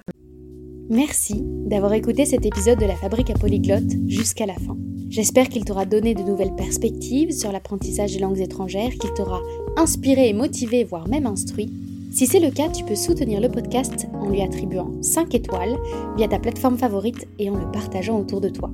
Merci 0.89 1.41
d'avoir 1.41 1.93
écouté 1.93 2.25
cet 2.25 2.45
épisode 2.45 2.77
de 2.77 2.85
la 2.85 2.95
Fabrique 2.95 3.29
à 3.29 3.33
Polyglotte 3.33 3.91
jusqu'à 4.07 4.45
la 4.45 4.55
fin. 4.55 4.75
J'espère 5.09 5.47
qu'il 5.47 5.63
t'aura 5.65 5.85
donné 5.85 6.13
de 6.13 6.21
nouvelles 6.21 6.55
perspectives 6.55 7.31
sur 7.31 7.51
l'apprentissage 7.51 8.13
des 8.13 8.19
langues 8.19 8.39
étrangères, 8.39 8.91
qu'il 8.91 9.13
t'aura 9.13 9.39
inspiré 9.77 10.29
et 10.29 10.33
motivé, 10.33 10.83
voire 10.83 11.07
même 11.07 11.27
instruit. 11.27 11.71
Si 12.11 12.27
c'est 12.27 12.41
le 12.41 12.51
cas, 12.51 12.67
tu 12.67 12.83
peux 12.83 12.95
soutenir 12.95 13.39
le 13.39 13.47
podcast 13.47 14.07
en 14.13 14.29
lui 14.29 14.41
attribuant 14.41 14.91
5 15.01 15.33
étoiles 15.33 15.77
via 16.17 16.27
ta 16.27 16.39
plateforme 16.39 16.77
favorite 16.77 17.25
et 17.39 17.49
en 17.49 17.55
le 17.55 17.71
partageant 17.71 18.19
autour 18.19 18.41
de 18.41 18.49
toi. 18.49 18.69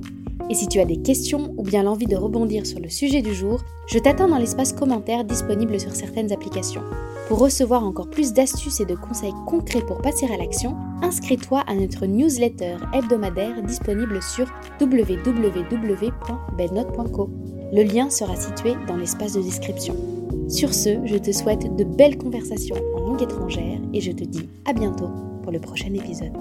Et 0.50 0.54
si 0.54 0.66
tu 0.66 0.80
as 0.80 0.84
des 0.84 0.96
questions 0.96 1.54
ou 1.56 1.62
bien 1.62 1.84
l'envie 1.84 2.06
de 2.06 2.16
rebondir 2.16 2.66
sur 2.66 2.80
le 2.80 2.88
sujet 2.88 3.22
du 3.22 3.32
jour, 3.32 3.60
je 3.86 4.00
t'attends 4.00 4.26
dans 4.26 4.38
l'espace 4.38 4.72
commentaire 4.72 5.24
disponible 5.24 5.78
sur 5.78 5.94
certaines 5.94 6.32
applications. 6.32 6.82
Pour 7.28 7.38
recevoir 7.38 7.84
encore 7.84 8.10
plus 8.10 8.32
d'astuces 8.32 8.80
et 8.80 8.86
de 8.86 8.96
conseils 8.96 9.34
concrets 9.46 9.86
pour 9.86 10.02
passer 10.02 10.26
à 10.26 10.36
l'action, 10.36 10.74
inscris-toi 11.02 11.62
à 11.68 11.76
notre 11.76 12.06
newsletter 12.06 12.78
hebdomadaire 12.92 13.62
disponible 13.62 14.20
sur 14.20 14.48
www.bednote.co. 14.80 17.30
Le 17.72 17.84
lien 17.84 18.10
sera 18.10 18.34
situé 18.34 18.74
dans 18.88 18.96
l'espace 18.96 19.34
de 19.34 19.42
description. 19.42 19.94
Sur 20.48 20.72
ce, 20.72 21.04
je 21.04 21.16
te 21.16 21.30
souhaite 21.30 21.76
de 21.76 21.84
belles 21.84 22.16
conversations 22.16 22.76
en 22.94 23.00
langue 23.00 23.22
étrangère 23.22 23.80
et 23.92 24.00
je 24.00 24.12
te 24.12 24.24
dis 24.24 24.48
à 24.64 24.72
bientôt 24.72 25.08
pour 25.42 25.52
le 25.52 25.60
prochain 25.60 25.92
épisode. 25.92 26.32